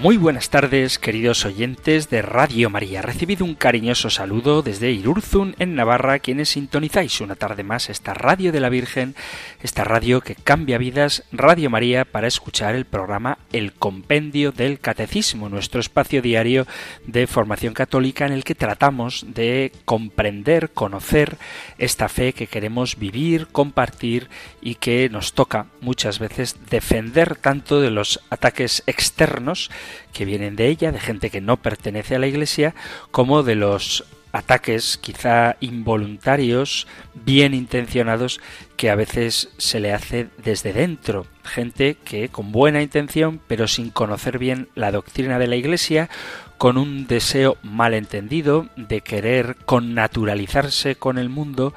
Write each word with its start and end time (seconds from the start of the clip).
Muy 0.00 0.16
buenas 0.16 0.48
tardes, 0.48 0.96
queridos 0.96 1.44
oyentes 1.44 2.08
de 2.08 2.22
Radio 2.22 2.70
María. 2.70 3.02
Recibido 3.02 3.44
un 3.44 3.56
cariñoso 3.56 4.10
saludo 4.10 4.62
desde 4.62 4.92
Irurzun, 4.92 5.56
en 5.58 5.74
Navarra, 5.74 6.20
quienes 6.20 6.50
sintonizáis 6.50 7.20
una 7.20 7.34
tarde 7.34 7.64
más 7.64 7.90
esta 7.90 8.14
radio 8.14 8.52
de 8.52 8.60
la 8.60 8.68
Virgen, 8.68 9.16
esta 9.60 9.82
radio 9.82 10.20
que 10.20 10.36
cambia 10.36 10.78
vidas, 10.78 11.24
Radio 11.32 11.68
María, 11.68 12.04
para 12.04 12.28
escuchar 12.28 12.76
el 12.76 12.84
programa 12.84 13.38
El 13.52 13.72
Compendio 13.72 14.52
del 14.52 14.78
Catecismo, 14.78 15.48
nuestro 15.48 15.80
espacio 15.80 16.22
diario 16.22 16.68
de 17.04 17.26
formación 17.26 17.74
católica 17.74 18.24
en 18.24 18.32
el 18.32 18.44
que 18.44 18.54
tratamos 18.54 19.26
de 19.26 19.72
comprender, 19.84 20.70
conocer 20.70 21.38
esta 21.76 22.08
fe 22.08 22.34
que 22.34 22.46
queremos 22.46 23.00
vivir, 23.00 23.48
compartir 23.48 24.28
y 24.60 24.76
que 24.76 25.08
nos 25.08 25.32
toca 25.32 25.66
muchas 25.80 26.20
veces 26.20 26.54
defender 26.70 27.34
tanto 27.34 27.80
de 27.80 27.90
los 27.90 28.20
ataques 28.30 28.84
externos, 28.86 29.70
que 30.12 30.24
vienen 30.24 30.56
de 30.56 30.68
ella, 30.68 30.92
de 30.92 31.00
gente 31.00 31.30
que 31.30 31.40
no 31.40 31.56
pertenece 31.56 32.16
a 32.16 32.18
la 32.18 32.26
Iglesia, 32.26 32.74
como 33.10 33.42
de 33.42 33.54
los 33.54 34.04
ataques 34.32 34.98
quizá 34.98 35.56
involuntarios, 35.60 36.86
bien 37.14 37.54
intencionados, 37.54 38.40
que 38.76 38.90
a 38.90 38.94
veces 38.94 39.50
se 39.58 39.80
le 39.80 39.92
hace 39.92 40.28
desde 40.38 40.72
dentro. 40.72 41.26
Gente 41.44 41.96
que 42.04 42.28
con 42.28 42.52
buena 42.52 42.82
intención, 42.82 43.40
pero 43.46 43.68
sin 43.68 43.90
conocer 43.90 44.38
bien 44.38 44.68
la 44.74 44.92
doctrina 44.92 45.38
de 45.38 45.46
la 45.46 45.56
Iglesia, 45.56 46.08
con 46.58 46.76
un 46.76 47.06
deseo 47.06 47.56
malentendido 47.62 48.68
de 48.76 49.00
querer 49.00 49.56
connaturalizarse 49.64 50.96
con 50.96 51.18
el 51.18 51.28
mundo, 51.28 51.72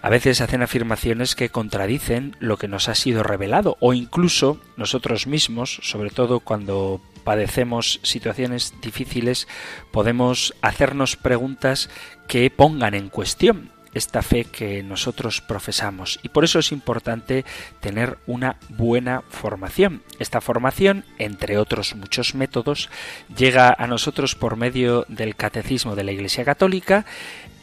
a 0.00 0.10
veces 0.10 0.40
hacen 0.40 0.62
afirmaciones 0.62 1.34
que 1.34 1.48
contradicen 1.48 2.36
lo 2.40 2.56
que 2.56 2.68
nos 2.68 2.88
ha 2.88 2.94
sido 2.94 3.22
revelado 3.22 3.76
o 3.80 3.92
incluso 3.94 4.60
nosotros 4.76 5.26
mismos, 5.26 5.78
sobre 5.82 6.10
todo 6.10 6.40
cuando 6.40 7.00
padecemos 7.24 8.00
situaciones 8.02 8.74
difíciles, 8.80 9.48
podemos 9.90 10.54
hacernos 10.62 11.16
preguntas 11.16 11.90
que 12.28 12.50
pongan 12.50 12.94
en 12.94 13.08
cuestión 13.08 13.70
esta 13.94 14.22
fe 14.22 14.44
que 14.44 14.82
nosotros 14.82 15.40
profesamos. 15.40 16.18
Y 16.22 16.30
por 16.30 16.44
eso 16.44 16.58
es 16.58 16.72
importante 16.72 17.44
tener 17.80 18.18
una 18.26 18.56
buena 18.70 19.22
formación. 19.28 20.02
Esta 20.18 20.40
formación, 20.40 21.04
entre 21.18 21.58
otros 21.58 21.94
muchos 21.94 22.34
métodos, 22.34 22.88
llega 23.36 23.74
a 23.76 23.86
nosotros 23.86 24.34
por 24.34 24.56
medio 24.56 25.04
del 25.08 25.36
Catecismo 25.36 25.94
de 25.94 26.04
la 26.04 26.12
Iglesia 26.12 26.44
Católica, 26.44 27.04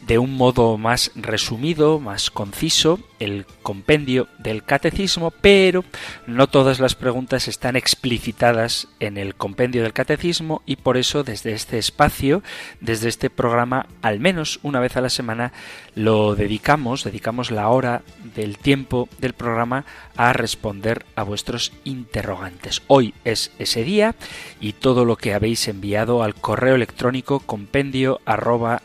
de 0.06 0.18
un 0.18 0.36
modo 0.36 0.78
más 0.78 1.12
resumido, 1.14 2.00
más 2.00 2.30
conciso, 2.30 2.98
el 3.18 3.44
compendio 3.62 4.28
del 4.38 4.64
catecismo, 4.64 5.30
pero 5.30 5.84
no 6.26 6.48
todas 6.48 6.80
las 6.80 6.94
preguntas 6.94 7.48
están 7.48 7.76
explicitadas 7.76 8.88
en 8.98 9.18
el 9.18 9.34
compendio 9.34 9.82
del 9.82 9.92
catecismo 9.92 10.62
y 10.64 10.76
por 10.76 10.96
eso 10.96 11.22
desde 11.22 11.52
este 11.52 11.78
espacio, 11.78 12.42
desde 12.80 13.08
este 13.08 13.30
programa, 13.30 13.86
al 14.02 14.20
menos 14.20 14.58
una 14.62 14.80
vez 14.80 14.96
a 14.96 15.02
la 15.02 15.10
semana, 15.10 15.52
lo 15.94 16.34
dedicamos, 16.34 17.04
dedicamos 17.04 17.50
la 17.50 17.68
hora 17.68 18.02
del 18.34 18.56
tiempo 18.56 19.08
del 19.18 19.34
programa 19.34 19.84
a 20.16 20.32
responder 20.32 21.04
a 21.14 21.22
vuestros 21.22 21.72
interrogantes. 21.84 22.82
Hoy 22.86 23.14
es 23.24 23.52
ese 23.58 23.84
día 23.84 24.14
y 24.60 24.72
todo 24.72 25.04
lo 25.04 25.16
que 25.16 25.34
habéis 25.34 25.68
enviado 25.68 26.22
al 26.22 26.34
correo 26.34 26.74
electrónico 26.74 27.40
compendio 27.40 28.20
arroba 28.24 28.82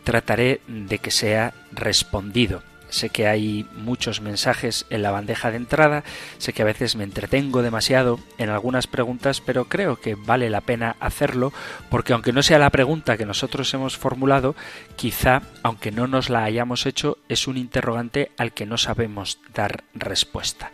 trataré 0.03 0.63
de 0.67 0.99
que 0.99 1.11
sea 1.11 1.53
respondido. 1.73 2.63
Sé 2.95 3.11
que 3.11 3.27
hay 3.27 3.67
muchos 3.75 4.21
mensajes 4.21 4.87
en 4.89 5.03
la 5.03 5.11
bandeja 5.11 5.51
de 5.51 5.57
entrada, 5.57 6.05
sé 6.39 6.53
que 6.53 6.63
a 6.63 6.65
veces 6.65 6.95
me 6.95 7.03
entretengo 7.03 7.61
demasiado 7.61 8.21
en 8.39 8.51
algunas 8.51 8.87
preguntas, 8.87 9.41
pero 9.41 9.65
creo 9.65 9.97
que 9.97 10.15
vale 10.15 10.49
la 10.49 10.61
pena 10.61 10.95
hacerlo 11.01 11.53
porque 11.91 12.13
aunque 12.13 12.33
no 12.33 12.45
sea 12.45 12.61
la 12.61 12.71
pregunta 12.71 13.17
que 13.17 13.27
nosotros 13.27 13.75
hemos 13.75 13.99
formulado, 13.99 14.55
quizá, 14.95 15.43
aunque 15.65 15.91
no 15.91 16.07
nos 16.07 16.31
la 16.31 16.45
hayamos 16.45 16.87
hecho, 16.87 17.19
es 17.29 17.49
un 17.49 17.57
interrogante 17.57 18.31
al 18.37 18.53
que 18.53 18.65
no 18.65 18.79
sabemos 18.79 19.41
dar 19.53 19.83
respuesta. 19.95 20.71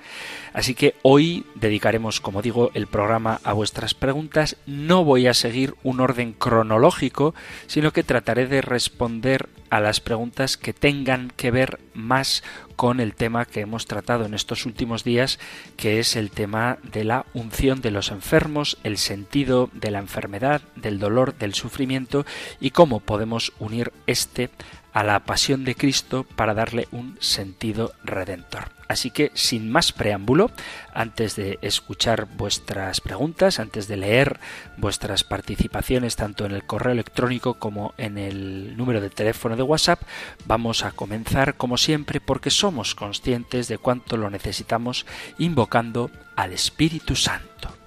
Así 0.53 0.75
que 0.75 0.95
hoy 1.03 1.45
dedicaremos, 1.55 2.21
como 2.21 2.43
digo, 2.43 2.71
el 2.75 2.87
programa 2.87 3.41
a 3.45 3.53
vuestras 3.53 3.95
preguntas. 3.95 4.57
No 4.67 5.05
voy 5.05 5.27
a 5.27 5.35
seguir 5.35 5.75
un 5.83 6.01
orden 6.01 6.33
cronológico, 6.33 7.35
sino 7.67 7.93
que 7.93 8.03
trataré 8.03 8.47
de 8.47 8.63
responder 8.63 9.49
a 9.71 9.81
las 9.81 10.01
preguntas 10.01 10.57
que 10.57 10.73
tengan 10.73 11.33
que 11.37 11.51
ver 11.51 11.79
más 11.95 12.43
con 12.77 12.99
el 12.99 13.15
tema 13.15 13.45
que 13.45 13.61
hemos 13.61 13.87
tratado 13.87 14.25
en 14.25 14.35
estos 14.35 14.67
últimos 14.67 15.05
días, 15.05 15.39
que 15.77 16.01
es 16.01 16.17
el 16.17 16.31
tema 16.31 16.79
de 16.83 17.05
la 17.05 17.27
unción 17.35 17.81
de 17.81 17.91
los 17.91 18.11
enfermos, 18.11 18.79
el 18.83 18.99
sentido 18.99 19.71
de 19.73 19.91
la 19.91 20.01
enfermedad, 20.01 20.63
del 20.77 20.99
dolor, 20.99 21.37
del 21.39 21.55
sufrimiento 21.55 22.27
y 22.59 22.71
cómo 22.71 23.01
podemos 23.01 23.53
unir 23.59 23.93
este 24.07 24.51
a 24.93 25.05
la 25.05 25.21
pasión 25.21 25.65
de 25.65 25.75
Cristo 25.75 26.27
para 26.37 26.55
darle 26.55 26.89
un 26.93 27.17
sentido 27.21 27.93
redentor. 28.05 28.71
Así 28.89 29.13
que, 29.13 29.31
sin 29.35 29.71
más 29.71 29.93
preámbulo, 29.93 30.51
antes 30.93 31.37
de 31.37 31.61
escuchar 31.63 32.27
vuestras 32.37 33.01
preguntas, 33.01 33.61
antes 33.61 33.87
de 33.87 33.97
leer 33.97 34.41
vuestras 34.79 35.23
participaciones 35.23 36.17
tanto 36.17 36.45
en 36.45 36.51
el 36.51 36.65
correo 36.65 36.93
electrónico 36.93 37.55
como 37.55 37.95
en 37.99 38.19
el 38.19 38.77
número 38.77 39.01
de 39.01 39.11
teléfono 39.11 39.55
de 39.55 39.63
WhatsApp, 39.63 40.03
vamos 40.45 40.85
a 40.85 40.91
comenzar 40.91 41.55
como 41.55 41.77
siempre 41.77 42.21
porque 42.21 42.51
somos 42.51 42.97
conscientes 42.97 43.69
de 43.69 43.79
cuánto 43.79 44.17
lo 44.17 44.29
necesitamos 44.29 45.07
invocando 45.39 46.11
al 46.35 46.53
Espíritu 46.53 47.15
Santo. 47.15 47.80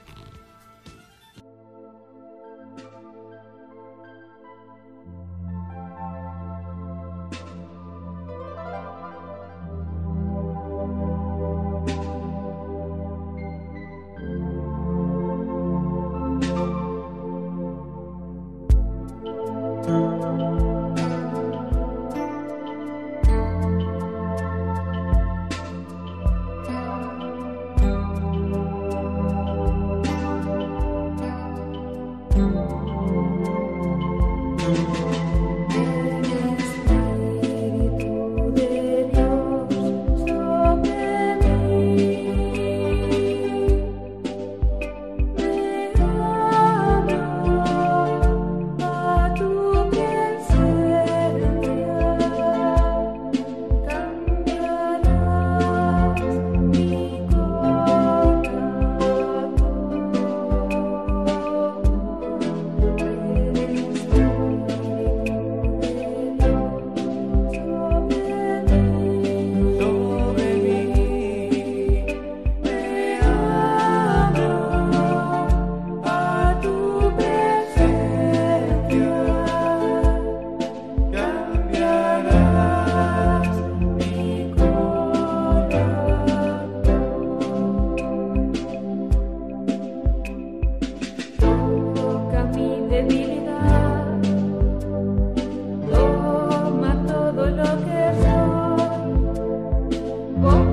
Go. 100.44 100.73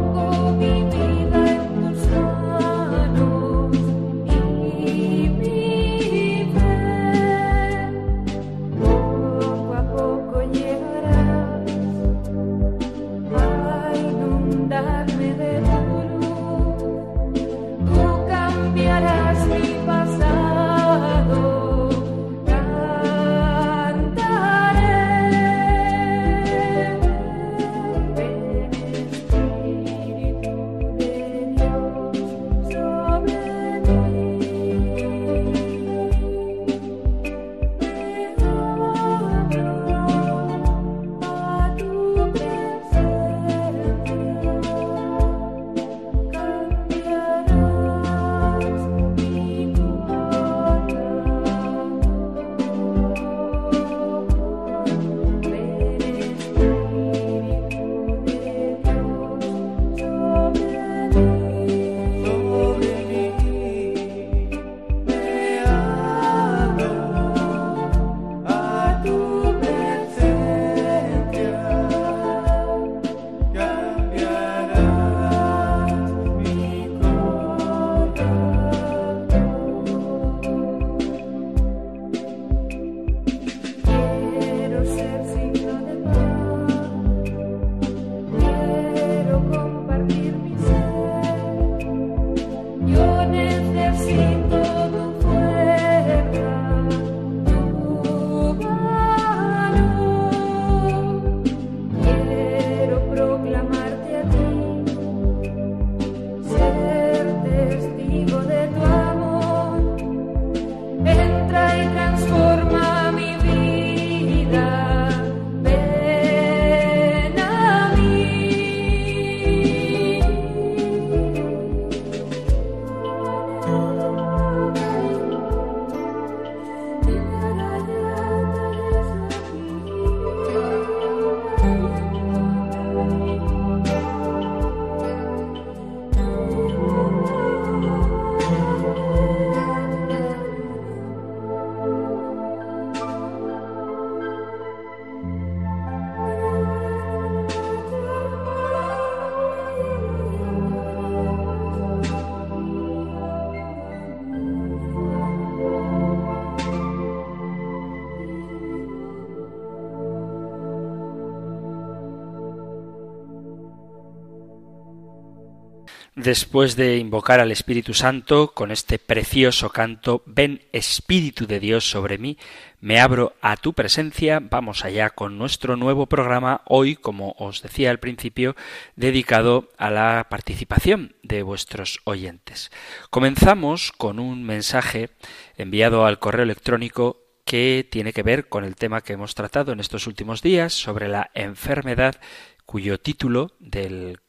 Después 166.30 166.76
de 166.76 166.96
invocar 166.96 167.40
al 167.40 167.50
Espíritu 167.50 167.92
Santo 167.92 168.52
con 168.54 168.70
este 168.70 169.00
precioso 169.00 169.70
canto, 169.70 170.22
Ven 170.26 170.62
Espíritu 170.70 171.48
de 171.48 171.58
Dios 171.58 171.90
sobre 171.90 172.18
mí, 172.18 172.38
me 172.80 173.00
abro 173.00 173.34
a 173.40 173.56
tu 173.56 173.72
presencia, 173.72 174.38
vamos 174.40 174.84
allá 174.84 175.10
con 175.10 175.38
nuestro 175.38 175.74
nuevo 175.74 176.06
programa, 176.06 176.62
hoy, 176.66 176.94
como 176.94 177.34
os 177.36 177.62
decía 177.62 177.90
al 177.90 177.98
principio, 177.98 178.54
dedicado 178.94 179.70
a 179.76 179.90
la 179.90 180.28
participación 180.30 181.16
de 181.24 181.42
vuestros 181.42 181.98
oyentes. 182.04 182.70
Comenzamos 183.10 183.90
con 183.90 184.20
un 184.20 184.44
mensaje 184.44 185.10
enviado 185.56 186.06
al 186.06 186.20
correo 186.20 186.44
electrónico 186.44 187.24
que 187.44 187.84
tiene 187.90 188.12
que 188.12 188.22
ver 188.22 188.48
con 188.48 188.62
el 188.62 188.76
tema 188.76 189.00
que 189.00 189.14
hemos 189.14 189.34
tratado 189.34 189.72
en 189.72 189.80
estos 189.80 190.06
últimos 190.06 190.42
días 190.42 190.74
sobre 190.74 191.08
la 191.08 191.32
enfermedad 191.34 192.20
cuyo 192.66 193.00
título 193.00 193.50
del 193.58 194.20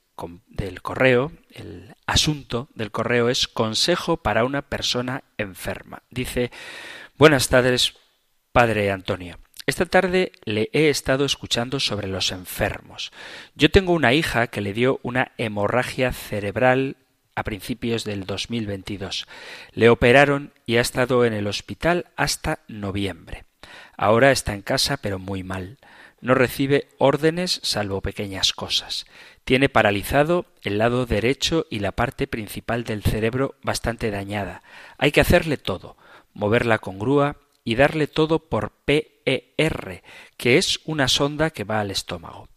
del 0.47 0.81
correo, 0.81 1.31
el 1.51 1.95
asunto 2.05 2.69
del 2.75 2.91
correo 2.91 3.29
es 3.29 3.47
consejo 3.47 4.17
para 4.17 4.45
una 4.45 4.61
persona 4.61 5.23
enferma. 5.37 6.03
Dice, 6.09 6.51
buenas 7.17 7.49
tardes, 7.49 7.93
padre 8.51 8.91
Antonio. 8.91 9.39
Esta 9.67 9.85
tarde 9.85 10.31
le 10.43 10.69
he 10.73 10.89
estado 10.89 11.23
escuchando 11.23 11.79
sobre 11.79 12.07
los 12.07 12.31
enfermos. 12.31 13.11
Yo 13.55 13.69
tengo 13.69 13.93
una 13.93 14.13
hija 14.13 14.47
que 14.47 14.61
le 14.61 14.73
dio 14.73 14.99
una 15.03 15.31
hemorragia 15.37 16.11
cerebral 16.11 16.97
a 17.35 17.43
principios 17.43 18.03
del 18.03 18.25
2022. 18.25 19.27
Le 19.73 19.89
operaron 19.89 20.51
y 20.65 20.77
ha 20.77 20.81
estado 20.81 21.25
en 21.25 21.33
el 21.33 21.47
hospital 21.47 22.07
hasta 22.15 22.59
noviembre. 22.67 23.45
Ahora 23.97 24.31
está 24.31 24.53
en 24.53 24.61
casa 24.61 24.97
pero 24.97 25.19
muy 25.19 25.43
mal. 25.43 25.77
No 26.21 26.35
recibe 26.35 26.87
órdenes 26.99 27.59
salvo 27.63 28.01
pequeñas 28.01 28.53
cosas. 28.53 29.05
Tiene 29.43 29.69
paralizado 29.69 30.45
el 30.61 30.77
lado 30.77 31.07
derecho 31.07 31.65
y 31.71 31.79
la 31.79 31.91
parte 31.91 32.27
principal 32.27 32.83
del 32.83 33.01
cerebro 33.01 33.55
bastante 33.63 34.11
dañada. 34.11 34.61
Hay 34.99 35.11
que 35.11 35.21
hacerle 35.21 35.57
todo, 35.57 35.97
moverla 36.33 36.77
con 36.77 36.99
grúa 36.99 37.37
y 37.63 37.75
darle 37.75 38.05
todo 38.05 38.37
por 38.37 38.71
PER, 38.85 40.03
que 40.37 40.57
es 40.57 40.79
una 40.85 41.07
sonda 41.07 41.49
que 41.49 41.63
va 41.63 41.79
al 41.79 41.89
estómago. 41.89 42.47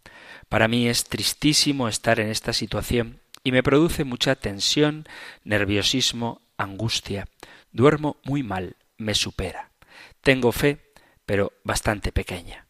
Para 0.50 0.68
mí 0.68 0.86
es 0.86 1.04
tristísimo 1.04 1.88
estar 1.88 2.20
en 2.20 2.28
esta 2.28 2.52
situación 2.52 3.20
y 3.42 3.52
me 3.52 3.62
produce 3.62 4.04
mucha 4.04 4.34
tensión, 4.34 5.06
nerviosismo, 5.42 6.42
angustia. 6.58 7.28
Duermo 7.72 8.18
muy 8.24 8.42
mal, 8.42 8.76
me 8.98 9.14
supera. 9.14 9.70
Tengo 10.20 10.52
fe, 10.52 10.92
pero 11.26 11.52
bastante 11.64 12.12
pequeña. 12.12 12.66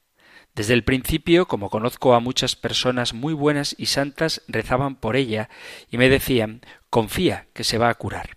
Desde 0.55 0.75
el 0.75 0.85
principio, 0.85 1.47
como 1.47 1.69
conozco 1.69 2.15
a 2.15 2.21
muchas 2.21 2.55
personas 2.55 3.13
muy 3.13 3.35
buenas 3.35 3.75
y 3.77 3.87
santas, 3.87 4.43
rezaban 4.47 4.95
por 4.95 5.17
ella 5.17 5.49
y 5.91 5.99
me 5.99 6.09
decían 6.09 6.61
confía 6.91 7.49
que 7.53 7.65
se 7.65 7.79
va 7.79 7.89
a 7.89 7.95
curar. 7.95 8.37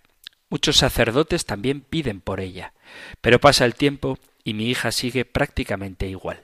Muchos 0.50 0.78
sacerdotes 0.78 1.44
también 1.44 1.80
piden 1.80 2.20
por 2.20 2.40
ella. 2.40 2.72
Pero 3.20 3.38
pasa 3.38 3.64
el 3.64 3.74
tiempo 3.74 4.18
y 4.42 4.54
mi 4.54 4.68
hija 4.68 4.90
sigue 4.90 5.24
prácticamente 5.24 6.08
igual. 6.08 6.42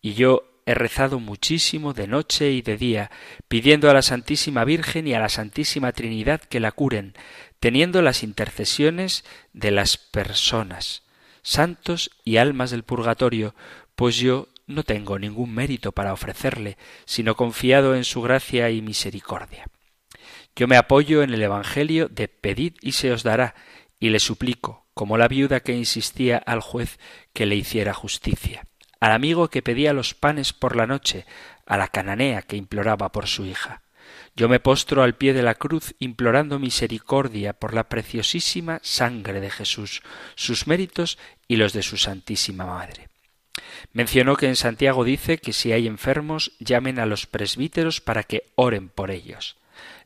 Y 0.00 0.14
yo 0.14 0.44
he 0.66 0.74
rezado 0.74 1.18
muchísimo 1.18 1.92
de 1.92 2.06
noche 2.06 2.52
y 2.52 2.62
de 2.62 2.76
día, 2.76 3.10
pidiendo 3.48 3.90
a 3.90 3.94
la 3.94 4.02
Santísima 4.02 4.64
Virgen 4.64 5.08
y 5.08 5.14
a 5.14 5.20
la 5.20 5.28
Santísima 5.28 5.90
Trinidad 5.92 6.40
que 6.40 6.60
la 6.60 6.70
curen, 6.70 7.14
teniendo 7.58 8.02
las 8.02 8.22
intercesiones 8.22 9.24
de 9.52 9.72
las 9.72 9.96
personas, 9.96 11.02
santos 11.42 12.10
y 12.24 12.36
almas 12.36 12.70
del 12.70 12.84
purgatorio, 12.84 13.54
pues 13.96 14.16
yo 14.16 14.48
no 14.70 14.82
tengo 14.82 15.18
ningún 15.18 15.54
mérito 15.54 15.92
para 15.92 16.12
ofrecerle, 16.12 16.78
sino 17.04 17.34
confiado 17.34 17.94
en 17.94 18.04
su 18.04 18.22
gracia 18.22 18.70
y 18.70 18.82
misericordia. 18.82 19.66
Yo 20.56 20.66
me 20.66 20.76
apoyo 20.76 21.22
en 21.22 21.32
el 21.32 21.42
Evangelio 21.42 22.08
de 22.08 22.28
pedid 22.28 22.74
y 22.80 22.92
se 22.92 23.12
os 23.12 23.22
dará, 23.22 23.54
y 23.98 24.10
le 24.10 24.20
suplico, 24.20 24.86
como 24.94 25.18
la 25.18 25.28
viuda 25.28 25.60
que 25.60 25.74
insistía 25.74 26.38
al 26.38 26.60
juez 26.60 26.98
que 27.32 27.46
le 27.46 27.56
hiciera 27.56 27.94
justicia, 27.94 28.66
al 28.98 29.12
amigo 29.12 29.48
que 29.48 29.62
pedía 29.62 29.92
los 29.92 30.14
panes 30.14 30.52
por 30.52 30.76
la 30.76 30.86
noche, 30.86 31.26
a 31.66 31.76
la 31.76 31.88
cananea 31.88 32.42
que 32.42 32.56
imploraba 32.56 33.12
por 33.12 33.26
su 33.26 33.46
hija. 33.46 33.82
Yo 34.36 34.48
me 34.48 34.60
postro 34.60 35.02
al 35.02 35.16
pie 35.16 35.32
de 35.32 35.42
la 35.42 35.54
cruz 35.54 35.94
implorando 35.98 36.58
misericordia 36.58 37.52
por 37.52 37.74
la 37.74 37.88
preciosísima 37.88 38.80
sangre 38.82 39.40
de 39.40 39.50
Jesús, 39.50 40.02
sus 40.34 40.66
méritos 40.66 41.18
y 41.46 41.56
los 41.56 41.72
de 41.72 41.82
su 41.82 41.96
Santísima 41.96 42.64
Madre. 42.64 43.09
Mencionó 43.92 44.36
que 44.36 44.46
en 44.46 44.56
Santiago 44.56 45.04
dice 45.04 45.38
que 45.38 45.52
si 45.52 45.72
hay 45.72 45.86
enfermos 45.86 46.52
llamen 46.58 46.98
a 46.98 47.06
los 47.06 47.26
presbíteros 47.26 48.00
para 48.00 48.22
que 48.22 48.50
oren 48.54 48.88
por 48.88 49.10
ellos. 49.10 49.56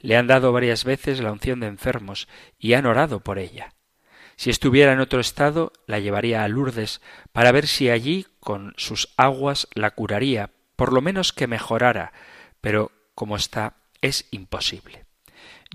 Le 0.01 0.17
han 0.17 0.27
dado 0.27 0.53
varias 0.53 0.85
veces 0.85 1.21
la 1.21 1.33
unción 1.33 1.61
de 1.61 1.67
enfermos 1.67 2.29
y 2.59 2.75
han 2.75 2.87
orado 2.87 3.21
por 3.21 3.39
ella. 3.39 3.75
Si 4.37 4.51
estuviera 4.51 4.93
en 4.93 5.01
otro 5.01 5.21
estado, 5.21 5.73
la 5.87 6.01
llevaría 6.01 6.43
a 6.43 6.49
Lourdes 6.49 7.01
para 7.33 7.53
ver 7.53 7.67
si 7.67 7.89
allí, 7.91 8.27
con 8.41 8.75
sus 8.77 9.09
aguas, 9.17 9.69
la 9.75 9.93
curaría, 9.93 10.51
por 10.77 10.93
lo 10.93 11.01
menos 11.01 11.33
que 11.33 11.47
mejorara, 11.47 12.13
pero 12.61 12.91
como 13.15 13.37
está, 13.37 13.77
es 14.01 14.27
imposible. 14.33 15.04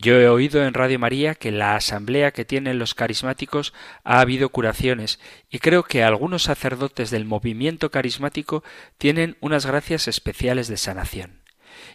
Yo 0.02 0.16
he 0.20 0.30
oído 0.30 0.64
en 0.64 0.74
Radio 0.74 0.98
María 0.98 1.36
que 1.36 1.50
en 1.50 1.60
la 1.60 1.76
asamblea 1.76 2.32
que 2.32 2.46
tienen 2.46 2.80
los 2.80 2.96
carismáticos 2.96 3.74
ha 4.04 4.22
habido 4.22 4.48
curaciones 4.50 5.20
y 5.50 5.60
creo 5.60 5.84
que 5.84 6.04
algunos 6.04 6.44
sacerdotes 6.44 7.10
del 7.10 7.26
movimiento 7.26 7.92
carismático 7.92 8.64
tienen 8.98 9.36
unas 9.42 9.66
gracias 9.66 10.08
especiales 10.08 10.70
de 10.70 10.78
sanación. 10.78 11.42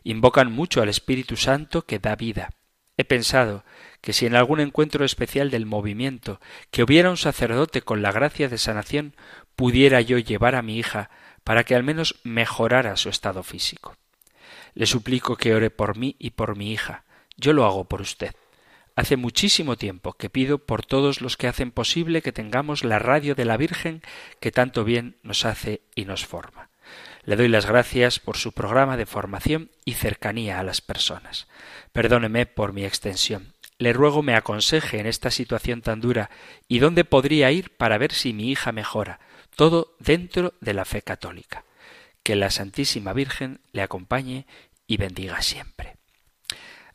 Invocan 0.03 0.53
mucho 0.53 0.83
al 0.83 0.91
Espíritu 0.91 1.37
Santo 1.37 1.87
que 1.87 1.99
da 1.99 2.15
vida. 2.15 2.51
He 2.97 3.05
pensado 3.05 3.65
que 4.01 4.13
si 4.13 4.27
en 4.27 4.37
algún 4.37 4.61
encuentro 4.61 5.05
especial 5.05 5.51
del 5.51 5.67
movimiento 5.67 6.41
que 6.71 6.83
hubiera 6.83 7.11
un 7.11 7.17
sacerdote 7.17 7.83
con 7.83 8.03
la 8.03 8.13
gracia 8.13 8.49
de 8.49 8.59
sanación, 8.59 9.17
pudiera 9.57 10.01
yo 10.01 10.19
llevar 10.19 10.55
a 10.55 10.63
mi 10.63 10.79
hija 10.79 11.11
para 11.43 11.65
que 11.65 11.75
al 11.75 11.83
menos 11.83 12.21
mejorara 12.23 12.97
su 12.97 13.09
estado 13.09 13.43
físico. 13.43 13.97
Le 14.75 14.87
suplico 14.87 15.37
que 15.37 15.55
ore 15.55 15.71
por 15.71 15.97
mí 15.97 16.17
y 16.19 16.31
por 16.31 16.57
mi 16.57 16.73
hija. 16.73 17.05
Yo 17.37 17.53
lo 17.53 17.65
hago 17.65 17.85
por 17.85 18.01
usted. 18.01 18.35
Hace 18.97 19.17
muchísimo 19.17 19.77
tiempo 19.77 20.13
que 20.13 20.31
pido 20.31 20.59
por 20.59 20.87
todos 20.87 21.21
los 21.21 21.37
que 21.37 21.49
hacen 21.49 21.73
posible 21.73 22.23
que 22.23 22.33
tengamos 22.33 22.85
la 22.85 23.01
radio 23.01 23.35
de 23.35 23.45
la 23.45 23.57
Virgen 23.57 24.03
que 24.39 24.53
tanto 24.53 24.85
bien 24.85 25.17
nos 25.23 25.45
hace 25.45 25.81
y 25.97 26.05
nos 26.05 26.25
forma. 26.25 26.71
Le 27.25 27.37
doy 27.37 27.49
las 27.49 27.67
gracias 27.67 28.21
por 28.21 28.37
su 28.37 28.53
programa 28.53 28.97
de 28.97 29.07
formación 29.07 29.71
y 29.85 29.95
cercanía 29.95 30.61
a 30.61 30.63
las 30.63 30.81
personas. 30.81 31.49
Perdóneme 31.93 32.47
por 32.47 32.73
mi 32.73 32.85
extensión. 32.85 33.55
Le 33.79 33.93
ruego 33.93 34.23
me 34.23 34.37
aconseje 34.37 35.01
en 35.01 35.07
esta 35.07 35.33
situación 35.33 35.83
tan 35.83 36.01
dura 36.01 36.31
y 36.69 36.79
dónde 36.79 37.05
podría 37.05 37.51
ir 37.51 37.71
para 37.77 37.99
ver 37.99 38.13
si 38.13 38.33
mi 38.33 38.51
hija 38.51 38.71
mejora, 38.71 39.19
todo 39.57 39.97
dentro 39.99 40.55
de 40.61 40.75
la 40.75 40.85
fe 40.85 41.03
católica. 41.03 41.65
Que 42.23 42.37
la 42.37 42.51
Santísima 42.51 43.13
Virgen 43.13 43.61
le 43.73 43.83
acompañe 43.83 44.47
y 44.87 44.99
bendiga 44.99 45.43
siempre. 45.43 45.97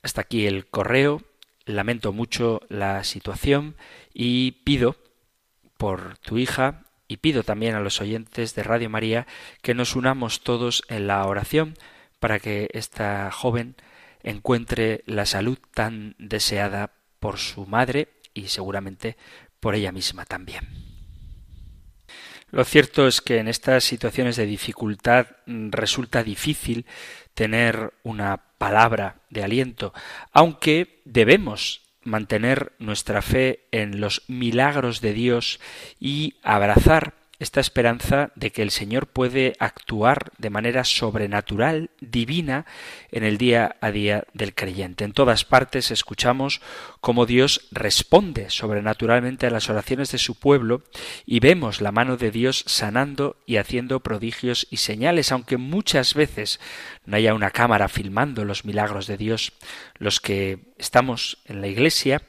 Hasta 0.02 0.22
aquí 0.22 0.48
el 0.48 0.68
correo. 0.68 1.22
Lamento 1.66 2.14
mucho 2.14 2.62
la 2.70 3.04
situación 3.04 3.76
y 4.14 4.52
pido 4.64 4.96
por 5.78 6.18
tu 6.18 6.38
hija 6.38 6.84
y 7.08 7.18
pido 7.18 7.44
también 7.44 7.76
a 7.76 7.80
los 7.80 8.02
oyentes 8.02 8.56
de 8.56 8.64
Radio 8.64 8.90
María 8.90 9.28
que 9.62 9.76
nos 9.76 9.96
unamos 9.96 10.42
todos 10.42 10.84
en 10.90 11.08
la 11.08 11.26
oración 11.26 11.76
para 12.20 12.40
que 12.40 12.70
esta 12.74 13.32
joven 13.32 13.76
encuentre 14.24 15.04
la 15.06 15.26
salud 15.26 15.60
tan 15.74 16.16
deseada 16.18 16.92
por 17.20 17.38
su 17.38 17.66
madre 17.66 18.10
y 18.34 18.48
seguramente 18.48 19.18
por 19.60 19.76
ella 19.76 19.92
misma 19.92 20.26
también. 20.26 20.89
Lo 22.52 22.64
cierto 22.64 23.08
es 23.08 23.22
que 23.22 23.38
en 23.38 23.48
estas 23.48 23.84
situaciones 23.84 24.36
de 24.36 24.46
dificultad 24.46 25.28
mm, 25.46 25.70
resulta 25.72 26.24
difícil 26.24 26.86
tener 27.34 27.94
una 28.04 28.38
palabra 28.58 29.22
de 29.30 29.44
aliento, 29.44 29.94
aunque 30.32 31.02
debemos 31.06 31.82
mantener 32.04 32.74
nuestra 32.80 33.22
fe 33.22 33.68
en 33.72 34.02
los 34.02 34.24
milagros 34.28 35.02
de 35.02 35.14
Dios 35.14 35.60
y 36.00 36.36
abrazar 36.44 37.14
esta 37.40 37.62
esperanza 37.62 38.32
de 38.36 38.52
que 38.52 38.62
el 38.62 38.70
Señor 38.70 39.08
puede 39.08 39.56
actuar 39.60 40.32
de 40.38 40.50
manera 40.50 40.84
sobrenatural, 40.84 41.90
divina, 42.02 42.66
en 43.12 43.24
el 43.24 43.38
día 43.38 43.78
a 43.80 43.92
día 43.92 44.26
del 44.34 44.54
creyente. 44.54 45.06
En 45.06 45.14
todas 45.14 45.46
partes 45.46 45.90
escuchamos 45.90 46.62
cómo 47.00 47.26
Dios 47.26 47.68
responde 47.72 48.50
sobrenaturalmente 48.50 49.48
a 49.48 49.52
las 49.52 49.70
oraciones 49.70 50.12
de 50.12 50.18
su 50.18 50.36
pueblo 50.36 50.84
y 51.26 51.40
vemos 51.40 51.80
la 51.80 51.94
mano 51.94 52.18
de 52.18 52.32
Dios 52.32 52.64
sanando 52.68 53.38
y 53.46 53.56
haciendo 53.56 54.02
prodigios 54.02 54.68
y 54.70 54.78
señales, 54.78 55.32
aunque 55.32 55.56
muchas 55.56 56.14
veces 56.14 56.60
no 57.06 57.16
haya 57.16 57.34
una 57.34 57.52
cámara 57.52 57.88
filmando 57.88 58.44
los 58.44 58.66
milagros 58.66 59.08
de 59.08 59.18
Dios. 59.18 59.54
Los 59.98 60.20
que 60.20 60.74
estamos 60.78 61.38
en 61.46 61.62
la 61.62 61.68
Iglesia 61.68 62.22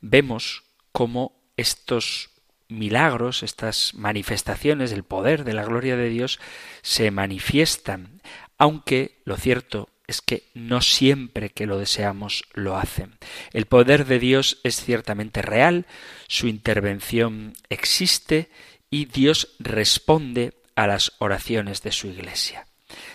vemos 0.00 0.62
cómo 0.92 1.42
estos 1.56 2.31
milagros, 2.78 3.42
estas 3.42 3.94
manifestaciones 3.94 4.90
del 4.90 5.04
poder 5.04 5.44
de 5.44 5.54
la 5.54 5.64
gloria 5.64 5.96
de 5.96 6.08
Dios 6.08 6.40
se 6.82 7.10
manifiestan, 7.10 8.20
aunque 8.58 9.20
lo 9.24 9.36
cierto 9.36 9.88
es 10.06 10.20
que 10.20 10.50
no 10.54 10.80
siempre 10.82 11.50
que 11.50 11.66
lo 11.66 11.78
deseamos 11.78 12.44
lo 12.52 12.76
hacen. 12.76 13.16
El 13.52 13.66
poder 13.66 14.06
de 14.06 14.18
Dios 14.18 14.58
es 14.62 14.76
ciertamente 14.76 15.42
real, 15.42 15.86
su 16.28 16.48
intervención 16.48 17.54
existe 17.68 18.50
y 18.90 19.06
Dios 19.06 19.54
responde 19.58 20.54
a 20.74 20.86
las 20.86 21.12
oraciones 21.18 21.82
de 21.82 21.92
su 21.92 22.08
Iglesia. 22.08 22.66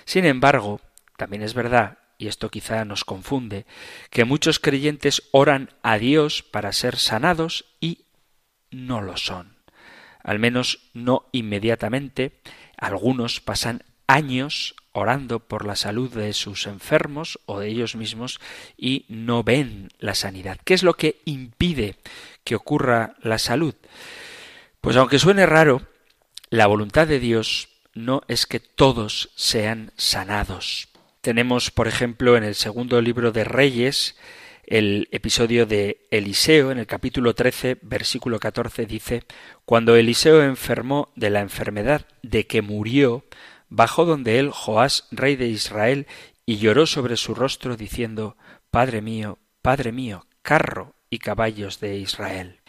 Sin 0.06 0.26
embargo, 0.26 0.82
también 1.18 1.44
es 1.44 1.54
verdad, 1.54 2.00
y 2.18 2.28
esto 2.28 2.50
quizá 2.50 2.84
nos 2.86 3.06
confunde, 3.06 3.66
que 4.10 4.26
muchos 4.26 4.60
creyentes 4.60 5.24
oran 5.32 5.70
a 5.84 5.98
Dios 5.98 6.42
para 6.42 6.74
ser 6.74 6.98
sanados 6.98 7.66
y 7.80 8.06
no 8.72 9.02
lo 9.02 9.18
son. 9.18 9.58
Al 10.24 10.40
menos 10.40 10.80
no 10.94 11.28
inmediatamente. 11.32 12.40
Algunos 12.78 13.40
pasan 13.40 13.84
años 14.08 14.76
orando 14.92 15.40
por 15.40 15.66
la 15.66 15.76
salud 15.76 16.12
de 16.12 16.34
sus 16.34 16.66
enfermos 16.66 17.40
o 17.46 17.60
de 17.60 17.68
ellos 17.68 17.96
mismos 17.96 18.40
y 18.78 19.06
no 19.10 19.44
ven 19.44 19.90
la 20.00 20.16
sanidad. 20.16 20.60
¿Qué 20.64 20.74
es 20.74 20.84
lo 20.84 20.96
que 20.96 21.22
impide 21.26 21.98
que 22.44 22.56
ocurra 22.56 23.16
la 23.22 23.38
salud? 23.38 23.76
Pues 24.82 24.96
aunque 24.96 25.20
suene 25.20 25.46
raro, 25.46 25.84
la 26.50 26.68
voluntad 26.68 27.08
de 27.08 27.20
Dios 27.20 27.70
no 27.94 28.22
es 28.28 28.46
que 28.46 28.60
todos 28.60 29.30
sean 29.36 29.92
sanados. 29.98 30.88
Tenemos, 31.22 31.72
por 31.72 31.88
ejemplo, 31.88 32.38
en 32.38 32.44
el 32.44 32.56
segundo 32.56 33.02
libro 33.02 33.32
de 33.32 33.44
Reyes, 33.44 34.16
el 34.68 35.08
episodio 35.12 35.66
de 35.66 36.06
Eliseo, 36.12 36.72
en 36.72 36.78
el 36.78 36.88
capítulo 36.88 37.34
13, 37.34 37.78
versículo 37.82 38.38
14, 38.38 38.86
dice, 38.86 39.24
Cuando 39.64 39.96
Eliseo 39.96 40.44
enfermó 40.44 41.14
de 41.16 41.30
la 41.30 41.40
enfermedad 41.40 42.06
de 42.22 42.48
que 42.48 42.62
murió, 42.62 43.24
bajó 43.70 44.04
donde 44.04 44.40
él 44.40 44.52
Joás, 44.52 45.08
rey 45.10 45.38
de 45.38 45.48
Israel, 45.48 46.06
y 46.46 46.58
lloró 46.58 46.86
sobre 46.86 47.16
su 47.16 47.34
rostro, 47.34 47.78
diciendo, 47.78 48.36
Padre 48.70 49.02
mío, 49.02 49.40
Padre 49.62 49.94
mío, 49.94 50.28
carro 50.42 50.96
y 51.10 51.20
caballos 51.20 51.80
de 51.80 51.98
Israel. 51.98 52.60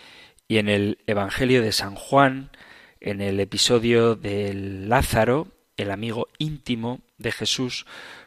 Y 0.47 0.59
en 0.59 0.69
el 0.69 0.99
Evangelio 1.09 1.63
de 1.63 1.73
San 1.73 1.97
Juan, 1.97 2.53
en 3.01 3.21
el 3.21 3.41
episodio 3.41 4.15
del 4.15 4.89
Lázaro, 4.89 5.49
el 5.77 5.91
amigo 5.91 6.29
íntimo 6.39 7.01
de 7.19 7.33
Jesús, 7.33 7.87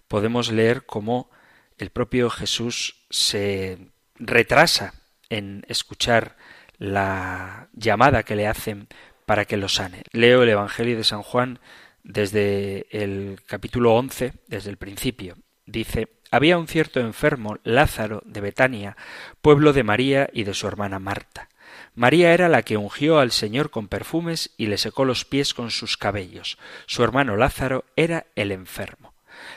podemos 0.10 0.51
leer 0.51 0.86
cómo 0.86 1.32
el 1.78 1.90
propio 1.90 2.30
Jesús 2.30 3.00
se 3.12 3.77
retrasa 4.15 4.94
en 5.30 5.63
escuchar 5.68 6.36
la 6.77 7.70
llamada 7.74 8.24
que 8.24 8.36
le 8.36 8.48
hacen 8.48 8.88
para 9.25 9.46
que 9.46 9.58
lo 9.58 9.70
sane. 9.70 10.03
Leo 10.12 10.44
el 10.44 10.50
Evangelio 10.50 10.98
de 10.98 11.03
San 11.03 11.22
Juan 11.22 11.60
desde 12.03 12.88
el 12.91 13.39
capítulo 13.46 13.94
11, 13.94 14.34
desde 14.48 14.70
el 14.70 14.77
principio. 14.77 15.38
Dice, 15.65 16.08
había 16.32 16.58
un 16.58 16.68
cierto 16.68 17.00
enfermo, 17.00 17.60
Lázaro, 17.63 18.24
de 18.25 18.41
Betania, 18.41 18.98
pueblo 19.41 19.74
de 19.74 19.84
María 19.84 20.30
y 20.34 20.44
de 20.44 20.53
su 20.53 20.68
hermana 20.68 21.00
Marta. 21.00 21.50
María 21.94 22.34
era 22.34 22.50
la 22.50 22.63
que 22.63 22.77
ungió 22.77 23.20
al 23.20 23.32
Señor 23.32 23.70
con 23.70 23.88
perfumes 23.88 24.51
y 24.58 24.68
le 24.68 24.77
secó 24.77 25.06
los 25.06 25.25
pies 25.25 25.53
con 25.53 25.72
sus 25.72 25.98
cabellos. 25.98 26.58
Su 26.86 27.03
hermano 27.03 27.36
Lázaro 27.36 27.86
era 27.96 28.25
el 28.36 28.51
enfermo. 28.51 29.11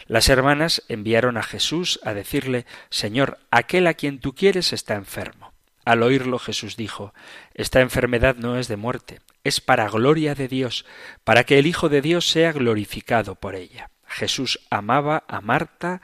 Las 0.07 0.29
hermanas 0.29 0.83
enviaron 0.89 1.37
a 1.37 1.43
Jesús 1.43 2.01
a 2.03 2.15
decirle 2.15 2.67
Señor, 2.91 3.39
aquel 3.51 3.87
a 3.87 3.95
quien 3.95 4.19
tú 4.19 4.35
quieres 4.35 4.73
está 4.73 4.95
enfermo. 4.95 5.53
Al 5.85 6.03
oírlo 6.03 6.39
Jesús 6.39 6.77
dijo 6.77 7.15
Esta 7.55 7.81
enfermedad 7.81 8.37
no 8.37 8.59
es 8.59 8.69
de 8.69 8.77
muerte, 8.77 9.21
es 9.45 9.61
para 9.61 9.89
gloria 9.89 10.35
de 10.35 10.49
Dios, 10.49 10.85
para 11.25 11.45
que 11.45 11.59
el 11.59 11.67
Hijo 11.67 11.89
de 11.89 12.03
Dios 12.03 12.29
sea 12.29 12.53
glorificado 12.53 13.35
por 13.35 13.55
ella. 13.55 13.91
Jesús 14.07 14.61
amaba 14.71 15.25
a 15.29 15.41
Marta, 15.41 16.01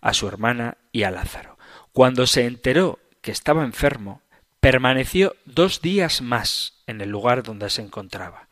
a 0.00 0.12
su 0.14 0.28
hermana 0.28 0.76
y 0.92 1.04
a 1.04 1.10
Lázaro. 1.10 1.58
Cuando 1.92 2.26
se 2.26 2.46
enteró 2.46 2.98
que 3.22 3.32
estaba 3.32 3.64
enfermo, 3.64 4.22
permaneció 4.60 5.34
dos 5.44 5.80
días 5.80 6.20
más 6.22 6.82
en 6.86 7.00
el 7.00 7.10
lugar 7.10 7.42
donde 7.42 7.70
se 7.70 7.82
encontraba. 7.82 8.48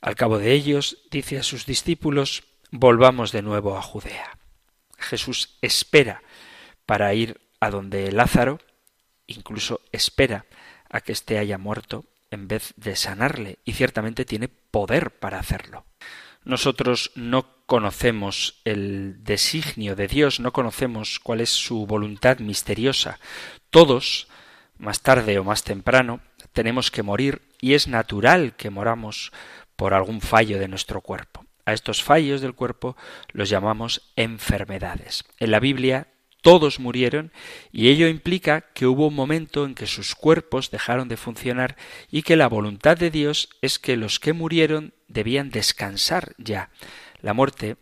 Al 0.00 0.14
cabo 0.14 0.38
de 0.38 0.52
ellos, 0.52 0.98
dice 1.10 1.38
a 1.38 1.42
sus 1.42 1.66
discípulos, 1.66 2.44
volvamos 2.70 3.32
de 3.32 3.42
nuevo 3.42 3.76
a 3.76 3.82
Judea. 3.82 4.38
Jesús 4.98 5.56
espera 5.60 6.22
para 6.84 7.12
ir 7.14 7.40
a 7.60 7.70
donde 7.70 8.10
Lázaro, 8.12 8.58
incluso 9.26 9.80
espera 9.92 10.46
a 10.88 11.00
que 11.00 11.12
éste 11.12 11.38
haya 11.38 11.58
muerto 11.58 12.04
en 12.30 12.48
vez 12.48 12.74
de 12.76 12.96
sanarle, 12.96 13.58
y 13.64 13.72
ciertamente 13.72 14.24
tiene 14.24 14.48
poder 14.48 15.12
para 15.12 15.38
hacerlo. 15.38 15.84
Nosotros 16.44 17.12
no 17.14 17.46
conocemos 17.66 18.60
el 18.64 19.24
designio 19.24 19.96
de 19.96 20.06
Dios, 20.06 20.38
no 20.38 20.52
conocemos 20.52 21.18
cuál 21.18 21.40
es 21.40 21.50
su 21.50 21.86
voluntad 21.86 22.38
misteriosa. 22.38 23.18
Todos, 23.70 24.28
más 24.78 25.02
tarde 25.02 25.38
o 25.38 25.44
más 25.44 25.64
temprano, 25.64 26.20
tenemos 26.52 26.90
que 26.90 27.02
morir 27.02 27.42
y 27.60 27.74
es 27.74 27.88
natural 27.88 28.54
que 28.56 28.70
moramos 28.70 29.32
por 29.76 29.94
algún 29.94 30.20
fallo 30.20 30.58
de 30.58 30.68
nuestro 30.68 31.00
cuerpo. 31.00 31.45
A 31.66 31.72
estos 31.72 32.02
fallos 32.02 32.40
del 32.40 32.54
cuerpo 32.54 32.96
los 33.32 33.50
llamamos 33.50 34.12
enfermedades. 34.16 35.24
En 35.38 35.50
la 35.50 35.60
Biblia 35.60 36.08
todos 36.40 36.78
murieron 36.78 37.32
y 37.72 37.88
ello 37.88 38.06
implica 38.06 38.60
que 38.72 38.86
hubo 38.86 39.08
un 39.08 39.14
momento 39.14 39.66
en 39.66 39.74
que 39.74 39.88
sus 39.88 40.14
cuerpos 40.14 40.70
dejaron 40.70 41.08
de 41.08 41.16
funcionar 41.16 41.76
y 42.08 42.22
que 42.22 42.36
la 42.36 42.48
voluntad 42.48 42.96
de 42.96 43.10
Dios 43.10 43.48
es 43.62 43.80
que 43.80 43.96
los 43.96 44.20
que 44.20 44.32
murieron 44.32 44.94
debían 45.08 45.50
descansar 45.50 46.36
ya. 46.38 46.70
La 47.20 47.34
muerte, 47.34 47.76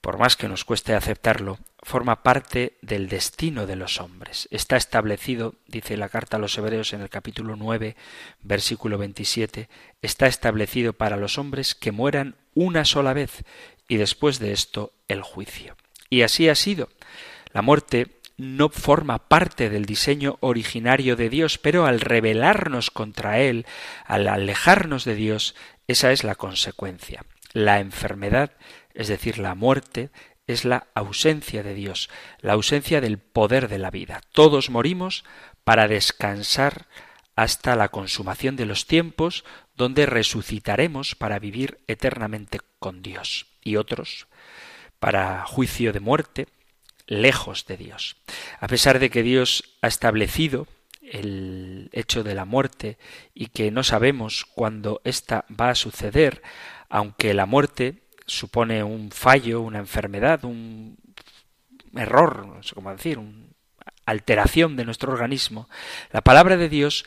por 0.00 0.18
más 0.18 0.36
que 0.36 0.48
nos 0.48 0.64
cueste 0.64 0.94
aceptarlo, 0.94 1.58
forma 1.82 2.22
parte 2.22 2.78
del 2.82 3.08
destino 3.08 3.66
de 3.66 3.76
los 3.76 4.00
hombres. 4.00 4.48
Está 4.50 4.76
establecido, 4.76 5.54
dice 5.66 5.96
la 5.96 6.08
carta 6.08 6.36
a 6.36 6.40
los 6.40 6.56
Hebreos 6.56 6.92
en 6.92 7.00
el 7.00 7.08
capítulo 7.08 7.56
9, 7.56 7.96
versículo 8.42 8.98
27, 8.98 9.68
está 10.02 10.26
establecido 10.26 10.92
para 10.92 11.16
los 11.16 11.38
hombres 11.38 11.74
que 11.74 11.92
mueran 11.92 12.36
una 12.54 12.84
sola 12.84 13.12
vez 13.12 13.44
y 13.88 13.96
después 13.96 14.38
de 14.38 14.52
esto 14.52 14.92
el 15.08 15.22
juicio. 15.22 15.76
Y 16.10 16.22
así 16.22 16.48
ha 16.48 16.54
sido. 16.54 16.88
La 17.52 17.62
muerte 17.62 18.18
no 18.36 18.68
forma 18.68 19.28
parte 19.28 19.68
del 19.68 19.84
diseño 19.84 20.38
originario 20.40 21.16
de 21.16 21.28
Dios, 21.28 21.58
pero 21.58 21.86
al 21.86 22.00
rebelarnos 22.00 22.90
contra 22.90 23.40
Él, 23.40 23.66
al 24.04 24.28
alejarnos 24.28 25.04
de 25.04 25.16
Dios, 25.16 25.54
esa 25.88 26.12
es 26.12 26.22
la 26.22 26.36
consecuencia. 26.36 27.24
La 27.52 27.80
enfermedad, 27.80 28.52
es 28.98 29.06
decir, 29.06 29.38
la 29.38 29.54
muerte, 29.54 30.10
es 30.48 30.64
la 30.64 30.88
ausencia 30.94 31.62
de 31.62 31.72
Dios, 31.72 32.10
la 32.40 32.54
ausencia 32.54 33.00
del 33.00 33.18
poder 33.18 33.68
de 33.68 33.78
la 33.78 33.92
vida. 33.92 34.22
Todos 34.32 34.70
morimos 34.70 35.24
para 35.62 35.86
descansar 35.86 36.88
hasta 37.36 37.76
la 37.76 37.90
consumación 37.90 38.56
de 38.56 38.66
los 38.66 38.86
tiempos, 38.86 39.44
donde 39.76 40.04
resucitaremos 40.04 41.14
para 41.14 41.38
vivir 41.38 41.78
eternamente 41.86 42.58
con 42.80 43.00
Dios. 43.00 43.46
Y 43.62 43.76
otros, 43.76 44.26
para 44.98 45.44
juicio 45.46 45.92
de 45.92 46.00
muerte, 46.00 46.48
lejos 47.06 47.66
de 47.66 47.76
Dios. 47.76 48.16
A 48.58 48.66
pesar 48.66 48.98
de 48.98 49.10
que 49.10 49.22
Dios 49.22 49.76
ha 49.80 49.86
establecido 49.86 50.66
el 51.00 51.88
hecho 51.92 52.24
de 52.24 52.34
la 52.34 52.44
muerte 52.44 52.98
y 53.32 53.46
que 53.46 53.70
no 53.70 53.84
sabemos 53.84 54.44
cuándo 54.44 55.00
ésta 55.04 55.44
va 55.48 55.70
a 55.70 55.76
suceder, 55.76 56.42
aunque 56.88 57.32
la 57.32 57.46
muerte 57.46 58.07
supone 58.28 58.84
un 58.84 59.10
fallo, 59.10 59.60
una 59.60 59.80
enfermedad, 59.80 60.44
un 60.44 60.96
error, 61.96 62.46
no 62.46 62.62
sé 62.62 62.74
cómo 62.74 62.92
decir, 62.92 63.18
una 63.18 63.48
alteración 64.06 64.76
de 64.76 64.84
nuestro 64.84 65.12
organismo, 65.12 65.68
la 66.12 66.22
palabra 66.22 66.56
de 66.56 66.68
Dios 66.68 67.04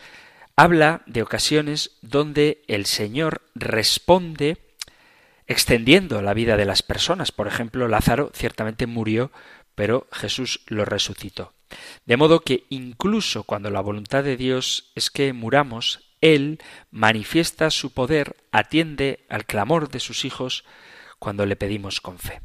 habla 0.56 1.02
de 1.06 1.22
ocasiones 1.22 1.98
donde 2.02 2.62
el 2.68 2.86
Señor 2.86 3.42
responde 3.56 4.58
extendiendo 5.48 6.22
la 6.22 6.34
vida 6.34 6.58
de 6.58 6.66
las 6.66 6.84
personas. 6.84 7.32
Por 7.32 7.48
ejemplo, 7.48 7.88
Lázaro 7.88 8.32
ciertamente 8.34 8.86
murió 8.86 9.32
pero 9.76 10.08
Jesús 10.12 10.62
lo 10.68 10.86
resucitó. 10.86 11.54
De 12.06 12.18
modo 12.18 12.42
que 12.42 12.66
incluso 12.70 13.44
cuando 13.44 13.70
la 13.70 13.82
voluntad 13.82 14.24
de 14.24 14.38
Dios 14.38 14.92
es 14.96 15.10
que 15.10 15.34
muramos, 15.34 16.12
Él 16.20 16.60
manifiesta 16.92 17.72
su 17.72 17.92
poder, 17.92 18.36
atiende 18.52 19.26
al 19.30 19.46
clamor 19.46 19.90
de 19.90 20.00
sus 20.00 20.26
hijos 20.26 20.66
cuando 21.22 21.46
le 21.46 21.56
pedimos 21.56 22.02
con 22.02 22.18
fe. 22.18 22.42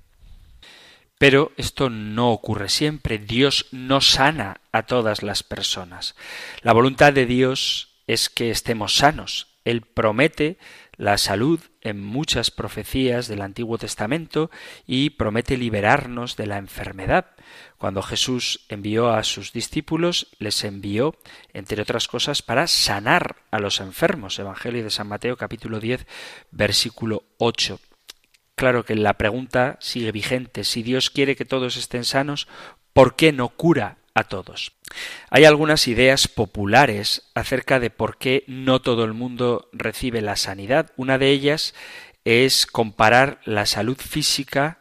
Pero 1.17 1.53
esto 1.57 1.89
no 1.89 2.31
ocurre 2.31 2.69
siempre. 2.69 3.17
Dios 3.17 3.69
no 3.73 4.03
sana 4.03 4.61
a 4.71 4.83
todas 4.83 5.23
las 5.23 5.43
personas. 5.43 6.15
La 6.61 6.75
voluntad 6.75 7.15
de 7.15 7.25
Dios 7.25 7.97
es 8.07 8.29
que 8.29 8.51
estemos 8.51 8.95
sanos. 8.95 9.47
Él 9.65 9.81
promete 9.81 10.59
la 10.99 11.17
salud 11.17 11.59
en 11.81 12.05
muchas 12.05 12.51
profecías 12.51 13.29
del 13.29 13.41
Antiguo 13.41 13.79
Testamento 13.79 14.51
y 14.87 15.11
promete 15.11 15.57
liberarnos 15.57 16.37
de 16.37 16.47
la 16.47 16.59
enfermedad. 16.59 17.31
Cuando 17.79 18.03
Jesús 18.03 18.67
envió 18.69 19.09
a 19.11 19.25
sus 19.25 19.55
discípulos, 19.55 20.29
les 20.39 20.65
envió, 20.65 21.17
entre 21.55 21.81
otras 21.81 22.09
cosas, 22.09 22.43
para 22.43 22.67
sanar 22.67 23.37
a 23.51 23.59
los 23.59 23.81
enfermos. 23.81 24.39
Evangelio 24.39 24.85
de 24.85 24.91
San 24.91 25.09
Mateo 25.09 25.39
capítulo 25.39 25.81
10, 25.81 26.07
versículo 26.51 27.25
8. 27.39 27.81
Claro 28.57 28.85
que 28.85 28.97
la 28.97 29.15
pregunta 29.15 29.77
sigue 29.81 30.13
vigente. 30.13 30.65
Si 30.65 30.83
Dios 30.83 31.11
quiere 31.11 31.37
que 31.37 31.45
todos 31.45 31.77
estén 31.77 32.05
sanos, 32.05 32.49
¿por 32.93 33.15
qué 33.15 33.33
no 33.33 33.51
cura 33.51 33.99
a 34.17 34.25
todos. 34.25 34.73
Hay 35.29 35.45
algunas 35.45 35.87
ideas 35.87 36.27
populares 36.27 37.31
acerca 37.35 37.79
de 37.79 37.91
por 37.91 38.17
qué 38.17 38.45
no 38.47 38.81
todo 38.81 39.05
el 39.05 39.13
mundo 39.13 39.69
recibe 39.73 40.23
la 40.23 40.37
sanidad. 40.37 40.91
Una 40.97 41.19
de 41.19 41.31
ellas 41.31 41.75
es 42.25 42.65
comparar 42.65 43.41
la 43.45 43.67
salud 43.67 43.99
física 43.99 44.79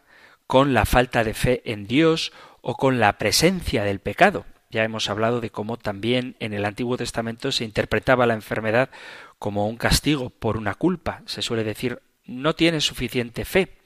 con 0.47 0.73
la 0.73 0.85
falta 0.85 1.25
de 1.25 1.33
fe 1.33 1.61
en 1.65 1.85
Dios 1.85 2.31
o 2.61 2.75
con 2.75 2.99
la 2.99 3.17
presencia 3.17 3.83
del 3.83 3.99
pecado. 3.99 4.45
Ya 4.71 4.85
hemos 4.85 5.09
hablado 5.09 5.41
de 5.41 5.49
cómo 5.49 5.75
también 5.75 6.37
en 6.39 6.53
el 6.53 6.63
Antiguo 6.63 6.95
Testamento 6.95 7.51
se 7.51 7.65
interpretaba 7.65 8.25
la 8.25 8.35
enfermedad 8.35 8.89
como 9.37 9.67
un 9.67 9.75
castigo 9.75 10.29
por 10.29 10.55
una 10.55 10.75
culpa. 10.75 11.23
Se 11.25 11.41
suele 11.41 11.65
decir 11.65 12.01
no 12.25 12.55
tienes 12.55 12.85
suficiente 12.85 13.45
fe. 13.45 13.77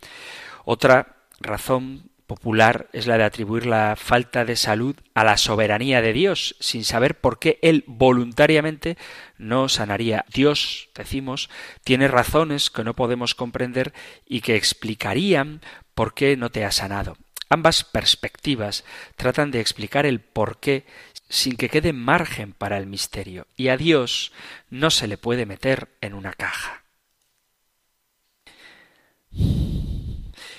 Otra 0.66 1.18
razón 1.40 2.10
popular 2.30 2.90
es 2.94 3.08
la 3.08 3.18
de 3.18 3.24
atribuir 3.24 3.66
la 3.66 3.96
falta 3.96 4.46
de 4.46 4.56
salud 4.56 4.96
a 5.16 5.24
la 5.24 5.36
soberanía 5.36 6.02
de 6.02 6.14
Dios, 6.14 6.56
sin 6.60 6.86
saber 6.86 7.20
por 7.20 7.40
qué 7.40 7.58
Él 7.64 7.84
voluntariamente 7.88 8.98
no 9.38 9.68
sanaría. 9.68 10.26
Dios, 10.32 10.90
decimos, 10.94 11.50
tiene 11.84 12.08
razones 12.08 12.70
que 12.70 12.84
no 12.84 12.94
podemos 12.94 13.34
comprender 13.34 13.94
y 14.28 14.42
que 14.42 14.56
explicarían 14.56 15.62
por 15.96 16.14
qué 16.14 16.38
no 16.38 16.52
te 16.52 16.64
ha 16.64 16.72
sanado. 16.72 17.18
Ambas 17.50 17.84
perspectivas 17.84 18.86
tratan 19.16 19.50
de 19.50 19.60
explicar 19.60 20.06
el 20.06 20.20
por 20.20 20.60
qué 20.60 20.86
sin 21.30 21.58
que 21.58 21.70
quede 21.70 21.94
margen 21.94 22.54
para 22.54 22.78
el 22.78 22.86
misterio, 22.86 23.48
y 23.56 23.70
a 23.70 23.78
Dios 23.78 24.32
no 24.70 24.92
se 24.92 25.08
le 25.08 25.18
puede 25.18 25.48
meter 25.48 25.90
en 26.02 26.14
una 26.14 26.34
caja. 26.34 26.79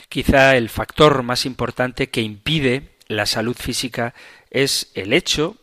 Quizá 0.09 0.57
el 0.57 0.69
factor 0.69 1.23
más 1.23 1.47
importante 1.47 2.11
que 2.11 2.21
impide 2.21 2.97
la 3.07 3.27
salud 3.27 3.57
física 3.57 4.15
es 4.51 4.91
el 4.95 5.13
hecho 5.13 5.57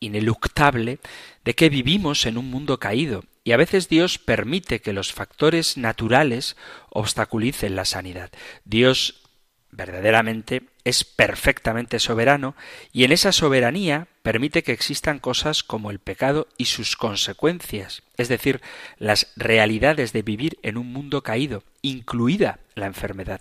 ineluctable 0.00 0.98
de 1.44 1.54
que 1.54 1.68
vivimos 1.68 2.24
en 2.24 2.38
un 2.38 2.50
mundo 2.50 2.78
caído 2.78 3.24
y 3.44 3.52
a 3.52 3.58
veces 3.58 3.88
Dios 3.88 4.18
permite 4.18 4.80
que 4.80 4.92
los 4.92 5.12
factores 5.12 5.76
naturales 5.76 6.56
obstaculicen 6.88 7.76
la 7.76 7.84
sanidad. 7.84 8.30
Dios 8.64 9.22
verdaderamente 9.70 10.62
es 10.84 11.04
perfectamente 11.04 11.98
soberano 11.98 12.54
y 12.92 13.04
en 13.04 13.12
esa 13.12 13.32
soberanía 13.32 14.08
permite 14.22 14.62
que 14.62 14.72
existan 14.72 15.18
cosas 15.18 15.62
como 15.62 15.90
el 15.90 15.98
pecado 15.98 16.48
y 16.56 16.66
sus 16.66 16.96
consecuencias, 16.96 18.02
es 18.16 18.28
decir, 18.28 18.60
las 18.98 19.32
realidades 19.36 20.12
de 20.12 20.22
vivir 20.22 20.58
en 20.62 20.76
un 20.76 20.92
mundo 20.92 21.22
caído, 21.22 21.62
incluida 21.82 22.60
la 22.74 22.86
enfermedad. 22.86 23.40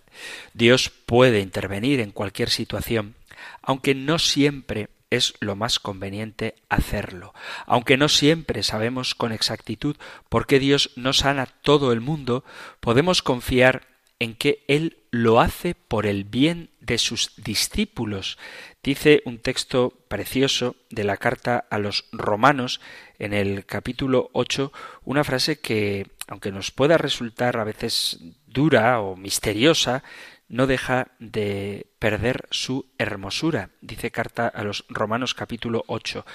Dios 0.54 0.90
puede 0.90 1.40
intervenir 1.40 2.00
en 2.00 2.12
cualquier 2.12 2.50
situación, 2.50 3.16
aunque 3.62 3.96
no 3.96 4.20
siempre 4.20 4.90
es 5.10 5.34
lo 5.40 5.56
más 5.56 5.80
conveniente 5.80 6.56
hacerlo. 6.70 7.34
Aunque 7.66 7.98
no 7.98 8.10
siempre 8.10 8.64
sabemos 8.64 9.16
con 9.16 9.32
exactitud 9.32 9.96
por 10.30 10.46
qué 10.46 10.60
Dios 10.60 10.92
no 10.96 11.14
sana 11.14 11.48
todo 11.48 11.92
el 11.92 12.02
mundo, 12.02 12.44
podemos 12.80 13.22
confiar 13.22 13.88
en 14.20 14.36
que 14.36 14.64
Él 14.68 14.98
lo 15.12 15.40
hace 15.40 15.76
por 15.76 16.06
el 16.06 16.26
bien 16.26 16.70
de 16.90 16.98
sus 16.98 17.32
discípulos. 17.38 18.40
Dice 18.82 19.22
un 19.26 19.38
texto 19.38 19.94
precioso 20.08 20.76
de 20.90 21.04
la 21.04 21.18
carta 21.18 21.66
a 21.70 21.78
los 21.78 22.06
romanos 22.12 22.82
en 23.20 23.34
el 23.34 23.66
capítulo 23.68 24.32
8 24.34 24.72
una 25.06 25.24
frase 25.24 25.60
que, 25.60 26.08
aunque 26.28 26.52
nos 26.52 26.72
pueda 26.72 26.98
resultar 26.98 27.58
a 27.58 27.64
veces 27.64 28.20
dura 28.48 29.02
o 29.02 29.16
misteriosa, 29.16 30.04
no 30.48 30.66
deja 30.66 31.10
de 31.20 31.86
perder 32.00 32.48
su 32.50 32.88
hermosura. 32.98 33.70
Dice 33.82 34.10
carta 34.10 34.48
a 34.48 34.64
los 34.64 34.84
Romanos 34.90 35.36
capítulo 35.36 35.84
8. 35.86 36.26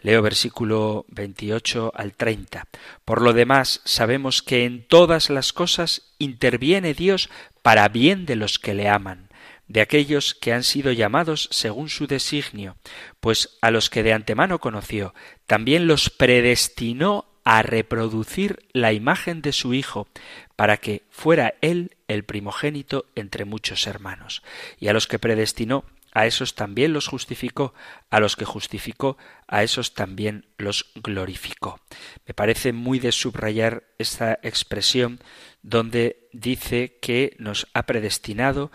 Leo 0.00 0.22
versículo 0.22 1.06
28 1.08 1.92
al 1.92 2.12
30. 2.12 2.68
Por 3.04 3.20
lo 3.20 3.32
demás, 3.32 3.80
sabemos 3.84 4.42
que 4.42 4.64
en 4.64 4.86
todas 4.86 5.28
las 5.28 5.52
cosas 5.52 6.14
interviene 6.18 6.94
Dios 6.94 7.30
para 7.62 7.88
bien 7.88 8.26
de 8.26 8.36
los 8.36 8.60
que 8.60 8.74
le 8.74 8.88
aman, 8.88 9.28
de 9.68 9.80
aquellos 9.80 10.34
que 10.34 10.52
han 10.52 10.62
sido 10.62 10.92
llamados 10.92 11.48
según 11.50 11.88
su 11.88 12.06
designio, 12.06 12.76
pues 13.20 13.58
a 13.60 13.70
los 13.70 13.90
que 13.90 14.02
de 14.02 14.12
antemano 14.12 14.58
conoció, 14.58 15.14
también 15.46 15.86
los 15.86 16.10
predestinó 16.10 17.26
a 17.44 17.62
reproducir 17.62 18.66
la 18.72 18.92
imagen 18.92 19.42
de 19.42 19.52
su 19.52 19.74
Hijo, 19.74 20.08
para 20.56 20.78
que 20.78 21.02
fuera 21.10 21.54
Él 21.60 21.96
el 22.08 22.24
primogénito 22.24 23.06
entre 23.14 23.44
muchos 23.44 23.86
hermanos. 23.86 24.42
Y 24.78 24.88
a 24.88 24.92
los 24.92 25.06
que 25.06 25.18
predestinó, 25.18 25.84
a 26.14 26.26
esos 26.26 26.54
también 26.54 26.92
los 26.92 27.08
justificó, 27.08 27.74
a 28.08 28.20
los 28.20 28.36
que 28.36 28.44
justificó, 28.44 29.18
a 29.48 29.64
esos 29.64 29.94
también 29.94 30.46
los 30.56 30.92
glorificó. 30.94 31.80
Me 32.24 32.34
parece 32.34 32.72
muy 32.72 33.00
de 33.00 33.10
subrayar 33.10 33.82
esta 33.98 34.38
expresión 34.42 35.18
donde 35.62 36.28
dice 36.32 36.98
que 37.02 37.34
nos 37.38 37.66
ha 37.74 37.82
predestinado 37.84 38.70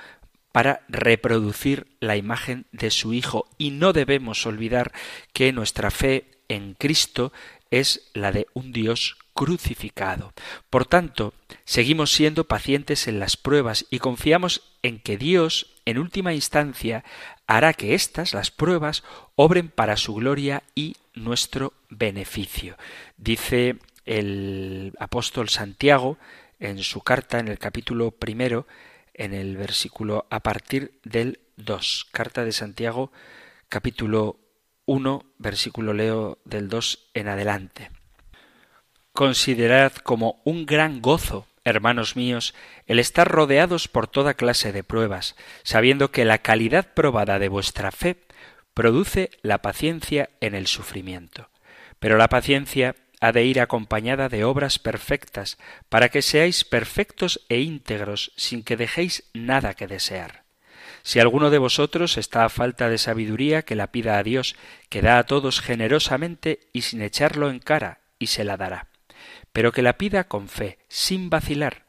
para 0.60 0.82
reproducir 0.90 1.88
la 2.02 2.18
imagen 2.18 2.66
de 2.74 2.92
su 2.92 3.14
Hijo 3.14 3.48
y 3.58 3.72
no 3.72 3.94
debemos 3.94 4.46
olvidar 4.46 4.92
que 5.32 5.54
nuestra 5.54 5.90
fe 5.90 6.26
en 6.50 6.74
Cristo 6.74 7.32
es 7.72 8.12
la 8.14 8.34
de 8.34 8.46
un 8.54 8.74
Dios 8.74 9.16
crucificado. 9.34 10.34
Por 10.70 10.86
tanto, 10.86 11.34
seguimos 11.64 12.12
siendo 12.12 12.44
pacientes 12.44 13.08
en 13.08 13.22
las 13.22 13.38
pruebas 13.38 13.86
y 13.90 14.00
confiamos 14.00 14.76
en 14.84 15.00
que 15.00 15.18
Dios, 15.18 15.78
en 15.86 15.98
última 15.98 16.34
instancia, 16.34 17.06
hará 17.48 17.72
que 17.72 17.94
éstas, 17.94 18.34
las 18.34 18.52
pruebas, 18.52 19.06
obren 19.36 19.70
para 19.70 19.96
su 19.96 20.14
gloria 20.14 20.64
y 20.76 20.98
nuestro 21.14 21.72
beneficio. 21.90 22.78
Dice 23.16 23.78
el 24.04 24.92
apóstol 25.00 25.48
Santiago 25.48 26.18
en 26.60 26.80
su 26.80 27.00
carta 27.00 27.40
en 27.40 27.48
el 27.48 27.58
capítulo 27.58 28.12
primero, 28.12 28.68
en 29.20 29.34
el 29.34 29.58
versículo 29.58 30.26
a 30.32 30.40
partir 30.40 31.00
del 31.04 31.42
2. 31.58 32.08
Carta 32.12 32.44
de 32.44 32.54
Santiago, 32.54 33.12
capítulo 33.68 34.40
1, 34.86 35.26
versículo 35.38 35.94
leo 35.94 36.40
del 36.46 36.70
2 36.70 37.12
en 37.14 37.28
adelante. 37.28 37.92
Considerad 39.12 39.92
como 39.94 40.42
un 40.46 40.66
gran 40.66 41.02
gozo, 41.02 41.46
hermanos 41.66 42.16
míos, 42.16 42.56
el 42.88 42.98
estar 42.98 43.28
rodeados 43.28 43.90
por 43.90 44.08
toda 44.08 44.34
clase 44.34 44.72
de 44.72 44.84
pruebas, 44.84 45.36
sabiendo 45.64 46.12
que 46.12 46.24
la 46.24 46.38
calidad 46.38 46.94
probada 46.94 47.38
de 47.40 47.50
vuestra 47.50 47.92
fe 47.92 48.26
produce 48.74 49.32
la 49.42 49.62
paciencia 49.62 50.30
en 50.40 50.56
el 50.56 50.66
sufrimiento. 50.66 51.50
Pero 52.00 52.18
la 52.18 52.30
paciencia 52.30 52.96
ha 53.20 53.32
de 53.32 53.44
ir 53.44 53.60
acompañada 53.60 54.30
de 54.30 54.44
obras 54.44 54.80
perfectas, 54.80 55.58
para 55.90 56.10
que 56.10 56.22
seáis 56.22 56.64
perfectos 56.64 57.42
e 57.50 57.60
íntegros, 57.60 58.32
sin 58.36 58.64
que 58.64 58.78
dejéis 58.78 59.24
nada 59.34 59.74
que 59.74 59.88
desear. 59.88 60.44
Si 61.04 61.20
alguno 61.20 61.50
de 61.50 61.58
vosotros 61.58 62.18
está 62.18 62.46
a 62.46 62.50
falta 62.50 62.90
de 62.90 62.98
sabiduría, 62.98 63.64
que 63.64 63.76
la 63.76 63.88
pida 63.88 64.18
a 64.18 64.24
Dios, 64.24 64.56
que 64.90 65.02
da 65.02 65.18
a 65.18 65.26
todos 65.26 65.62
generosamente 65.62 66.60
y 66.74 66.82
sin 66.82 67.02
echarlo 67.02 67.50
en 67.50 67.60
cara, 67.60 68.00
y 68.20 68.28
se 68.28 68.44
la 68.44 68.58
dará 68.58 68.90
pero 69.52 69.72
que 69.72 69.82
la 69.82 69.98
pida 69.98 70.26
con 70.26 70.48
fe, 70.48 70.80
sin 70.88 71.30
vacilar, 71.30 71.86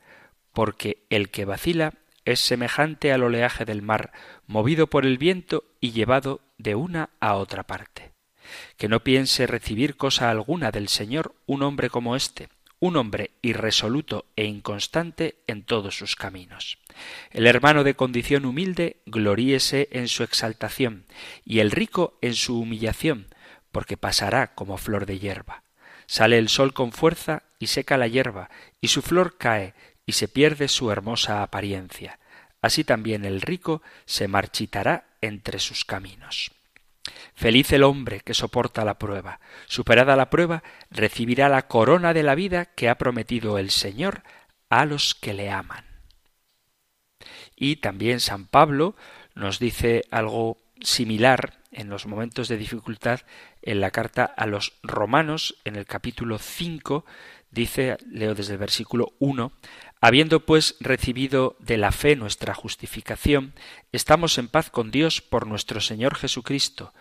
porque 0.53 1.05
el 1.11 1.31
que 1.31 1.45
vacila 1.45 1.95
es 2.25 2.41
semejante 2.41 3.13
al 3.13 3.23
oleaje 3.23 3.65
del 3.65 3.83
mar, 3.83 4.13
movido 4.47 4.89
por 4.89 5.07
el 5.07 5.19
viento 5.19 5.65
y 5.81 5.93
llevado 5.93 6.41
de 6.59 6.75
una 6.75 7.11
a 7.21 7.35
otra 7.35 7.65
parte. 7.65 8.10
Que 8.77 8.89
no 8.89 9.01
piense 9.01 9.47
recibir 9.47 9.97
cosa 9.97 10.31
alguna 10.31 10.71
del 10.71 10.89
Señor 10.89 11.35
un 11.47 11.63
hombre 11.63 11.91
como 11.91 12.17
éste, 12.17 12.49
un 12.81 12.97
hombre 12.97 13.33
irresoluto 13.43 14.25
e 14.37 14.47
inconstante 14.47 15.37
en 15.47 15.63
todos 15.63 15.97
sus 15.97 16.17
caminos. 16.17 16.79
El 17.31 17.47
hermano 17.47 17.85
de 17.85 17.95
condición 17.95 18.47
humilde 18.47 19.03
gloríese 19.05 19.89
en 19.93 20.09
su 20.09 20.23
exaltación, 20.23 21.05
y 21.45 21.61
el 21.61 21.71
rico 21.71 22.19
en 22.23 22.35
su 22.35 22.59
humillación, 22.59 23.27
porque 23.71 23.99
pasará 23.99 24.55
como 24.55 24.79
flor 24.79 25.05
de 25.05 25.19
hierba. 25.19 25.63
Sale 26.07 26.39
el 26.39 26.49
sol 26.49 26.73
con 26.73 26.93
fuerza 26.93 27.45
y 27.59 27.69
seca 27.69 27.99
la 27.99 28.09
hierba, 28.09 28.51
y 28.81 28.89
su 28.89 29.03
flor 29.03 29.37
cae, 29.37 29.75
y 30.07 30.13
se 30.13 30.27
pierde 30.27 30.67
su 30.67 30.91
hermosa 30.91 31.43
apariencia. 31.43 32.19
Así 32.63 32.83
también 32.83 33.25
el 33.25 33.43
rico 33.43 33.83
se 34.07 34.27
marchitará 34.27 35.07
entre 35.21 35.59
sus 35.59 35.85
caminos. 35.85 36.51
Feliz 37.35 37.73
el 37.73 37.83
hombre 37.83 38.21
que 38.21 38.35
soporta 38.35 38.85
la 38.85 38.99
prueba. 38.99 39.41
Superada 39.67 40.17
la 40.17 40.31
prueba, 40.31 40.63
recibirá 40.91 41.49
la 41.49 41.69
corona 41.69 42.13
de 42.13 42.23
la 42.23 42.35
vida 42.35 42.67
que 42.67 42.89
ha 42.89 42.99
prometido 42.99 43.59
el 43.59 43.71
Señor 43.71 44.23
a 44.69 44.85
los 44.85 45.15
que 45.15 45.35
le 45.35 45.51
aman. 45.51 45.85
Y 47.57 47.77
también 47.77 48.21
San 48.21 48.47
Pablo 48.47 48.97
nos 49.35 49.59
dice 49.59 50.05
algo 50.11 50.59
similar 50.81 51.59
en 51.73 51.89
los 51.89 52.07
momentos 52.07 52.49
de 52.49 52.57
dificultad 52.57 53.21
en 53.63 53.81
la 53.81 53.91
carta 53.91 54.25
a 54.25 54.47
los 54.47 54.73
romanos, 54.83 55.57
en 55.65 55.77
el 55.77 55.87
capítulo 55.87 56.39
5, 56.39 57.05
dice, 57.51 57.99
leo 58.11 58.35
desde 58.35 58.55
el 58.55 58.59
versículo 58.59 59.13
1, 59.19 59.53
Habiendo 60.01 60.41
pues 60.47 60.77
recibido 60.81 61.57
de 61.59 61.77
la 61.77 61.93
fe 61.93 62.17
nuestra 62.17 62.55
justificación, 62.55 63.53
estamos 63.93 64.39
en 64.39 64.49
paz 64.49 64.71
con 64.71 64.91
Dios 64.91 65.21
por 65.21 65.47
nuestro 65.47 65.81
Señor 65.81 66.15
Jesucristo, 66.15 66.95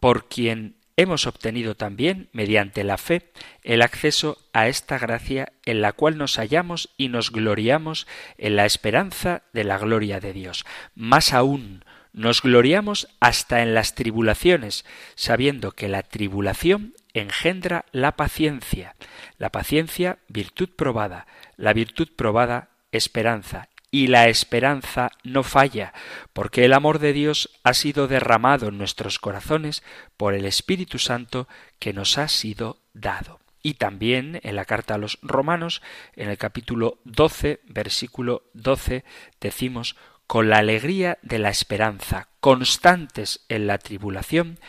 por 0.00 0.26
quien 0.28 0.76
hemos 0.96 1.26
obtenido 1.26 1.76
también, 1.76 2.28
mediante 2.32 2.84
la 2.84 2.96
fe, 2.96 3.32
el 3.62 3.82
acceso 3.82 4.38
a 4.52 4.68
esta 4.68 4.98
gracia 4.98 5.52
en 5.64 5.82
la 5.82 5.92
cual 5.92 6.16
nos 6.16 6.36
hallamos 6.36 6.90
y 6.96 7.08
nos 7.08 7.30
gloriamos 7.32 8.06
en 8.38 8.56
la 8.56 8.66
esperanza 8.66 9.42
de 9.52 9.64
la 9.64 9.78
gloria 9.78 10.20
de 10.20 10.32
Dios. 10.32 10.64
Más 10.94 11.32
aún, 11.34 11.84
nos 12.12 12.42
gloriamos 12.42 13.08
hasta 13.20 13.62
en 13.62 13.74
las 13.74 13.94
tribulaciones, 13.94 14.84
sabiendo 15.14 15.72
que 15.72 15.88
la 15.88 16.02
tribulación 16.02 16.94
engendra 17.14 17.84
la 17.92 18.16
paciencia, 18.16 18.94
la 19.38 19.50
paciencia 19.50 20.18
virtud 20.28 20.70
probada, 20.76 21.26
la 21.56 21.72
virtud 21.72 22.08
probada 22.16 22.70
esperanza, 22.92 23.68
y 23.90 24.06
la 24.06 24.28
esperanza 24.28 25.10
no 25.24 25.42
falla, 25.42 25.92
porque 26.32 26.64
el 26.64 26.72
amor 26.72 27.00
de 27.00 27.12
Dios 27.12 27.50
ha 27.64 27.74
sido 27.74 28.06
derramado 28.06 28.68
en 28.68 28.78
nuestros 28.78 29.18
corazones 29.18 29.82
por 30.16 30.34
el 30.34 30.44
Espíritu 30.44 30.98
Santo 30.98 31.48
que 31.78 31.92
nos 31.92 32.16
ha 32.18 32.28
sido 32.28 32.78
dado. 32.94 33.40
Y 33.62 33.74
también 33.74 34.40
en 34.42 34.56
la 34.56 34.64
carta 34.64 34.94
a 34.94 34.98
los 34.98 35.18
romanos, 35.22 35.82
en 36.16 36.30
el 36.30 36.38
capítulo 36.38 36.98
12, 37.04 37.60
versículo 37.64 38.44
12, 38.54 39.04
decimos 39.40 39.96
con 40.26 40.48
la 40.48 40.58
alegría 40.58 41.18
de 41.22 41.40
la 41.40 41.50
esperanza, 41.50 42.28
constantes 42.38 43.44
en 43.48 43.66
la 43.66 43.78
tribulación, 43.78 44.60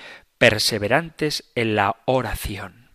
perseverantes 0.42 1.44
en 1.54 1.76
la 1.76 1.98
oración. 2.06 2.90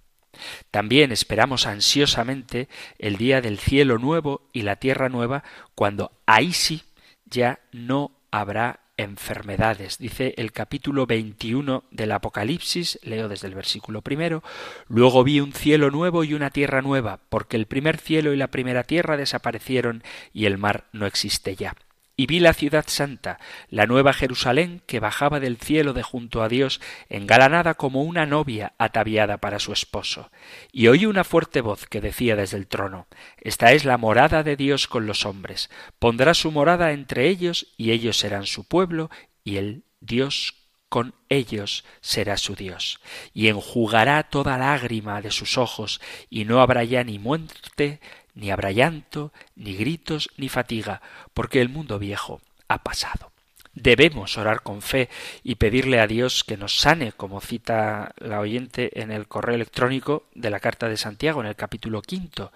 También 0.73 1.13
esperamos 1.13 1.69
ansiosamente 1.69 2.69
el 2.99 3.19
día 3.19 3.41
del 3.41 3.61
cielo 3.61 3.99
nuevo 3.99 4.49
y 4.53 4.63
la 4.63 4.75
tierra 4.75 5.09
nueva, 5.09 5.45
cuando 5.77 6.11
ahí 6.27 6.53
sí 6.53 6.83
ya 7.25 7.61
no 7.71 8.11
habrá 8.33 8.81
enfermedades. 8.97 9.99
Dice 9.99 10.35
el 10.39 10.51
capítulo 10.51 11.07
21 11.07 11.85
del 11.93 12.11
Apocalipsis, 12.11 12.99
leo 13.05 13.29
desde 13.29 13.47
el 13.47 13.55
versículo 13.55 14.03
primero, 14.03 14.43
luego 14.89 15.23
vi 15.23 15.39
un 15.39 15.53
cielo 15.53 15.93
nuevo 15.93 16.25
y 16.25 16.35
una 16.35 16.51
tierra 16.51 16.83
nueva, 16.83 17.21
porque 17.29 17.57
el 17.57 17.67
primer 17.67 17.99
cielo 17.99 18.33
y 18.33 18.37
la 18.37 18.51
primera 18.51 18.83
tierra 18.83 19.17
desaparecieron 19.17 20.03
y 20.33 20.47
el 20.47 20.59
mar 20.59 20.87
no 20.91 21.07
existe 21.07 21.55
ya 21.55 21.77
y 22.17 22.27
vi 22.27 22.41
la 22.41 22.55
ciudad 22.55 22.85
santa, 22.89 23.39
la 23.69 23.87
nueva 23.87 24.13
Jerusalén, 24.13 24.83
que 24.87 25.01
bajaba 25.01 25.39
del 25.39 25.59
cielo 25.59 25.93
de 25.93 26.03
junto 26.03 26.43
a 26.43 26.49
Dios, 26.49 26.81
engalanada 27.09 27.75
como 27.75 28.03
una 28.03 28.25
novia 28.25 28.73
ataviada 28.79 29.37
para 29.39 29.59
su 29.59 29.73
esposo. 29.73 30.31
Y 30.73 30.89
oí 30.89 31.05
una 31.05 31.25
fuerte 31.25 31.61
voz 31.61 31.87
que 31.87 32.01
decía 32.01 32.35
desde 32.35 32.57
el 32.57 32.67
trono 32.67 33.07
Esta 33.39 33.73
es 33.73 33.85
la 33.85 33.99
morada 33.99 34.43
de 34.43 34.57
Dios 34.57 34.87
con 34.87 35.07
los 35.07 35.27
hombres. 35.27 35.71
Pondrá 35.99 36.33
su 36.33 36.51
morada 36.51 36.93
entre 36.93 37.29
ellos, 37.29 37.69
y 37.77 37.93
ellos 37.93 38.17
serán 38.19 38.47
su 38.47 38.67
pueblo, 38.67 39.11
y 39.45 39.57
el 39.57 39.85
Dios 40.01 40.55
con 40.89 41.15
ellos 41.29 41.85
será 42.01 42.37
su 42.37 42.55
Dios, 42.55 43.01
y 43.35 43.49
enjugará 43.49 44.23
toda 44.23 44.57
lágrima 44.57 45.21
de 45.21 45.31
sus 45.31 45.59
ojos, 45.59 46.01
y 46.31 46.45
no 46.45 46.61
habrá 46.61 46.85
ya 46.85 47.05
ni 47.05 47.19
muerte, 47.19 48.01
ni 48.37 48.53
habrá 48.53 48.71
llanto, 48.71 49.33
ni 49.57 49.75
gritos, 49.75 50.31
ni 50.37 50.49
fatiga, 50.49 51.03
porque 51.35 51.61
el 51.61 51.69
mundo 51.69 51.99
viejo 51.99 52.41
ha 52.69 52.85
pasado. 52.85 53.33
Debemos 53.75 54.39
orar 54.39 54.63
con 54.63 54.81
fe 54.81 55.11
y 55.43 55.57
pedirle 55.57 56.01
a 56.01 56.07
Dios 56.07 56.45
que 56.45 56.57
nos 56.57 56.79
sane, 56.79 57.13
como 57.13 57.41
cita 57.41 58.15
la 58.19 58.41
oyente 58.41 59.03
en 59.03 59.11
el 59.11 59.27
correo 59.27 59.55
electrónico 59.55 60.25
de 60.35 60.51
la 60.51 60.61
carta 60.61 60.89
de 60.89 60.97
Santiago 60.97 61.41
en 61.41 61.49
el 61.49 61.57
capítulo 61.57 62.01
quinto. 62.01 62.53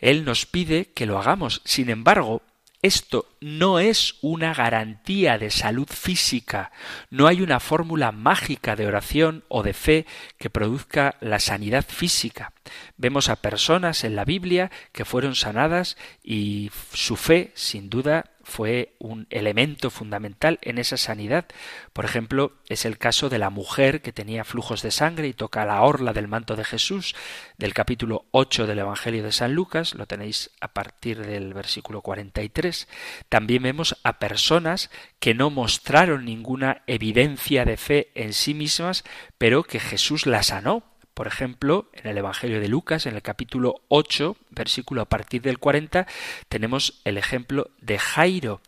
Él 0.00 0.24
nos 0.24 0.46
pide 0.46 0.86
que 0.86 1.04
lo 1.04 1.18
hagamos. 1.18 1.60
Sin 1.64 1.90
embargo, 1.90 2.40
esto 2.84 3.26
no 3.40 3.78
es 3.78 4.16
una 4.20 4.52
garantía 4.52 5.38
de 5.38 5.50
salud 5.50 5.88
física, 5.88 6.70
no 7.08 7.26
hay 7.26 7.40
una 7.40 7.58
fórmula 7.58 8.12
mágica 8.12 8.76
de 8.76 8.86
oración 8.86 9.42
o 9.48 9.62
de 9.62 9.72
fe 9.72 10.06
que 10.36 10.50
produzca 10.50 11.16
la 11.20 11.40
sanidad 11.40 11.86
física. 11.86 12.52
Vemos 12.98 13.30
a 13.30 13.36
personas 13.36 14.04
en 14.04 14.16
la 14.16 14.26
Biblia 14.26 14.70
que 14.92 15.06
fueron 15.06 15.34
sanadas 15.34 15.96
y 16.22 16.70
su 16.92 17.16
fe, 17.16 17.52
sin 17.54 17.88
duda, 17.88 18.33
fue 18.44 18.94
un 18.98 19.26
elemento 19.30 19.90
fundamental 19.90 20.58
en 20.62 20.78
esa 20.78 20.96
sanidad. 20.96 21.46
Por 21.92 22.04
ejemplo, 22.04 22.52
es 22.68 22.84
el 22.84 22.98
caso 22.98 23.28
de 23.28 23.38
la 23.38 23.50
mujer 23.50 24.02
que 24.02 24.12
tenía 24.12 24.44
flujos 24.44 24.82
de 24.82 24.90
sangre 24.90 25.28
y 25.28 25.32
toca 25.32 25.64
la 25.64 25.82
orla 25.82 26.12
del 26.12 26.28
manto 26.28 26.56
de 26.56 26.64
Jesús, 26.64 27.14
del 27.58 27.74
capítulo 27.74 28.26
8 28.30 28.66
del 28.66 28.78
Evangelio 28.78 29.22
de 29.22 29.32
San 29.32 29.54
Lucas, 29.54 29.94
lo 29.94 30.06
tenéis 30.06 30.50
a 30.60 30.68
partir 30.68 31.24
del 31.24 31.54
versículo 31.54 32.00
43. 32.00 32.88
También 33.28 33.62
vemos 33.62 33.96
a 34.04 34.18
personas 34.18 34.90
que 35.18 35.34
no 35.34 35.50
mostraron 35.50 36.24
ninguna 36.24 36.82
evidencia 36.86 37.64
de 37.64 37.76
fe 37.76 38.10
en 38.14 38.32
sí 38.32 38.54
mismas, 38.54 39.04
pero 39.38 39.64
que 39.64 39.80
Jesús 39.80 40.26
la 40.26 40.42
sanó 40.42 40.93
por 41.14 41.28
ejemplo, 41.28 41.88
en 41.92 42.08
el 42.10 42.18
Evangelio 42.18 42.60
de 42.60 42.68
Lucas, 42.68 43.06
en 43.06 43.14
el 43.14 43.22
capítulo 43.22 43.82
8, 43.88 44.36
versículo 44.50 45.02
a 45.02 45.08
partir 45.08 45.42
del 45.42 45.58
40, 45.58 46.06
tenemos 46.48 47.00
el 47.04 47.18
ejemplo 47.18 47.70
de 47.80 47.98
Jairo. 47.98 48.60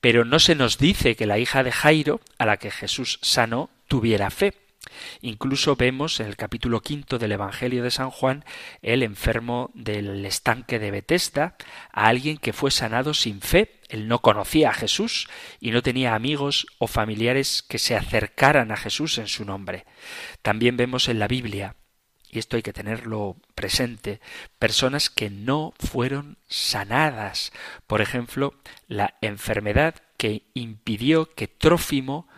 Pero 0.00 0.24
no 0.24 0.38
se 0.38 0.54
nos 0.54 0.78
dice 0.78 1.16
que 1.16 1.26
la 1.26 1.38
hija 1.38 1.64
de 1.64 1.72
Jairo, 1.72 2.20
a 2.38 2.46
la 2.46 2.56
que 2.56 2.70
Jesús 2.70 3.18
sanó, 3.20 3.68
tuviera 3.88 4.30
fe. 4.30 4.54
Incluso 5.20 5.74
vemos 5.74 6.20
en 6.20 6.26
el 6.26 6.36
capítulo 6.36 6.80
quinto 6.80 7.18
del 7.18 7.32
Evangelio 7.32 7.82
de 7.82 7.90
San 7.90 8.10
Juan 8.10 8.44
el 8.80 9.02
enfermo 9.02 9.70
del 9.74 10.24
estanque 10.24 10.78
de 10.78 10.92
Betesda, 10.92 11.56
a 11.92 12.06
alguien 12.06 12.38
que 12.38 12.52
fue 12.52 12.70
sanado 12.70 13.12
sin 13.12 13.40
fe. 13.40 13.80
Él 13.88 14.06
no 14.06 14.20
conocía 14.20 14.70
a 14.70 14.74
Jesús 14.74 15.28
y 15.60 15.72
no 15.72 15.82
tenía 15.82 16.14
amigos 16.14 16.66
o 16.78 16.86
familiares 16.86 17.64
que 17.68 17.80
se 17.80 17.96
acercaran 17.96 18.70
a 18.70 18.76
Jesús 18.76 19.18
en 19.18 19.26
su 19.26 19.44
nombre. 19.44 19.84
También 20.42 20.76
vemos 20.76 21.08
en 21.08 21.18
la 21.18 21.26
Biblia 21.26 21.74
y 22.30 22.38
esto 22.38 22.56
hay 22.56 22.62
que 22.62 22.72
tenerlo 22.72 23.36
presente, 23.54 24.20
personas 24.58 25.10
que 25.10 25.30
no 25.30 25.74
fueron 25.78 26.38
sanadas. 26.48 27.52
Por 27.86 28.00
ejemplo, 28.00 28.54
la 28.86 29.14
enfermedad 29.20 29.94
que 30.16 30.42
impidió 30.54 31.34
que 31.34 31.48
Trófimo 31.48 32.28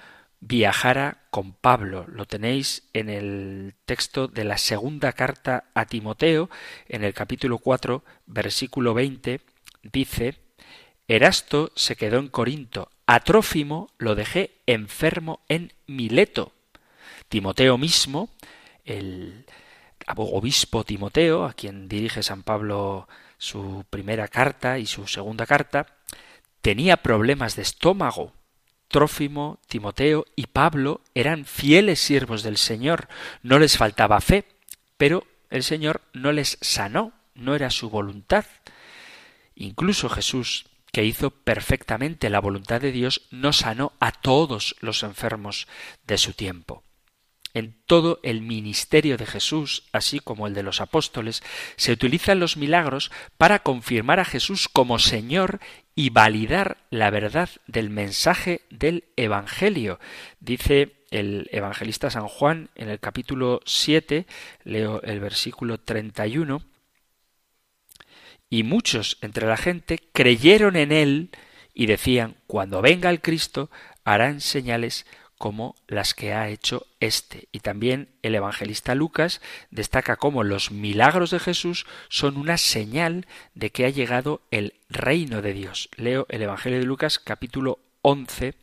viajara 0.41 1.23
con 1.31 1.53
Pablo. 1.53 2.07
Lo 2.09 2.27
tenéis 2.27 2.89
en 2.93 3.09
el 3.09 3.75
texto 3.85 4.27
de 4.27 4.45
la 4.45 4.59
segunda 4.59 5.13
carta 5.13 5.65
a 5.75 5.87
Timoteo, 5.87 6.51
en 6.89 7.05
el 7.05 7.15
capítulo 7.15 7.59
4, 7.59 8.03
versículo 8.27 8.95
20, 8.95 9.41
dice, 9.83 10.37
Erasto 11.09 11.73
se 11.75 11.97
quedó 11.97 12.19
en 12.19 12.29
Corinto, 12.29 12.91
a 13.07 13.21
Trófimo 13.21 13.89
lo 13.99 14.15
dejé 14.15 14.53
enfermo 14.67 15.41
en 15.49 15.73
Mileto. 15.87 16.53
Timoteo 17.29 17.79
mismo, 17.79 18.31
el 18.85 19.45
obispo 20.17 20.85
Timoteo, 20.85 21.45
a 21.45 21.53
quien 21.53 21.89
dirige 21.89 22.23
San 22.23 22.43
Pablo 22.43 23.09
su 23.39 23.85
primera 23.91 24.29
carta 24.29 24.79
y 24.79 24.87
su 24.87 25.07
segunda 25.07 25.47
carta, 25.47 25.87
tenía 26.61 26.99
problemas 26.99 27.57
de 27.57 27.63
estómago. 27.63 28.33
Trófimo, 28.89 29.61
Timoteo 29.69 30.27
y 30.35 30.49
Pablo 30.49 31.01
eran 31.15 31.45
fieles 31.45 32.01
siervos 32.01 32.43
del 32.43 32.57
Señor, 32.57 33.09
no 33.43 33.59
les 33.59 33.77
faltaba 33.77 34.21
fe, 34.21 34.45
pero 34.97 35.25
el 35.49 35.63
Señor 35.63 36.03
no 36.13 36.33
les 36.33 36.59
sanó, 36.61 37.13
no 37.35 37.55
era 37.55 37.71
su 37.71 37.89
voluntad. 37.89 38.45
Incluso 39.55 40.09
Jesús, 40.09 40.67
que 40.93 41.05
hizo 41.05 41.31
perfectamente 41.31 42.31
la 42.31 42.41
voluntad 42.41 42.81
de 42.81 42.93
Dios, 42.93 43.23
no 43.31 43.53
sanó 43.53 43.93
a 44.01 44.13
todos 44.13 44.77
los 44.81 45.03
enfermos 45.03 45.69
de 46.07 46.19
su 46.19 46.33
tiempo. 46.33 46.83
En 47.53 47.75
todo 47.87 48.21
el 48.23 48.43
ministerio 48.43 49.17
de 49.17 49.27
Jesús, 49.27 49.85
así 49.93 50.21
como 50.21 50.47
el 50.47 50.55
de 50.55 50.63
los 50.63 50.81
apóstoles, 50.81 51.43
se 51.77 51.93
utilizan 51.93 52.39
los 52.39 52.57
milagros 52.57 53.11
para 53.37 53.61
confirmar 53.61 54.21
a 54.21 54.25
Jesús 54.25 54.69
como 54.69 54.99
Señor 54.99 55.61
y 55.95 56.11
validar 56.11 56.79
la 56.91 57.11
verdad 57.11 57.51
del 57.67 57.91
mensaje 57.91 58.63
del 58.71 59.05
Evangelio. 59.17 59.99
Dice 60.39 60.95
el 61.11 61.49
evangelista 61.51 62.11
San 62.11 62.29
Juan 62.29 62.71
en 62.77 62.89
el 62.89 63.01
capítulo 63.01 63.61
7, 63.67 64.27
leo 64.65 65.03
el 65.03 65.21
versículo 65.21 65.79
31, 65.79 66.63
y 68.49 68.63
muchos 68.63 69.19
entre 69.21 69.47
la 69.47 69.57
gente 69.57 70.01
creyeron 70.13 70.77
en 70.77 70.93
él 70.93 71.31
y 71.75 71.87
decían, 71.87 72.37
cuando 72.47 72.83
venga 72.83 73.11
el 73.11 73.21
Cristo, 73.21 73.71
harán 74.05 74.41
señales 74.41 75.07
como 75.41 75.75
las 75.89 76.13
que 76.13 76.35
ha 76.35 76.51
hecho 76.51 76.87
éste. 77.01 77.49
Y 77.51 77.61
también 77.61 78.11
el 78.21 78.35
evangelista 78.35 78.95
Lucas 78.95 79.41
destaca 79.71 80.17
cómo 80.17 80.45
los 80.45 80.71
milagros 80.71 81.31
de 81.31 81.41
Jesús 81.41 81.87
son 82.11 82.37
una 82.37 82.59
señal 82.59 83.27
de 83.55 83.71
que 83.71 83.87
ha 83.87 83.89
llegado 83.89 84.43
el 84.51 84.75
reino 84.91 85.41
de 85.41 85.55
Dios. 85.55 85.89
Leo 85.97 86.27
el 86.29 86.43
Evangelio 86.43 86.79
de 86.79 86.85
Lucas 86.85 87.19
capítulo 87.19 87.79
11 88.03 88.55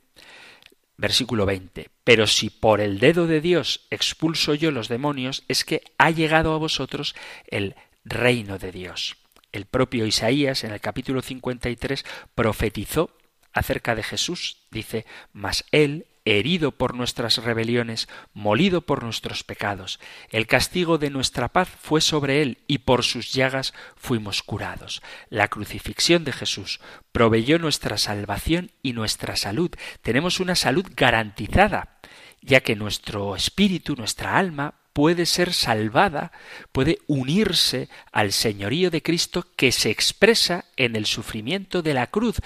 versículo 0.97 1.47
20. 1.47 1.89
Pero 2.03 2.27
si 2.27 2.51
por 2.51 2.79
el 2.79 2.99
dedo 2.99 3.25
de 3.25 3.41
Dios 3.41 3.87
expulso 3.89 4.53
yo 4.53 4.69
los 4.69 4.87
demonios, 4.87 5.45
es 5.47 5.65
que 5.65 5.81
ha 5.97 6.11
llegado 6.11 6.53
a 6.53 6.59
vosotros 6.59 7.15
el 7.47 7.75
reino 8.05 8.59
de 8.59 8.71
Dios. 8.71 9.17
El 9.51 9.65
propio 9.65 10.05
Isaías 10.05 10.63
en 10.63 10.73
el 10.73 10.79
capítulo 10.79 11.23
53 11.23 12.05
profetizó 12.35 13.17
acerca 13.51 13.95
de 13.95 14.03
Jesús. 14.03 14.67
Dice, 14.69 15.07
mas 15.33 15.65
él 15.71 16.05
herido 16.35 16.71
por 16.71 16.93
nuestras 16.93 17.37
rebeliones, 17.37 18.09
molido 18.33 18.81
por 18.81 19.03
nuestros 19.03 19.43
pecados. 19.43 19.99
El 20.29 20.45
castigo 20.45 20.97
de 20.97 21.09
nuestra 21.09 21.47
paz 21.47 21.69
fue 21.69 22.01
sobre 22.01 22.41
él, 22.41 22.57
y 22.67 22.79
por 22.79 23.03
sus 23.03 23.31
llagas 23.31 23.73
fuimos 23.95 24.43
curados. 24.43 25.01
La 25.29 25.47
crucifixión 25.47 26.23
de 26.23 26.33
Jesús 26.33 26.79
proveyó 27.11 27.59
nuestra 27.59 27.97
salvación 27.97 28.71
y 28.83 28.93
nuestra 28.93 29.37
salud. 29.37 29.71
Tenemos 30.01 30.39
una 30.39 30.55
salud 30.55 30.85
garantizada, 30.95 31.99
ya 32.41 32.61
que 32.61 32.75
nuestro 32.75 33.35
espíritu, 33.35 33.95
nuestra 33.95 34.37
alma, 34.37 34.75
puede 34.97 35.27
ser 35.27 35.53
salvada, 35.53 36.31
puede 36.71 36.97
unirse 37.05 37.87
al 38.11 38.31
señorío 38.31 38.89
de 38.89 39.03
Cristo 39.03 39.45
que 39.55 39.71
se 39.71 39.91
expresa 39.91 40.65
en 40.75 40.95
el 40.95 41.05
sufrimiento 41.05 41.83
de 41.83 41.93
la 41.93 42.07
cruz, 42.07 42.37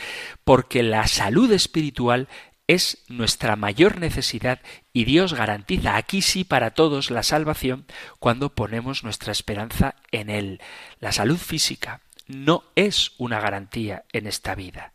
porque 0.44 0.84
la 0.84 1.08
salud 1.08 1.50
espiritual 1.54 2.28
es 2.72 3.00
nuestra 3.10 3.58
mayor 3.58 4.00
necesidad 4.00 4.62
y 4.94 5.04
Dios 5.04 5.34
garantiza 5.34 5.98
aquí 5.98 6.22
sí 6.22 6.46
para 6.46 6.72
todos 6.72 7.12
la 7.12 7.22
salvación 7.22 7.86
cuando 8.18 8.56
ponemos 8.56 9.04
nuestra 9.04 9.34
esperanza 9.34 9.96
en 10.12 10.30
Él. 10.30 10.62
La 11.02 11.12
salud 11.12 11.38
física 11.38 12.00
no 12.28 12.64
es 12.76 13.12
una 13.18 13.42
garantía 13.42 14.06
en 14.14 14.26
esta 14.26 14.56
vida. 14.56 14.94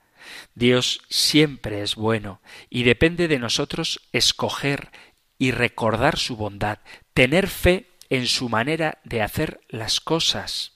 Dios 0.54 1.02
siempre 1.10 1.82
es 1.82 1.96
bueno 1.96 2.40
y 2.70 2.84
depende 2.84 3.28
de 3.28 3.38
nosotros 3.38 4.00
escoger 4.10 4.90
y 5.36 5.50
recordar 5.50 6.16
su 6.16 6.34
bondad, 6.36 6.78
tener 7.12 7.46
fe 7.46 7.90
en 8.08 8.26
su 8.26 8.48
manera 8.48 9.00
de 9.04 9.20
hacer 9.20 9.60
las 9.68 10.00
cosas. 10.00 10.72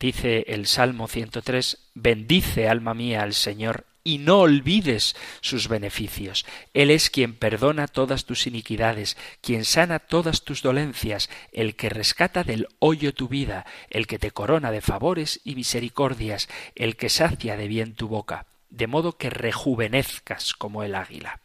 Dice 0.00 0.44
el 0.48 0.66
Salmo 0.66 1.06
103, 1.06 1.92
bendice 1.94 2.68
alma 2.68 2.94
mía 2.94 3.22
al 3.22 3.32
Señor 3.32 3.86
y 4.04 4.18
no 4.18 4.40
olvides 4.40 5.16
sus 5.40 5.68
beneficios. 5.68 6.44
Él 6.74 6.90
es 6.90 7.08
quien 7.08 7.34
perdona 7.34 7.88
todas 7.88 8.26
tus 8.26 8.46
iniquidades, 8.46 9.16
quien 9.40 9.64
sana 9.64 9.98
todas 9.98 10.44
tus 10.44 10.62
dolencias, 10.62 11.30
el 11.52 11.74
que 11.74 11.88
rescata 11.88 12.44
del 12.44 12.68
hoyo 12.78 13.14
tu 13.14 13.28
vida, 13.28 13.64
el 13.88 14.06
que 14.06 14.18
te 14.18 14.30
corona 14.30 14.70
de 14.70 14.82
favores 14.82 15.40
y 15.42 15.54
misericordias, 15.54 16.48
el 16.74 16.96
que 16.96 17.08
sacia 17.08 17.56
de 17.56 17.66
bien 17.66 17.94
tu 17.94 18.08
boca, 18.08 18.46
de 18.68 18.86
modo 18.86 19.16
que 19.16 19.30
rejuvenezcas 19.30 20.52
como 20.52 20.82
el 20.82 20.94
águila. 20.94 21.40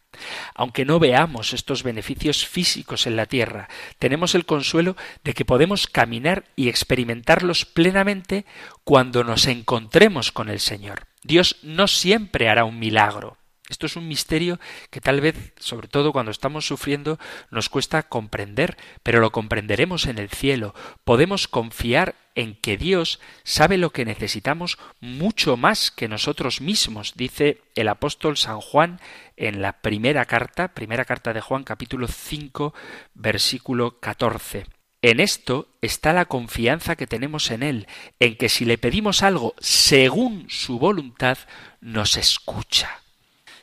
Aunque 0.54 0.84
no 0.84 0.98
veamos 0.98 1.54
estos 1.54 1.82
beneficios 1.82 2.46
físicos 2.46 3.06
en 3.06 3.16
la 3.16 3.26
tierra, 3.26 3.68
tenemos 3.98 4.34
el 4.34 4.44
consuelo 4.44 4.96
de 5.24 5.34
que 5.34 5.44
podemos 5.44 5.86
caminar 5.86 6.44
y 6.56 6.68
experimentarlos 6.68 7.64
plenamente 7.64 8.44
cuando 8.84 9.24
nos 9.24 9.46
encontremos 9.46 10.32
con 10.32 10.48
el 10.48 10.60
Señor. 10.60 11.09
Dios 11.22 11.56
no 11.62 11.86
siempre 11.86 12.48
hará 12.48 12.64
un 12.64 12.78
milagro. 12.78 13.36
Esto 13.70 13.86
es 13.86 13.94
un 13.94 14.08
misterio 14.08 14.58
que 14.90 15.00
tal 15.00 15.20
vez, 15.20 15.52
sobre 15.60 15.86
todo 15.86 16.12
cuando 16.12 16.32
estamos 16.32 16.66
sufriendo, 16.66 17.20
nos 17.52 17.68
cuesta 17.68 18.02
comprender, 18.02 18.76
pero 19.04 19.20
lo 19.20 19.30
comprenderemos 19.30 20.06
en 20.06 20.18
el 20.18 20.28
cielo. 20.28 20.74
Podemos 21.04 21.46
confiar 21.46 22.16
en 22.34 22.56
que 22.56 22.76
Dios 22.76 23.20
sabe 23.44 23.78
lo 23.78 23.90
que 23.90 24.04
necesitamos 24.04 24.76
mucho 25.00 25.56
más 25.56 25.92
que 25.92 26.08
nosotros 26.08 26.60
mismos, 26.60 27.14
dice 27.14 27.62
el 27.76 27.88
apóstol 27.88 28.36
San 28.36 28.60
Juan 28.60 29.00
en 29.36 29.62
la 29.62 29.80
primera 29.80 30.24
carta, 30.24 30.74
primera 30.74 31.04
carta 31.04 31.32
de 31.32 31.40
Juan 31.40 31.62
capítulo 31.62 32.08
5 32.08 32.74
versículo 33.14 34.00
14. 34.00 34.79
En 35.02 35.18
esto 35.18 35.68
está 35.80 36.12
la 36.12 36.26
confianza 36.26 36.94
que 36.94 37.06
tenemos 37.06 37.50
en 37.50 37.62
Él, 37.62 37.86
en 38.18 38.36
que 38.36 38.50
si 38.50 38.66
le 38.66 38.76
pedimos 38.76 39.22
algo 39.22 39.54
según 39.58 40.46
su 40.50 40.78
voluntad, 40.78 41.38
nos 41.80 42.18
escucha. 42.18 43.02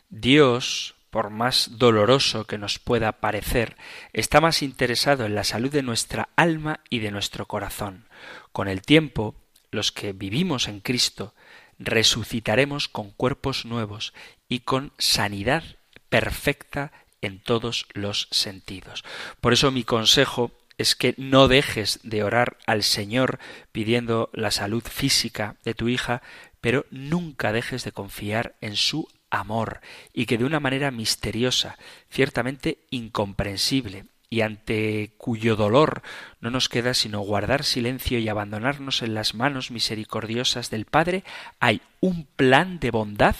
Dios, 0.09 0.95
por 1.11 1.29
más 1.29 1.77
doloroso 1.77 2.45
que 2.45 2.57
nos 2.57 2.79
pueda 2.79 3.11
parecer, 3.13 3.77
está 4.13 4.41
más 4.41 4.63
interesado 4.63 5.25
en 5.25 5.35
la 5.35 5.43
salud 5.43 5.71
de 5.71 5.83
nuestra 5.83 6.29
alma 6.35 6.79
y 6.89 6.99
de 6.99 7.11
nuestro 7.11 7.45
corazón. 7.45 8.07
Con 8.51 8.67
el 8.67 8.81
tiempo, 8.81 9.35
los 9.69 9.91
que 9.91 10.13
vivimos 10.13 10.67
en 10.67 10.79
Cristo, 10.79 11.35
resucitaremos 11.77 12.87
con 12.87 13.11
cuerpos 13.11 13.65
nuevos 13.65 14.13
y 14.49 14.61
con 14.61 14.91
sanidad 14.97 15.63
perfecta 16.09 16.91
en 17.21 17.39
todos 17.39 17.85
los 17.93 18.27
sentidos. 18.31 19.03
Por 19.39 19.53
eso 19.53 19.69
mi 19.69 19.83
consejo 19.83 20.51
es 20.77 20.95
que 20.95 21.13
no 21.17 21.47
dejes 21.47 21.99
de 22.03 22.23
orar 22.23 22.57
al 22.65 22.83
Señor 22.83 23.39
pidiendo 23.71 24.29
la 24.33 24.51
salud 24.51 24.83
física 24.83 25.55
de 25.63 25.73
tu 25.73 25.89
hija, 25.89 26.21
pero 26.61 26.85
nunca 26.91 27.51
dejes 27.51 27.83
de 27.83 27.91
confiar 27.91 28.55
en 28.61 28.75
su 28.75 29.07
amor 29.29 29.81
y 30.13 30.25
que 30.25 30.37
de 30.37 30.45
una 30.45 30.59
manera 30.59 30.91
misteriosa, 30.91 31.77
ciertamente 32.09 32.79
incomprensible, 32.89 34.05
y 34.29 34.41
ante 34.41 35.13
cuyo 35.17 35.55
dolor 35.55 36.01
no 36.41 36.51
nos 36.51 36.67
queda 36.67 36.93
sino 36.93 37.21
guardar 37.21 37.63
silencio 37.63 38.19
y 38.19 38.27
abandonarnos 38.27 39.01
en 39.01 39.13
las 39.13 39.35
manos 39.35 39.71
misericordiosas 39.71 40.69
del 40.69 40.85
Padre, 40.85 41.23
hay 41.59 41.81
un 42.01 42.25
plan 42.25 42.79
de 42.79 42.91
bondad 42.91 43.35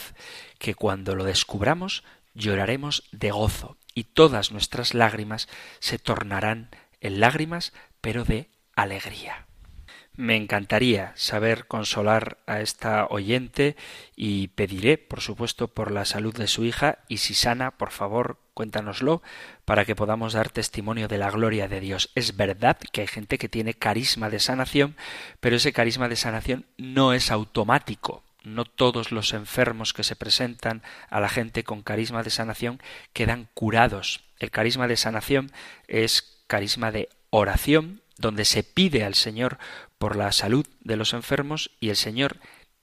que 0.60 0.76
cuando 0.76 1.16
lo 1.16 1.26
descubramos 1.26 2.04
lloraremos 2.34 3.04
de 3.12 3.32
gozo 3.32 3.78
y 3.94 4.06
todas 4.06 4.52
nuestras 4.52 4.94
lágrimas 4.94 5.50
se 5.80 6.00
tornarán 6.00 6.70
en 7.02 7.20
lágrimas, 7.20 7.74
pero 8.02 8.24
de 8.24 8.50
alegría. 8.76 9.48
Me 10.18 10.36
encantaría 10.36 11.14
saber 11.16 11.68
consolar 11.68 12.40
a 12.48 12.62
esta 12.62 13.06
oyente 13.06 13.76
y 14.16 14.48
pediré, 14.48 14.98
por 14.98 15.22
supuesto, 15.22 15.68
por 15.68 15.92
la 15.92 16.06
salud 16.06 16.36
de 16.36 16.48
su 16.48 16.66
hija 16.66 16.98
y 17.08 17.18
si 17.18 17.36
sana, 17.36 17.70
por 17.78 17.92
favor, 17.92 18.40
cuéntanoslo 18.56 19.22
para 19.64 19.86
que 19.86 19.96
podamos 19.96 20.34
dar 20.34 20.50
testimonio 20.50 21.08
de 21.08 21.20
la 21.20 21.30
gloria 21.30 21.68
de 21.68 21.80
Dios. 21.80 22.10
Es 22.16 22.36
verdad 22.36 22.80
que 22.92 23.02
hay 23.02 23.08
gente 23.08 23.38
que 23.38 23.48
tiene 23.48 23.76
carisma 23.76 24.32
de 24.32 24.40
sanación, 24.40 24.96
pero 25.40 25.58
ese 25.58 25.72
carisma 25.72 26.10
de 26.10 26.16
sanación 26.16 26.66
no 26.78 27.14
es 27.14 27.30
automático. 27.30 28.24
No 28.44 28.66
todos 28.66 29.12
los 29.12 29.34
enfermos 29.34 29.94
que 29.94 30.04
se 30.04 30.16
presentan 30.16 30.82
a 31.12 31.20
la 31.20 31.30
gente 31.30 31.64
con 31.64 31.84
carisma 31.84 32.24
de 32.24 32.32
sanación 32.32 32.82
quedan 33.14 33.50
curados. 33.54 34.24
El 34.40 34.50
carisma 34.50 34.88
de 34.88 34.98
sanación 34.98 35.52
es 35.88 36.37
carisma 36.48 36.92
de 36.92 37.10
oración, 37.30 38.02
donde 38.18 38.46
se 38.46 38.64
pide 38.64 39.04
al 39.04 39.14
Señor 39.14 39.58
por 39.98 40.16
la 40.16 40.32
salud 40.32 40.66
de 40.82 40.98
los 40.98 41.14
enfermos 41.14 41.72
y 41.80 41.90
el 41.90 41.96
Señor, 41.96 42.38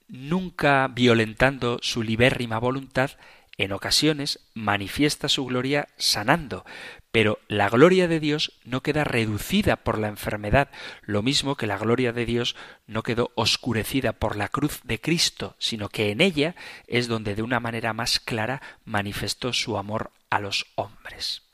nunca 0.07 0.87
violentando 0.87 1.79
su 1.81 2.03
libérrima 2.03 2.59
voluntad, 2.59 3.11
en 3.57 3.71
ocasiones 3.71 4.39
manifiesta 4.53 5.29
su 5.29 5.45
gloria 5.45 5.87
sanando, 5.97 6.65
pero 7.11 7.39
la 7.47 7.69
gloria 7.69 8.09
de 8.09 8.19
Dios 8.19 8.59
no 8.65 8.81
queda 8.81 9.05
reducida 9.05 9.77
por 9.77 9.97
la 9.97 10.09
enfermedad, 10.09 10.69
lo 11.03 11.23
mismo 11.23 11.55
que 11.55 11.65
la 11.65 11.77
gloria 11.77 12.11
de 12.11 12.25
Dios 12.25 12.57
no 12.85 13.01
quedó 13.03 13.31
oscurecida 13.35 14.11
por 14.11 14.35
la 14.35 14.49
cruz 14.49 14.81
de 14.83 14.99
Cristo, 14.99 15.55
sino 15.57 15.87
que 15.87 16.11
en 16.11 16.19
ella 16.19 16.55
es 16.87 17.07
donde 17.07 17.35
de 17.35 17.43
una 17.43 17.61
manera 17.61 17.93
más 17.93 18.19
clara 18.19 18.61
manifestó 18.83 19.53
su 19.53 19.77
amor 19.77 20.11
a 20.29 20.41
los 20.41 20.65
hombres. 20.75 21.44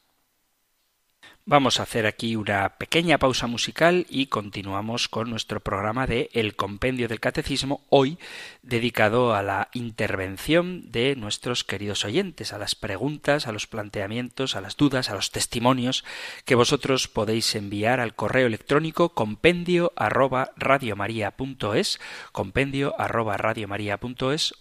Vamos 1.46 1.80
a 1.80 1.84
hacer 1.84 2.06
aquí 2.06 2.36
una 2.36 2.78
pequeña 2.78 3.18
pausa 3.18 3.48
musical 3.48 4.06
y 4.10 4.28
continuamos 4.28 5.08
con 5.08 5.32
nuestro 5.32 5.60
programa 5.60 6.06
de 6.06 6.30
El 6.34 6.56
Compendio 6.56 7.08
del 7.08 7.20
Catecismo, 7.20 7.82
hoy 7.90 8.20
dedicado 8.62 9.34
a 9.34 9.42
la 9.42 9.70
intervención 9.74 10.92
de 10.92 11.16
nuestros 11.16 11.64
queridos 11.64 12.06
oyentes, 12.06 12.54
a 12.54 12.60
las 12.60 12.76
preguntas, 12.76 13.48
a 13.48 13.52
los 13.52 13.66
planteamientos, 13.66 14.56
a 14.56 14.62
las 14.62 14.78
dudas, 14.78 15.10
a 15.10 15.16
los 15.16 15.32
testimonios 15.32 16.06
que 16.46 16.54
vosotros 16.54 17.08
podéis 17.08 17.56
enviar 17.56 18.00
al 18.00 18.14
correo 18.14 18.46
electrónico 18.46 19.10
compendio 19.10 19.94
arroba 19.96 20.52
radiomaria.es, 20.58 22.00
compendio 22.32 22.94
arroba 23.00 23.36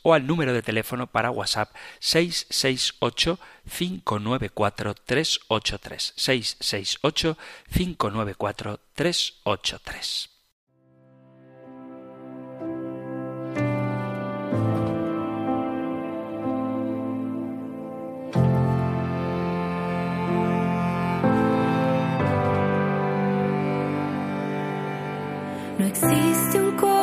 o 0.03 0.15
al 0.15 0.27
número 0.27 0.55
de 0.55 0.63
teléfono 0.63 1.09
para 1.09 1.31
WhatsApp 1.31 1.75
668 1.99 3.39
594 3.69 4.95
383 4.95 6.13
668 6.17 7.37
594 7.73 8.81
383. 8.95 10.31
No 25.79 25.87
existe 25.87 26.61
un 26.61 26.77
corazón 26.77 27.00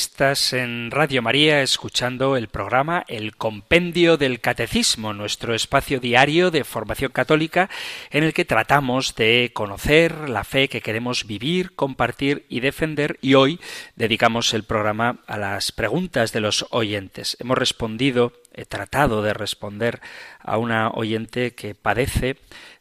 Estás 0.00 0.54
en 0.54 0.90
Radio 0.90 1.20
María 1.20 1.60
escuchando 1.60 2.38
el 2.38 2.48
programa 2.48 3.04
El 3.06 3.36
Compendio 3.36 4.16
del 4.16 4.40
Catecismo, 4.40 5.12
nuestro 5.12 5.54
espacio 5.54 6.00
diario 6.00 6.50
de 6.50 6.64
formación 6.64 7.12
católica 7.12 7.68
en 8.10 8.24
el 8.24 8.32
que 8.32 8.46
tratamos 8.46 9.14
de 9.14 9.50
conocer 9.52 10.30
la 10.30 10.42
fe 10.42 10.68
que 10.68 10.80
queremos 10.80 11.26
vivir, 11.26 11.74
compartir 11.74 12.46
y 12.48 12.60
defender 12.60 13.18
y 13.20 13.34
hoy 13.34 13.60
dedicamos 13.94 14.54
el 14.54 14.64
programa 14.64 15.18
a 15.26 15.36
las 15.36 15.70
preguntas 15.70 16.32
de 16.32 16.40
los 16.40 16.64
oyentes. 16.70 17.36
Hemos 17.38 17.58
respondido, 17.58 18.32
he 18.54 18.64
tratado 18.64 19.20
de 19.20 19.34
responder 19.34 20.00
a 20.38 20.56
una 20.56 20.88
oyente 20.88 21.54
que 21.54 21.74
padece 21.74 22.38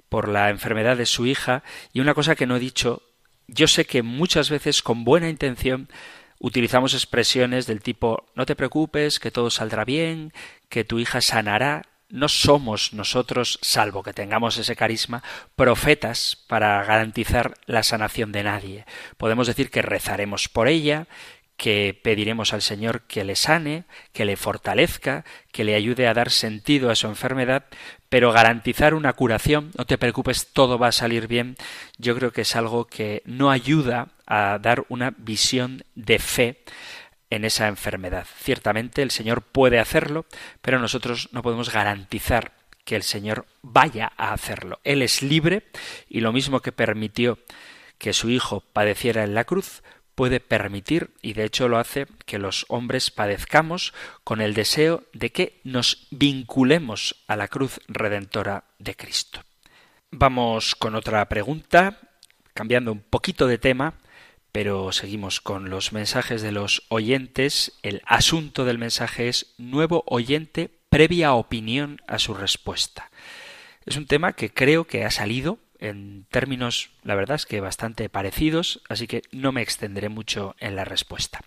por 0.07 0.29
la 0.29 0.49
enfermedad 0.49 0.95
de 0.95 1.05
su 1.05 1.25
hija 1.25 1.63
y 1.91 1.99
una 1.99 2.13
cosa 2.13 2.35
que 2.35 2.47
no 2.47 2.55
he 2.55 2.59
dicho, 2.61 3.03
yo 3.47 3.67
sé 3.67 3.83
que 3.83 4.03
muchas 4.03 4.49
veces 4.49 4.81
con 4.81 5.03
buena 5.03 5.27
intención 5.27 5.89
utilizamos 6.39 6.93
expresiones 6.93 7.67
del 7.67 7.81
tipo 7.81 8.25
no 8.35 8.45
te 8.45 8.55
preocupes, 8.55 9.19
que 9.19 9.31
todo 9.31 9.49
saldrá 9.49 9.85
bien, 9.85 10.33
que 10.69 10.83
tu 10.83 10.99
hija 10.99 11.21
sanará. 11.21 11.83
No 12.09 12.27
somos 12.27 12.91
nosotros, 12.93 13.59
salvo 13.61 14.01
que 14.01 14.13
tengamos 14.13 14.57
ese 14.57 14.75
carisma, 14.75 15.21
profetas 15.55 16.43
para 16.47 16.83
garantizar 16.83 17.53
la 17.67 17.83
sanación 17.83 18.31
de 18.31 18.43
nadie. 18.43 18.85
Podemos 19.17 19.45
decir 19.45 19.69
que 19.69 19.83
rezaremos 19.83 20.49
por 20.49 20.67
ella, 20.67 21.07
que 21.59 21.99
pediremos 22.01 22.53
al 22.53 22.61
Señor 22.61 23.01
que 23.01 23.25
le 23.25 23.35
sane, 23.35 23.83
que 24.13 24.23
le 24.23 24.37
fortalezca, 24.37 25.25
que 25.51 25.65
le 25.65 25.75
ayude 25.75 26.07
a 26.07 26.13
dar 26.13 26.31
sentido 26.31 26.89
a 26.89 26.95
su 26.95 27.05
enfermedad, 27.07 27.65
pero 28.07 28.31
garantizar 28.31 28.93
una 28.93 29.11
curación, 29.11 29.71
no 29.77 29.85
te 29.85 29.97
preocupes, 29.97 30.53
todo 30.53 30.79
va 30.79 30.87
a 30.87 30.93
salir 30.93 31.27
bien, 31.27 31.57
yo 31.97 32.15
creo 32.15 32.31
que 32.31 32.41
es 32.41 32.55
algo 32.55 32.85
que 32.85 33.21
no 33.25 33.51
ayuda 33.51 34.07
a 34.29 34.59
dar 34.59 34.85
una 34.87 35.11
visión 35.17 35.83
de 35.95 36.19
fe 36.19 36.63
en 37.29 37.43
esa 37.43 37.67
enfermedad. 37.67 38.25
Ciertamente 38.37 39.01
el 39.01 39.11
Señor 39.11 39.41
puede 39.41 39.79
hacerlo, 39.79 40.25
pero 40.61 40.79
nosotros 40.79 41.29
no 41.33 41.41
podemos 41.41 41.71
garantizar 41.71 42.53
que 42.85 42.95
el 42.95 43.03
Señor 43.03 43.45
vaya 43.61 44.11
a 44.15 44.31
hacerlo. 44.31 44.79
Él 44.83 45.01
es 45.01 45.21
libre 45.21 45.67
y 46.07 46.21
lo 46.21 46.31
mismo 46.31 46.61
que 46.61 46.71
permitió 46.71 47.39
que 47.97 48.13
su 48.13 48.29
Hijo 48.29 48.61
padeciera 48.61 49.23
en 49.23 49.35
la 49.35 49.43
cruz, 49.43 49.83
puede 50.15 50.41
permitir, 50.41 51.11
y 51.21 51.31
de 51.31 51.45
hecho 51.45 51.69
lo 51.69 51.77
hace, 51.77 52.05
que 52.25 52.39
los 52.39 52.65
hombres 52.67 53.09
padezcamos 53.11 53.93
con 54.25 54.41
el 54.41 54.53
deseo 54.53 55.03
de 55.13 55.31
que 55.31 55.61
nos 55.63 56.07
vinculemos 56.11 57.23
a 57.27 57.37
la 57.37 57.47
cruz 57.47 57.79
redentora 57.87 58.65
de 58.79 58.95
Cristo. 58.95 59.41
Vamos 60.11 60.75
con 60.75 60.95
otra 60.95 61.29
pregunta, 61.29 61.99
cambiando 62.53 62.91
un 62.91 62.99
poquito 62.99 63.47
de 63.47 63.59
tema, 63.59 63.93
pero 64.51 64.91
seguimos 64.91 65.41
con 65.41 65.69
los 65.69 65.93
mensajes 65.93 66.41
de 66.41 66.51
los 66.51 66.83
oyentes. 66.89 67.73
El 67.83 68.01
asunto 68.05 68.65
del 68.65 68.77
mensaje 68.77 69.27
es 69.27 69.53
nuevo 69.57 70.03
oyente 70.07 70.71
previa 70.89 71.33
opinión 71.33 72.01
a 72.07 72.19
su 72.19 72.33
respuesta. 72.33 73.11
Es 73.85 73.97
un 73.97 74.05
tema 74.05 74.33
que 74.33 74.51
creo 74.51 74.85
que 74.85 75.05
ha 75.05 75.11
salido 75.11 75.59
en 75.79 76.25
términos, 76.29 76.91
la 77.03 77.15
verdad 77.15 77.35
es 77.35 77.45
que 77.45 77.61
bastante 77.61 78.09
parecidos, 78.09 78.81
así 78.89 79.07
que 79.07 79.21
no 79.31 79.51
me 79.51 79.61
extenderé 79.61 80.09
mucho 80.09 80.55
en 80.59 80.75
la 80.75 80.85
respuesta. 80.85 81.41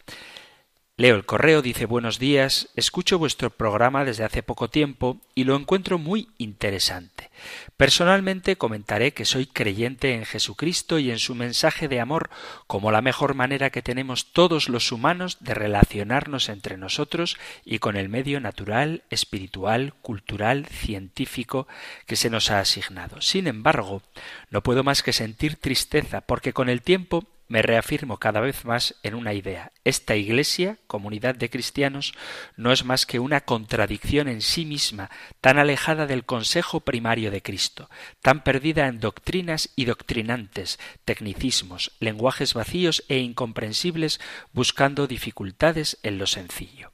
Leo 0.98 1.16
el 1.16 1.24
correo, 1.24 1.62
dice 1.62 1.86
buenos 1.86 2.18
días, 2.18 2.68
escucho 2.76 3.18
vuestro 3.18 3.48
programa 3.48 4.04
desde 4.04 4.24
hace 4.24 4.42
poco 4.42 4.68
tiempo 4.68 5.22
y 5.34 5.44
lo 5.44 5.56
encuentro 5.56 5.96
muy 5.96 6.28
interesante. 6.36 7.30
Personalmente 7.78 8.56
comentaré 8.56 9.14
que 9.14 9.24
soy 9.24 9.46
creyente 9.46 10.12
en 10.12 10.26
Jesucristo 10.26 10.98
y 10.98 11.10
en 11.10 11.18
su 11.18 11.34
mensaje 11.34 11.88
de 11.88 11.98
amor 11.98 12.28
como 12.66 12.92
la 12.92 13.00
mejor 13.00 13.32
manera 13.32 13.70
que 13.70 13.80
tenemos 13.80 14.32
todos 14.34 14.68
los 14.68 14.92
humanos 14.92 15.38
de 15.40 15.54
relacionarnos 15.54 16.50
entre 16.50 16.76
nosotros 16.76 17.38
y 17.64 17.78
con 17.78 17.96
el 17.96 18.10
medio 18.10 18.38
natural, 18.38 19.02
espiritual, 19.08 19.94
cultural, 20.02 20.66
científico 20.66 21.66
que 22.04 22.16
se 22.16 22.28
nos 22.28 22.50
ha 22.50 22.60
asignado. 22.60 23.22
Sin 23.22 23.46
embargo, 23.46 24.02
no 24.50 24.62
puedo 24.62 24.84
más 24.84 25.02
que 25.02 25.14
sentir 25.14 25.56
tristeza 25.56 26.20
porque 26.20 26.52
con 26.52 26.68
el 26.68 26.82
tiempo 26.82 27.31
me 27.52 27.60
reafirmo 27.60 28.16
cada 28.16 28.40
vez 28.40 28.64
más 28.64 28.94
en 29.02 29.14
una 29.14 29.34
idea. 29.34 29.72
Esta 29.84 30.16
Iglesia, 30.16 30.78
comunidad 30.86 31.34
de 31.34 31.50
cristianos, 31.50 32.14
no 32.56 32.72
es 32.72 32.86
más 32.86 33.04
que 33.04 33.18
una 33.18 33.42
contradicción 33.42 34.26
en 34.28 34.40
sí 34.40 34.64
misma, 34.64 35.10
tan 35.42 35.58
alejada 35.58 36.06
del 36.06 36.24
consejo 36.24 36.80
primario 36.80 37.30
de 37.30 37.42
Cristo, 37.42 37.90
tan 38.22 38.42
perdida 38.42 38.86
en 38.86 39.00
doctrinas 39.00 39.68
y 39.76 39.84
doctrinantes, 39.84 40.80
tecnicismos, 41.04 41.92
lenguajes 42.00 42.54
vacíos 42.54 43.04
e 43.08 43.18
incomprensibles, 43.18 44.18
buscando 44.54 45.06
dificultades 45.06 45.98
en 46.02 46.16
lo 46.16 46.26
sencillo. 46.26 46.90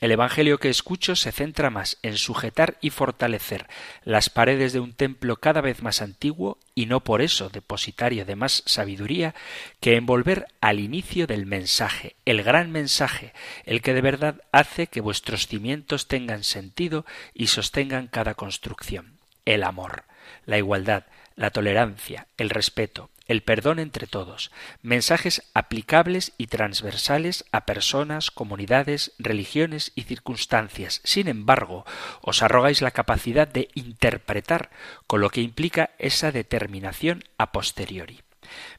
El 0.00 0.12
Evangelio 0.12 0.58
que 0.58 0.70
escucho 0.70 1.14
se 1.14 1.30
centra 1.30 1.68
más 1.68 1.98
en 2.02 2.16
sujetar 2.16 2.78
y 2.80 2.88
fortalecer 2.88 3.66
las 4.02 4.30
paredes 4.30 4.72
de 4.72 4.80
un 4.80 4.94
templo 4.94 5.36
cada 5.36 5.60
vez 5.60 5.82
más 5.82 6.00
antiguo 6.00 6.58
y 6.74 6.86
no 6.86 7.00
por 7.04 7.20
eso 7.20 7.50
depositario 7.50 8.24
de 8.24 8.34
más 8.34 8.62
sabiduría 8.64 9.34
que 9.78 9.96
en 9.96 10.06
volver 10.06 10.46
al 10.62 10.80
inicio 10.80 11.26
del 11.26 11.44
mensaje, 11.44 12.16
el 12.24 12.42
gran 12.42 12.70
mensaje, 12.70 13.34
el 13.66 13.82
que 13.82 13.92
de 13.92 14.00
verdad 14.00 14.42
hace 14.52 14.86
que 14.86 15.02
vuestros 15.02 15.46
cimientos 15.46 16.08
tengan 16.08 16.44
sentido 16.44 17.04
y 17.34 17.48
sostengan 17.48 18.06
cada 18.06 18.32
construcción, 18.32 19.18
el 19.44 19.62
amor, 19.62 20.04
la 20.46 20.56
igualdad, 20.56 21.04
la 21.36 21.50
tolerancia, 21.50 22.26
el 22.38 22.48
respeto, 22.48 23.10
el 23.30 23.44
perdón 23.44 23.78
entre 23.78 24.08
todos, 24.08 24.50
mensajes 24.82 25.44
aplicables 25.54 26.32
y 26.36 26.48
transversales 26.48 27.44
a 27.52 27.64
personas, 27.64 28.32
comunidades, 28.32 29.12
religiones 29.20 29.92
y 29.94 30.02
circunstancias. 30.02 31.00
Sin 31.04 31.28
embargo, 31.28 31.84
os 32.22 32.42
arrogáis 32.42 32.82
la 32.82 32.90
capacidad 32.90 33.46
de 33.46 33.68
interpretar, 33.74 34.70
con 35.06 35.20
lo 35.20 35.30
que 35.30 35.42
implica 35.42 35.90
esa 36.00 36.32
determinación 36.32 37.22
a 37.38 37.52
posteriori. 37.52 38.22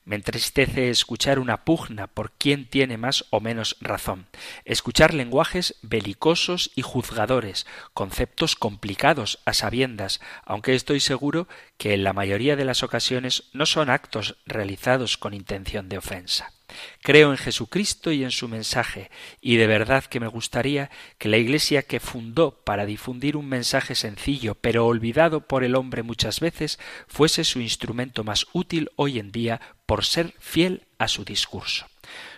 Me 0.06 0.16
entristece 0.16 0.90
escuchar 0.90 1.40
una 1.40 1.64
pugna 1.66 2.08
por 2.08 2.32
quién 2.32 2.66
tiene 2.66 2.98
más 2.98 3.26
o 3.30 3.40
menos 3.40 3.78
razón, 3.82 4.28
escuchar 4.66 5.14
lenguajes 5.14 5.76
belicosos 5.82 6.72
y 6.76 6.82
juzgadores, 6.82 7.66
conceptos 7.94 8.56
complicados 8.56 9.40
a 9.46 9.54
sabiendas, 9.54 10.22
aunque 10.46 10.76
estoy 10.76 11.00
seguro 11.00 11.48
que 11.78 11.94
en 11.94 12.04
la 12.04 12.14
mayoría 12.14 12.56
de 12.56 12.66
las 12.66 12.84
ocasiones 12.84 13.46
no 13.54 13.66
son 13.66 13.90
actos 13.90 14.38
realizados 14.46 15.18
con 15.18 15.34
intención 15.34 15.90
de 15.90 15.98
ofensa. 15.98 16.54
Creo 17.02 17.32
en 17.32 17.38
Jesucristo 17.38 18.12
y 18.12 18.24
en 18.24 18.32
su 18.32 18.48
mensaje, 18.48 19.10
y 19.42 19.58
de 19.58 19.68
verdad 19.68 20.06
que 20.06 20.20
me 20.20 20.28
gustaría 20.28 20.90
que 21.18 21.30
la 21.30 21.38
Iglesia 21.38 21.84
que 21.84 22.00
fundó 22.00 22.64
para 22.64 22.86
difundir 22.86 23.38
un 23.38 23.48
mensaje 23.48 23.96
sencillo, 23.96 24.56
pero 24.56 24.86
olvidado 24.86 25.42
por 25.42 25.64
el 25.64 25.76
hombre 25.76 26.04
muchas 26.04 26.40
veces, 26.40 26.80
fuese 27.08 27.44
su 27.44 27.60
instrumento 27.60 28.24
más 28.24 28.48
útil 28.54 28.90
hoy 28.96 29.20
en 29.20 29.32
día 29.32 29.62
por 29.86 30.06
ser 30.06 30.34
fiel 30.40 30.84
a 30.98 31.08
su 31.08 31.26
discurso. 31.26 31.88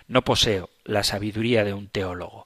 No 0.08 0.24
poseo 0.24 0.70
la 0.84 1.04
sabiduría 1.04 1.64
de 1.64 1.74
un 1.74 1.88
teólogo. 1.88 2.46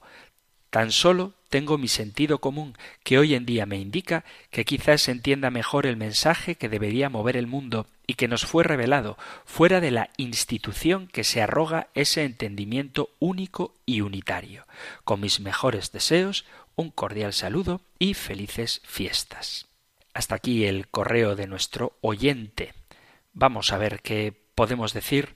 Tan 0.70 0.92
solo 0.92 1.32
tengo 1.48 1.78
mi 1.78 1.88
sentido 1.88 2.38
común, 2.38 2.76
que 3.02 3.18
hoy 3.18 3.34
en 3.34 3.46
día 3.46 3.64
me 3.64 3.78
indica 3.78 4.24
que 4.50 4.64
quizás 4.64 5.08
entienda 5.08 5.50
mejor 5.50 5.86
el 5.86 5.96
mensaje 5.96 6.56
que 6.56 6.68
debería 6.68 7.08
mover 7.08 7.36
el 7.36 7.46
mundo 7.46 7.86
y 8.06 8.14
que 8.14 8.28
nos 8.28 8.44
fue 8.44 8.64
revelado, 8.64 9.16
fuera 9.46 9.80
de 9.80 9.90
la 9.90 10.10
institución 10.18 11.08
que 11.08 11.24
se 11.24 11.40
arroga 11.40 11.88
ese 11.94 12.24
entendimiento 12.24 13.10
único 13.18 13.74
y 13.86 14.02
unitario. 14.02 14.66
Con 15.04 15.20
mis 15.20 15.40
mejores 15.40 15.90
deseos, 15.90 16.44
un 16.76 16.90
cordial 16.90 17.32
saludo 17.32 17.80
y 17.98 18.14
felices 18.14 18.82
fiestas. 18.84 19.66
Hasta 20.12 20.34
aquí 20.34 20.66
el 20.66 20.88
correo 20.88 21.34
de 21.34 21.46
nuestro 21.46 21.94
oyente. 22.02 22.74
Vamos 23.32 23.72
a 23.72 23.78
ver 23.78 24.00
qué 24.02 24.34
podemos 24.54 24.92
decir, 24.92 25.34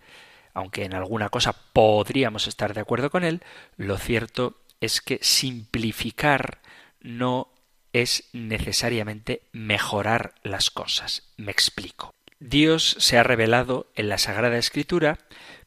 aunque 0.54 0.84
en 0.84 0.94
alguna 0.94 1.28
cosa 1.30 1.54
podríamos 1.72 2.46
estar 2.46 2.74
de 2.74 2.80
acuerdo 2.80 3.10
con 3.10 3.24
él, 3.24 3.42
lo 3.76 3.96
cierto 3.96 4.56
es 4.82 5.00
que 5.00 5.20
simplificar 5.22 6.60
no 7.00 7.48
es 7.92 8.28
necesariamente 8.32 9.42
mejorar 9.52 10.34
las 10.42 10.70
cosas. 10.70 11.32
Me 11.36 11.52
explico. 11.52 12.12
Dios 12.40 12.96
se 12.98 13.16
ha 13.16 13.22
revelado 13.22 13.92
en 13.94 14.08
la 14.08 14.18
Sagrada 14.18 14.58
Escritura 14.58 15.20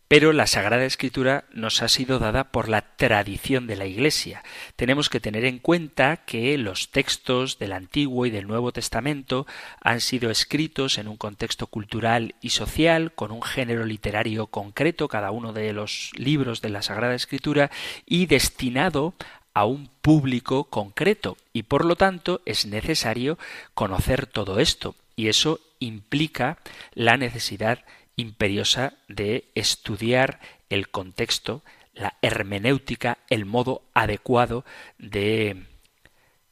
pero 0.08 0.34
la 0.34 0.47
Sagrada 0.47 0.86
Escritura 0.86 1.45
nos 1.51 1.82
ha 1.82 1.88
sido 1.88 2.20
dada 2.20 2.51
por 2.51 2.70
la 2.70 2.95
tradición 2.95 3.66
de 3.66 3.76
la 3.76 3.86
Iglesia. 3.86 4.43
Tenemos 4.76 5.10
que 5.10 5.20
tener 5.20 5.45
en 5.45 5.60
cuenta 5.60 6.18
que 6.18 6.58
los 6.58 6.91
textos 6.91 7.58
del 7.58 7.74
Antiguo 7.74 8.26
y 8.26 8.30
del 8.30 8.47
Nuevo 8.47 8.72
Testamento 8.72 9.47
han 9.82 10.01
sido 10.01 10.30
escritos 10.30 10.97
en 10.97 11.08
un 11.08 11.18
contexto 11.18 11.68
cultural 11.68 12.36
y 12.41 12.49
social, 12.49 13.14
con 13.14 13.32
un 13.32 13.41
género 13.41 13.86
literario 13.86 14.47
concreto, 14.47 15.08
cada 15.08 15.32
uno 15.32 15.53
de 15.53 15.74
los 15.74 16.12
libros 16.16 16.62
de 16.62 16.70
la 16.70 16.82
Sagrada 16.84 17.16
Escritura, 17.16 17.72
y 18.06 18.28
destinado 18.28 19.16
a 19.56 19.66
un 19.66 19.89
público 20.01 20.66
concreto 20.66 21.38
y 21.53 21.64
por 21.64 21.86
lo 21.86 21.95
tanto 21.95 22.41
es 22.45 22.66
necesario 22.66 23.39
conocer 23.74 24.28
todo 24.28 24.60
esto 24.60 24.95
y 25.16 25.30
eso 25.30 25.62
implica 25.80 26.58
la 26.93 27.18
necesidad 27.18 27.86
imperiosa 28.16 28.93
de 29.07 29.49
estudiar 29.55 30.39
el 30.70 30.89
contexto, 30.89 31.63
la 31.93 32.16
hermenéutica, 32.22 33.18
el 33.30 33.45
modo 33.45 33.84
adecuado 33.93 34.66
de 34.97 35.66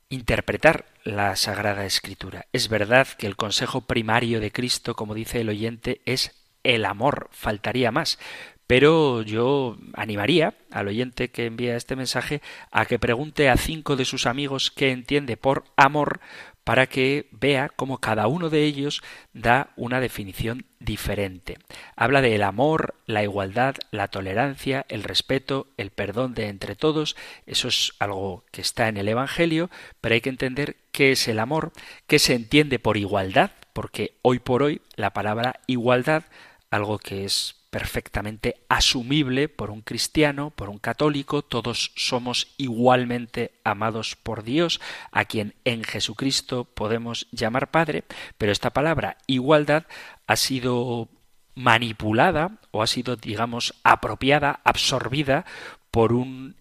interpretar 0.09 0.85
la 1.03 1.35
Sagrada 1.35 1.85
Escritura. 1.85 2.45
Es 2.53 2.69
verdad 2.69 3.07
que 3.07 3.27
el 3.27 3.35
consejo 3.35 3.81
primario 3.81 4.39
de 4.39 4.51
Cristo, 4.51 4.95
como 4.95 5.13
dice 5.13 5.41
el 5.41 5.49
oyente, 5.49 6.01
es 6.05 6.31
el 6.63 6.85
amor, 6.85 7.29
faltaría 7.31 7.91
más. 7.91 8.19
Pero 8.67 9.21
yo 9.23 9.77
animaría 9.93 10.55
al 10.71 10.87
oyente 10.87 11.29
que 11.29 11.45
envía 11.45 11.75
este 11.75 11.97
mensaje 11.97 12.41
a 12.71 12.85
que 12.85 12.97
pregunte 12.97 13.49
a 13.49 13.57
cinco 13.57 13.97
de 13.97 14.05
sus 14.05 14.25
amigos 14.25 14.71
qué 14.71 14.91
entiende 14.91 15.35
por 15.35 15.65
amor 15.75 16.21
para 16.63 16.87
que 16.87 17.27
vea 17.31 17.69
cómo 17.69 17.97
cada 17.97 18.27
uno 18.27 18.49
de 18.49 18.63
ellos 18.63 19.01
da 19.33 19.69
una 19.75 19.99
definición 19.99 20.65
diferente. 20.79 21.57
Habla 21.95 22.21
del 22.21 22.43
amor, 22.43 22.95
la 23.05 23.23
igualdad, 23.23 23.75
la 23.91 24.07
tolerancia, 24.07 24.85
el 24.89 25.03
respeto, 25.03 25.67
el 25.77 25.91
perdón 25.91 26.33
de 26.33 26.47
entre 26.47 26.75
todos. 26.75 27.15
Eso 27.45 27.67
es 27.67 27.93
algo 27.99 28.45
que 28.51 28.61
está 28.61 28.87
en 28.87 28.97
el 28.97 29.07
Evangelio, 29.07 29.69
pero 30.01 30.15
hay 30.15 30.21
que 30.21 30.29
entender 30.29 30.77
qué 30.91 31.11
es 31.11 31.27
el 31.27 31.39
amor, 31.39 31.71
qué 32.07 32.19
se 32.19 32.33
entiende 32.33 32.79
por 32.79 32.97
igualdad, 32.97 33.51
porque 33.73 34.15
hoy 34.21 34.39
por 34.39 34.63
hoy 34.63 34.81
la 34.95 35.11
palabra 35.11 35.59
igualdad, 35.67 36.23
algo 36.69 36.97
que 36.99 37.25
es 37.25 37.62
perfectamente 37.73 38.57
asumible 38.69 39.49
por 39.49 39.71
un 39.71 39.81
cristiano, 39.81 40.51
por 40.51 40.69
un 40.69 40.77
católico, 40.77 41.41
todos 41.41 41.91
somos 41.95 42.53
igualmente 42.57 43.53
amados 43.63 44.15
por 44.15 44.43
Dios, 44.43 44.79
a 45.11 45.25
quien 45.25 45.55
en 45.65 45.83
Jesucristo 45.83 46.65
podemos 46.65 47.25
llamar 47.31 47.71
Padre, 47.71 48.03
pero 48.37 48.51
esta 48.51 48.69
palabra 48.69 49.17
igualdad 49.25 49.87
ha 50.27 50.35
sido 50.35 51.09
manipulada 51.55 52.59
o 52.69 52.83
ha 52.83 52.87
sido, 52.87 53.15
digamos, 53.15 53.73
apropiada, 53.83 54.59
absorbida 54.63 55.43
por 55.89 56.13
un 56.13 56.55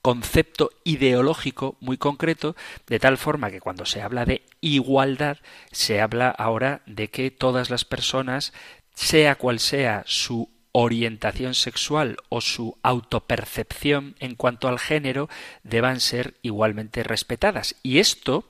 concepto 0.00 0.70
ideológico 0.84 1.76
muy 1.80 1.96
concreto, 1.96 2.54
de 2.86 3.00
tal 3.00 3.18
forma 3.18 3.50
que 3.50 3.60
cuando 3.60 3.84
se 3.84 4.00
habla 4.00 4.24
de 4.26 4.42
igualdad, 4.60 5.38
se 5.72 6.00
habla 6.00 6.28
ahora 6.28 6.82
de 6.86 7.08
que 7.08 7.32
todas 7.32 7.68
las 7.68 7.84
personas 7.84 8.52
sea 8.94 9.36
cual 9.36 9.58
sea 9.58 10.02
su 10.06 10.50
orientación 10.72 11.54
sexual 11.54 12.16
o 12.30 12.40
su 12.40 12.78
autopercepción 12.82 14.16
en 14.18 14.34
cuanto 14.34 14.68
al 14.68 14.78
género 14.78 15.28
deban 15.62 16.00
ser 16.00 16.34
igualmente 16.42 17.02
respetadas. 17.02 17.76
Y 17.82 17.98
esto, 17.98 18.48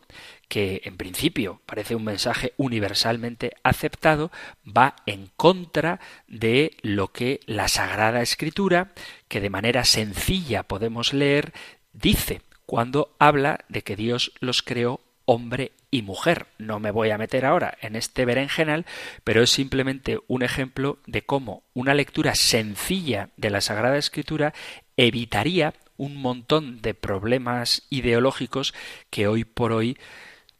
que 0.48 0.82
en 0.84 0.96
principio 0.96 1.60
parece 1.66 1.96
un 1.96 2.04
mensaje 2.04 2.54
universalmente 2.56 3.52
aceptado, 3.64 4.30
va 4.64 4.96
en 5.06 5.30
contra 5.36 6.00
de 6.28 6.76
lo 6.82 7.12
que 7.12 7.40
la 7.46 7.68
Sagrada 7.68 8.22
Escritura, 8.22 8.92
que 9.28 9.40
de 9.40 9.50
manera 9.50 9.84
sencilla 9.84 10.62
podemos 10.62 11.12
leer, 11.12 11.52
dice 11.92 12.42
cuando 12.66 13.14
habla 13.18 13.64
de 13.68 13.82
que 13.82 13.96
Dios 13.96 14.32
los 14.40 14.62
creó 14.62 15.00
hombre 15.24 15.72
y 15.92 16.02
mujer. 16.02 16.46
No 16.58 16.80
me 16.80 16.90
voy 16.90 17.10
a 17.10 17.18
meter 17.18 17.44
ahora 17.44 17.78
en 17.80 17.94
este 17.94 18.24
berenjenal, 18.24 18.84
pero 19.22 19.42
es 19.42 19.50
simplemente 19.50 20.18
un 20.26 20.42
ejemplo 20.42 20.98
de 21.06 21.22
cómo 21.22 21.62
una 21.74 21.94
lectura 21.94 22.34
sencilla 22.34 23.28
de 23.36 23.50
la 23.50 23.60
Sagrada 23.60 23.98
Escritura 23.98 24.54
evitaría 24.96 25.74
un 25.96 26.16
montón 26.16 26.80
de 26.80 26.94
problemas 26.94 27.86
ideológicos 27.90 28.74
que 29.10 29.28
hoy 29.28 29.44
por 29.44 29.70
hoy 29.70 29.98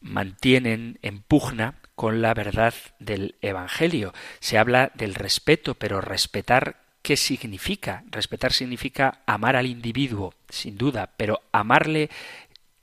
mantienen 0.01 0.99
en 1.03 1.22
pugna 1.22 1.78
con 1.95 2.22
la 2.22 2.35
verdad 2.35 2.74
del 2.99 3.37
Evangelio. 3.41 4.12
Se 4.39 4.59
habla 4.59 4.93
del 4.95 5.14
respeto, 5.14 5.74
pero 5.74 6.01
respetar 6.01 6.83
¿Qué 7.03 7.16
significa? 7.16 8.05
Respetar 8.12 8.53
significa 8.53 9.22
amar 9.26 9.57
al 9.57 9.66
individuo, 9.66 10.35
sin 10.49 10.78
duda, 10.78 11.11
pero 11.16 11.43
amarle 11.51 12.11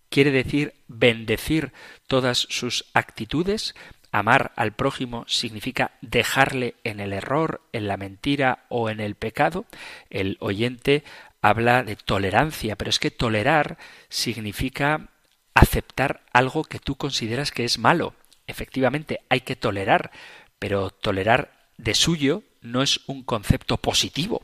quiere 0.09 0.31
decir 0.31 0.73
bendecir 0.87 1.71
todas 2.07 2.37
sus 2.49 2.85
actitudes. 2.93 3.75
Amar 4.11 4.51
al 4.55 4.73
prójimo 4.73 5.23
significa 5.27 5.91
dejarle 6.01 6.75
en 6.83 6.99
el 6.99 7.13
error, 7.13 7.61
en 7.73 7.87
la 7.87 7.97
mentira 7.97 8.65
o 8.69 8.89
en 8.89 8.99
el 8.99 9.15
pecado. 9.15 9.65
El 10.09 10.37
oyente 10.39 11.03
habla 11.41 11.83
de 11.83 11.95
tolerancia, 11.95 12.75
pero 12.75 12.89
es 12.89 12.99
que 12.99 13.11
tolerar 13.11 13.77
significa 14.09 15.09
aceptar 15.53 16.23
algo 16.33 16.63
que 16.63 16.79
tú 16.79 16.95
consideras 16.95 17.51
que 17.51 17.65
es 17.65 17.77
malo. 17.77 18.15
Efectivamente, 18.47 19.21
hay 19.29 19.41
que 19.41 19.55
tolerar, 19.55 20.11
pero 20.57 20.89
tolerar 20.89 21.69
de 21.77 21.93
suyo 21.93 22.43
no 22.61 22.81
es 22.81 23.01
un 23.07 23.23
concepto 23.23 23.77
positivo. 23.77 24.43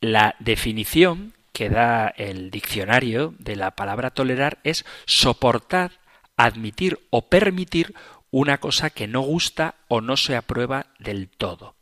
La 0.00 0.34
definición 0.40 1.35
que 1.56 1.70
da 1.70 2.08
el 2.08 2.50
diccionario 2.50 3.34
de 3.38 3.56
la 3.56 3.70
palabra 3.70 4.10
tolerar 4.10 4.58
es 4.62 4.84
soportar, 5.06 5.92
admitir 6.36 7.00
o 7.08 7.30
permitir 7.30 7.94
una 8.30 8.58
cosa 8.58 8.90
que 8.90 9.06
no 9.06 9.22
gusta 9.22 9.76
o 9.88 10.02
no 10.02 10.18
se 10.18 10.36
aprueba 10.36 10.88
del 10.98 11.30
todo 11.30 11.74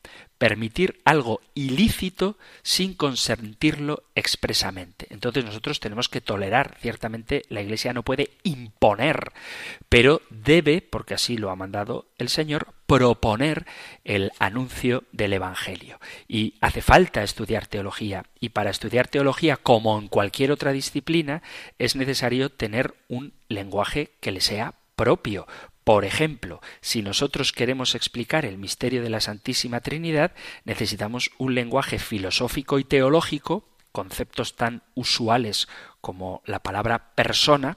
permitir 0.44 1.00
algo 1.06 1.40
ilícito 1.54 2.36
sin 2.62 2.92
consentirlo 2.92 4.02
expresamente. 4.14 5.06
Entonces 5.08 5.42
nosotros 5.42 5.80
tenemos 5.80 6.10
que 6.10 6.20
tolerar, 6.20 6.76
ciertamente 6.82 7.44
la 7.48 7.62
Iglesia 7.62 7.94
no 7.94 8.02
puede 8.02 8.28
imponer, 8.42 9.32
pero 9.88 10.20
debe, 10.28 10.82
porque 10.82 11.14
así 11.14 11.38
lo 11.38 11.48
ha 11.48 11.56
mandado 11.56 12.08
el 12.18 12.28
Señor, 12.28 12.74
proponer 12.84 13.64
el 14.04 14.32
anuncio 14.38 15.04
del 15.12 15.32
Evangelio. 15.32 15.98
Y 16.28 16.56
hace 16.60 16.82
falta 16.82 17.22
estudiar 17.22 17.66
teología, 17.66 18.26
y 18.38 18.50
para 18.50 18.68
estudiar 18.68 19.08
teología, 19.08 19.56
como 19.56 19.98
en 19.98 20.08
cualquier 20.08 20.52
otra 20.52 20.72
disciplina, 20.72 21.42
es 21.78 21.96
necesario 21.96 22.50
tener 22.50 22.92
un 23.08 23.32
lenguaje 23.48 24.10
que 24.20 24.30
le 24.30 24.42
sea 24.42 24.74
propio, 24.94 25.46
por 25.84 26.06
ejemplo, 26.06 26.62
si 26.80 27.02
nosotros 27.02 27.52
queremos 27.52 27.94
explicar 27.94 28.46
el 28.46 28.56
misterio 28.56 29.02
de 29.02 29.10
la 29.10 29.20
Santísima 29.20 29.80
Trinidad, 29.80 30.32
necesitamos 30.64 31.30
un 31.36 31.54
lenguaje 31.54 31.98
filosófico 31.98 32.78
y 32.78 32.84
teológico, 32.84 33.68
conceptos 33.92 34.56
tan 34.56 34.82
usuales 34.94 35.68
como 36.00 36.42
la 36.46 36.62
palabra 36.62 37.14
persona, 37.14 37.76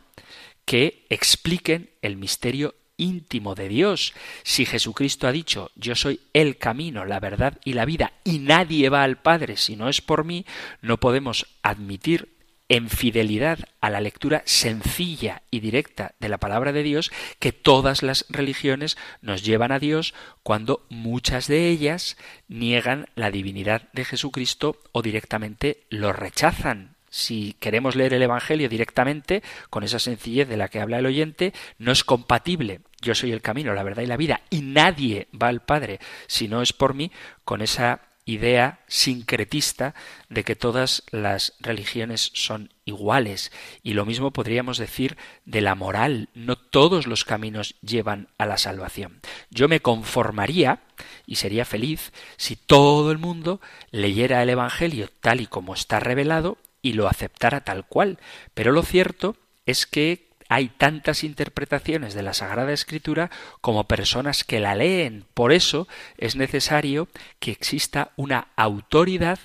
que 0.64 1.06
expliquen 1.10 1.92
el 2.02 2.16
misterio 2.16 2.76
íntimo 2.96 3.56
de 3.56 3.68
Dios. 3.68 4.14
Si 4.44 4.66
Jesucristo 4.66 5.28
ha 5.28 5.32
dicho 5.34 5.72
yo 5.76 5.94
soy 5.96 6.22
el 6.34 6.58
camino, 6.58 7.04
la 7.04 7.20
verdad 7.20 7.60
y 7.66 7.74
la 7.74 7.86
vida, 7.86 8.14
y 8.24 8.40
nadie 8.40 8.90
va 8.90 9.04
al 9.04 9.22
Padre 9.22 9.58
si 9.58 9.76
no 9.76 9.90
es 9.90 10.02
por 10.02 10.24
mí, 10.24 10.46
no 10.82 10.98
podemos 10.98 11.46
admitir 11.62 12.37
en 12.70 12.90
fidelidad 12.90 13.60
a 13.82 13.90
la 13.90 14.02
lectura 14.02 14.44
sencilla 14.46 15.42
y 15.52 15.60
directa 15.60 16.16
de 16.20 16.30
la 16.30 16.38
palabra 16.38 16.74
de 16.74 16.84
Dios 16.84 17.12
que 17.40 17.52
todas 17.52 18.04
las 18.04 18.26
religiones 18.30 18.98
nos 19.22 19.44
llevan 19.44 19.72
a 19.72 19.80
Dios 19.80 20.14
cuando 20.44 20.86
muchas 20.90 21.48
de 21.48 21.70
ellas 21.70 22.18
niegan 22.48 23.08
la 23.16 23.32
divinidad 23.32 23.84
de 23.94 24.06
Jesucristo 24.06 24.82
o 24.92 25.02
directamente 25.02 25.84
lo 25.90 26.14
rechazan. 26.14 26.96
Si 27.10 27.56
queremos 27.60 27.96
leer 27.96 28.14
el 28.14 28.22
Evangelio 28.22 28.68
directamente, 28.68 29.42
con 29.70 29.84
esa 29.84 29.98
sencillez 29.98 30.48
de 30.48 30.58
la 30.58 30.68
que 30.68 30.82
habla 30.82 31.00
el 31.00 31.06
oyente, 31.06 31.54
no 31.80 31.92
es 31.94 32.04
compatible 32.04 32.82
yo 33.02 33.16
soy 33.16 33.32
el 33.32 33.42
camino, 33.42 33.74
la 33.74 33.84
verdad 33.84 34.04
y 34.04 34.08
la 34.08 34.18
vida, 34.18 34.42
y 34.50 34.62
nadie 34.62 35.28
va 35.40 35.48
al 35.48 35.62
Padre 35.62 36.00
si 36.28 36.48
no 36.48 36.62
es 36.62 36.74
por 36.74 36.94
mí, 36.94 37.12
con 37.44 37.62
esa 37.62 38.02
idea 38.28 38.82
sincretista 38.88 39.96
de 40.30 40.44
que 40.44 40.56
todas 40.56 41.02
las 41.12 41.54
religiones 41.60 42.30
son 42.34 42.74
iguales. 42.86 43.52
Y 43.82 43.94
lo 43.94 44.06
mismo 44.06 44.32
podríamos 44.32 44.78
decir 44.78 45.18
de 45.46 45.62
la 45.62 45.74
moral. 45.74 46.30
No 46.36 46.58
todos 46.58 47.08
los 47.08 47.24
caminos 47.24 47.76
llevan 47.82 48.28
a 48.38 48.46
la 48.46 48.58
salvación. 48.58 49.22
Yo 49.50 49.68
me 49.68 49.80
conformaría 49.80 50.82
y 51.26 51.38
sería 51.38 51.66
feliz 51.66 52.12
si 52.36 52.58
todo 52.58 53.12
el 53.12 53.18
mundo 53.18 53.62
leyera 53.92 54.44
el 54.44 54.50
Evangelio 54.50 55.10
tal 55.22 55.42
y 55.42 55.48
como 55.48 55.74
está 55.74 56.00
revelado 56.00 56.58
y 56.82 56.94
lo 56.94 57.08
aceptara 57.08 57.62
tal 57.62 57.88
cual. 57.88 58.20
Pero 58.54 58.74
lo 58.74 58.84
cierto 58.84 59.38
es 59.66 59.88
que 59.88 60.27
hay 60.50 60.70
tantas 60.70 61.24
interpretaciones 61.24 62.14
de 62.14 62.24
la 62.24 62.34
Sagrada 62.34 62.74
Escritura 62.74 63.30
como 63.62 63.88
personas 63.88 64.44
que 64.44 64.60
la 64.60 64.76
leen. 64.76 65.26
Por 65.34 65.52
eso 65.52 65.88
es 66.18 66.36
necesario 66.36 67.08
que 67.40 67.52
exista 67.52 68.12
una 68.16 68.48
autoridad 68.56 69.40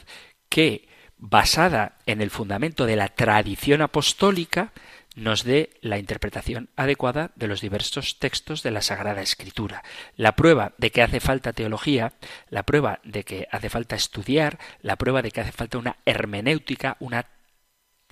que, 0.49 0.89
basada 1.19 1.99
en 2.07 2.21
el 2.21 2.31
fundamento 2.31 2.87
de 2.87 2.97
la 2.97 3.09
tradición 3.09 3.83
apostólica, 3.83 4.73
nos 5.15 5.45
dé 5.45 5.71
la 5.83 5.99
interpretación 5.99 6.71
adecuada 6.77 7.33
de 7.35 7.47
los 7.47 7.61
diversos 7.61 8.19
textos 8.19 8.63
de 8.63 8.71
la 8.71 8.81
Sagrada 8.81 9.21
Escritura. 9.21 9.83
La 10.17 10.37
prueba 10.37 10.73
de 10.79 10.91
que 10.91 11.03
hace 11.03 11.21
falta 11.21 11.53
teología, 11.53 12.15
la 12.49 12.63
prueba 12.63 13.01
de 13.05 13.25
que 13.25 13.47
hace 13.51 13.69
falta 13.69 13.97
estudiar, 13.97 14.59
la 14.81 14.97
prueba 14.97 15.21
de 15.21 15.31
que 15.31 15.43
hace 15.43 15.53
falta 15.53 15.79
una 15.79 15.97
hermenéutica, 16.07 16.97
una 17.01 17.27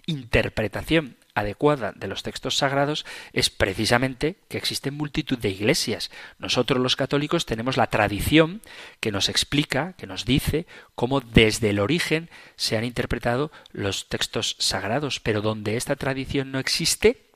interpretación 0.07 1.17
adecuada 1.35 1.93
de 1.97 2.09
los 2.09 2.23
textos 2.23 2.57
sagrados 2.57 3.07
es 3.33 3.51
precisamente 3.51 4.37
que 4.49 4.59
existen 4.59 4.95
multitud 4.95 5.39
de 5.39 5.51
iglesias. 5.51 6.11
Nosotros 6.39 6.81
los 6.81 6.97
católicos 6.97 7.47
tenemos 7.47 7.77
la 7.77 7.89
tradición 7.89 8.63
que 9.01 9.13
nos 9.13 9.29
explica, 9.29 9.95
que 9.95 10.07
nos 10.07 10.25
dice 10.25 10.67
cómo 10.95 11.21
desde 11.21 11.71
el 11.71 11.81
origen 11.81 12.31
se 12.57 12.77
han 12.77 12.85
interpretado 12.85 13.51
los 13.73 14.09
textos 14.09 14.57
sagrados, 14.59 15.21
pero 15.21 15.41
donde 15.41 15.77
esta 15.77 15.97
tradición 15.97 16.53
no 16.53 16.59
existe, 16.59 17.31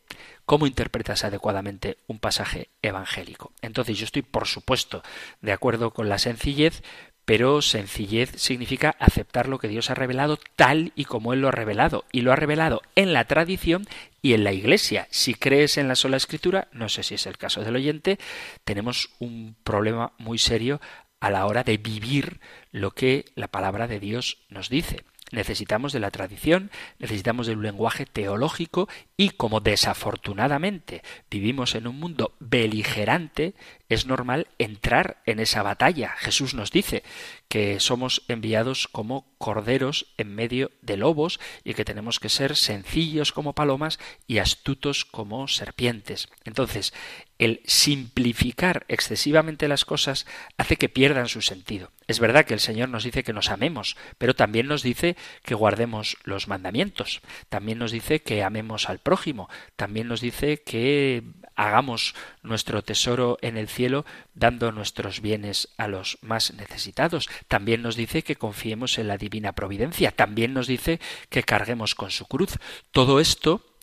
¿Cómo 0.46 0.66
interpretas 0.66 1.24
adecuadamente 1.24 1.96
un 2.06 2.18
pasaje 2.18 2.68
evangélico? 2.82 3.52
Entonces 3.62 3.96
yo 3.96 4.04
estoy, 4.04 4.20
por 4.20 4.46
supuesto, 4.46 5.02
de 5.40 5.52
acuerdo 5.52 5.92
con 5.92 6.10
la 6.10 6.18
sencillez, 6.18 6.82
pero 7.24 7.62
sencillez 7.62 8.32
significa 8.36 8.96
aceptar 8.98 9.48
lo 9.48 9.58
que 9.58 9.68
Dios 9.68 9.90
ha 9.90 9.94
revelado 9.94 10.38
tal 10.56 10.92
y 10.94 11.04
como 11.04 11.32
Él 11.32 11.40
lo 11.40 11.48
ha 11.48 11.52
revelado, 11.52 12.04
y 12.12 12.20
lo 12.20 12.32
ha 12.32 12.36
revelado 12.36 12.82
en 12.94 13.12
la 13.12 13.24
tradición 13.24 13.86
y 14.22 14.34
en 14.34 14.44
la 14.44 14.52
Iglesia. 14.52 15.06
Si 15.10 15.34
crees 15.34 15.78
en 15.78 15.88
la 15.88 15.96
sola 15.96 16.16
escritura, 16.16 16.68
no 16.72 16.88
sé 16.88 17.02
si 17.02 17.14
es 17.14 17.26
el 17.26 17.38
caso 17.38 17.62
del 17.62 17.76
oyente, 17.76 18.18
tenemos 18.64 19.10
un 19.18 19.56
problema 19.64 20.12
muy 20.18 20.38
serio 20.38 20.80
a 21.20 21.30
la 21.30 21.46
hora 21.46 21.64
de 21.64 21.78
vivir 21.78 22.40
lo 22.70 22.90
que 22.90 23.24
la 23.34 23.48
palabra 23.48 23.86
de 23.88 24.00
Dios 24.00 24.38
nos 24.48 24.68
dice. 24.68 25.04
Necesitamos 25.32 25.92
de 25.92 26.00
la 26.00 26.10
tradición, 26.10 26.70
necesitamos 26.98 27.46
de 27.46 27.54
un 27.54 27.62
lenguaje 27.62 28.06
teológico 28.06 28.88
y 29.16 29.30
como 29.30 29.60
desafortunadamente 29.60 31.02
vivimos 31.30 31.74
en 31.74 31.86
un 31.86 31.98
mundo 31.98 32.34
beligerante, 32.40 33.54
es 33.88 34.06
normal 34.06 34.48
entrar 34.58 35.22
en 35.26 35.40
esa 35.40 35.62
batalla. 35.62 36.14
Jesús 36.18 36.54
nos 36.54 36.70
dice 36.70 37.02
que 37.48 37.80
somos 37.80 38.22
enviados 38.28 38.88
como 38.88 39.26
corderos 39.38 40.12
en 40.18 40.34
medio 40.34 40.70
de 40.82 40.96
lobos 40.96 41.40
y 41.64 41.74
que 41.74 41.84
tenemos 41.84 42.20
que 42.20 42.28
ser 42.28 42.56
sencillos 42.56 43.32
como 43.32 43.54
palomas 43.54 43.98
y 44.26 44.38
astutos 44.38 45.04
como 45.04 45.48
serpientes. 45.48 46.28
Entonces, 46.44 46.92
el 47.38 47.60
simplificar 47.64 48.84
excesivamente 48.88 49.68
las 49.68 49.84
cosas 49.84 50.26
hace 50.56 50.76
que 50.76 50.88
pierdan 50.88 51.28
su 51.28 51.42
sentido. 51.42 51.90
Es 52.06 52.20
verdad 52.20 52.44
que 52.44 52.54
el 52.54 52.60
Señor 52.60 52.88
nos 52.88 53.04
dice 53.04 53.24
que 53.24 53.32
nos 53.32 53.50
amemos, 53.50 53.96
pero 54.18 54.34
también 54.34 54.66
nos 54.66 54.82
dice 54.82 55.16
que 55.42 55.54
guardemos 55.54 56.16
los 56.24 56.48
mandamientos, 56.48 57.22
también 57.48 57.78
nos 57.78 57.92
dice 57.92 58.22
que 58.22 58.42
amemos 58.42 58.88
al 58.88 58.98
prójimo, 58.98 59.48
también 59.76 60.08
nos 60.08 60.20
dice 60.20 60.62
que 60.62 61.22
hagamos 61.56 62.14
nuestro 62.42 62.82
tesoro 62.82 63.38
en 63.40 63.56
el 63.56 63.68
cielo 63.68 64.04
dando 64.34 64.72
nuestros 64.72 65.20
bienes 65.20 65.68
a 65.76 65.88
los 65.88 66.18
más 66.20 66.52
necesitados. 66.54 67.28
También 67.48 67.82
nos 67.82 67.96
dice 67.96 68.22
que 68.22 68.36
confiemos 68.36 68.98
en 68.98 69.08
la 69.08 69.18
divina 69.18 69.52
providencia. 69.52 70.10
También 70.10 70.52
nos 70.52 70.66
dice 70.66 71.00
que 71.28 71.42
carguemos 71.42 71.94
con 71.94 72.10
su 72.10 72.26
cruz. 72.26 72.58
Todo 72.90 73.20
esto 73.20 73.73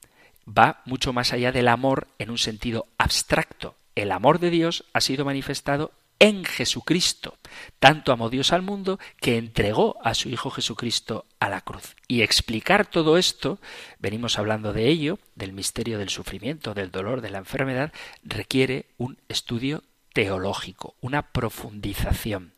va 0.47 0.81
mucho 0.85 1.13
más 1.13 1.33
allá 1.33 1.51
del 1.51 1.67
amor 1.67 2.07
en 2.19 2.29
un 2.29 2.37
sentido 2.37 2.87
abstracto. 2.97 3.75
El 3.95 4.11
amor 4.11 4.39
de 4.39 4.49
Dios 4.49 4.85
ha 4.93 5.01
sido 5.01 5.25
manifestado 5.25 5.91
en 6.21 6.45
Jesucristo. 6.45 7.37
Tanto 7.79 8.11
amó 8.11 8.29
Dios 8.29 8.53
al 8.53 8.61
mundo 8.61 8.99
que 9.19 9.37
entregó 9.37 9.97
a 10.03 10.13
su 10.13 10.29
Hijo 10.29 10.51
Jesucristo 10.51 11.25
a 11.39 11.49
la 11.49 11.61
cruz. 11.61 11.95
Y 12.07 12.21
explicar 12.21 12.85
todo 12.85 13.17
esto, 13.17 13.59
venimos 13.97 14.37
hablando 14.37 14.71
de 14.71 14.87
ello, 14.87 15.17
del 15.35 15.51
misterio 15.51 15.97
del 15.97 16.09
sufrimiento, 16.09 16.75
del 16.75 16.91
dolor, 16.91 17.21
de 17.21 17.31
la 17.31 17.39
enfermedad, 17.39 17.91
requiere 18.23 18.85
un 18.97 19.17
estudio 19.29 19.83
teológico, 20.13 20.95
una 21.01 21.31
profundización. 21.31 22.53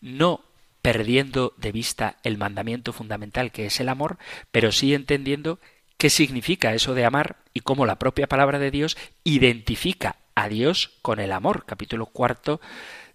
No 0.00 0.44
perdiendo 0.80 1.52
de 1.56 1.72
vista 1.72 2.16
el 2.22 2.38
mandamiento 2.38 2.92
fundamental 2.92 3.50
que 3.50 3.66
es 3.66 3.80
el 3.80 3.88
amor, 3.88 4.18
pero 4.52 4.70
sí 4.70 4.94
entendiendo 4.94 5.58
qué 6.00 6.08
significa 6.08 6.72
eso 6.72 6.94
de 6.94 7.04
amar 7.04 7.36
y 7.52 7.60
cómo 7.60 7.84
la 7.84 7.98
propia 7.98 8.26
palabra 8.26 8.58
de 8.58 8.70
Dios 8.70 8.96
identifica 9.22 10.16
a 10.34 10.48
Dios 10.48 10.98
con 11.02 11.20
el 11.20 11.30
amor. 11.30 11.66
Capítulo 11.66 12.06
cuarto 12.06 12.58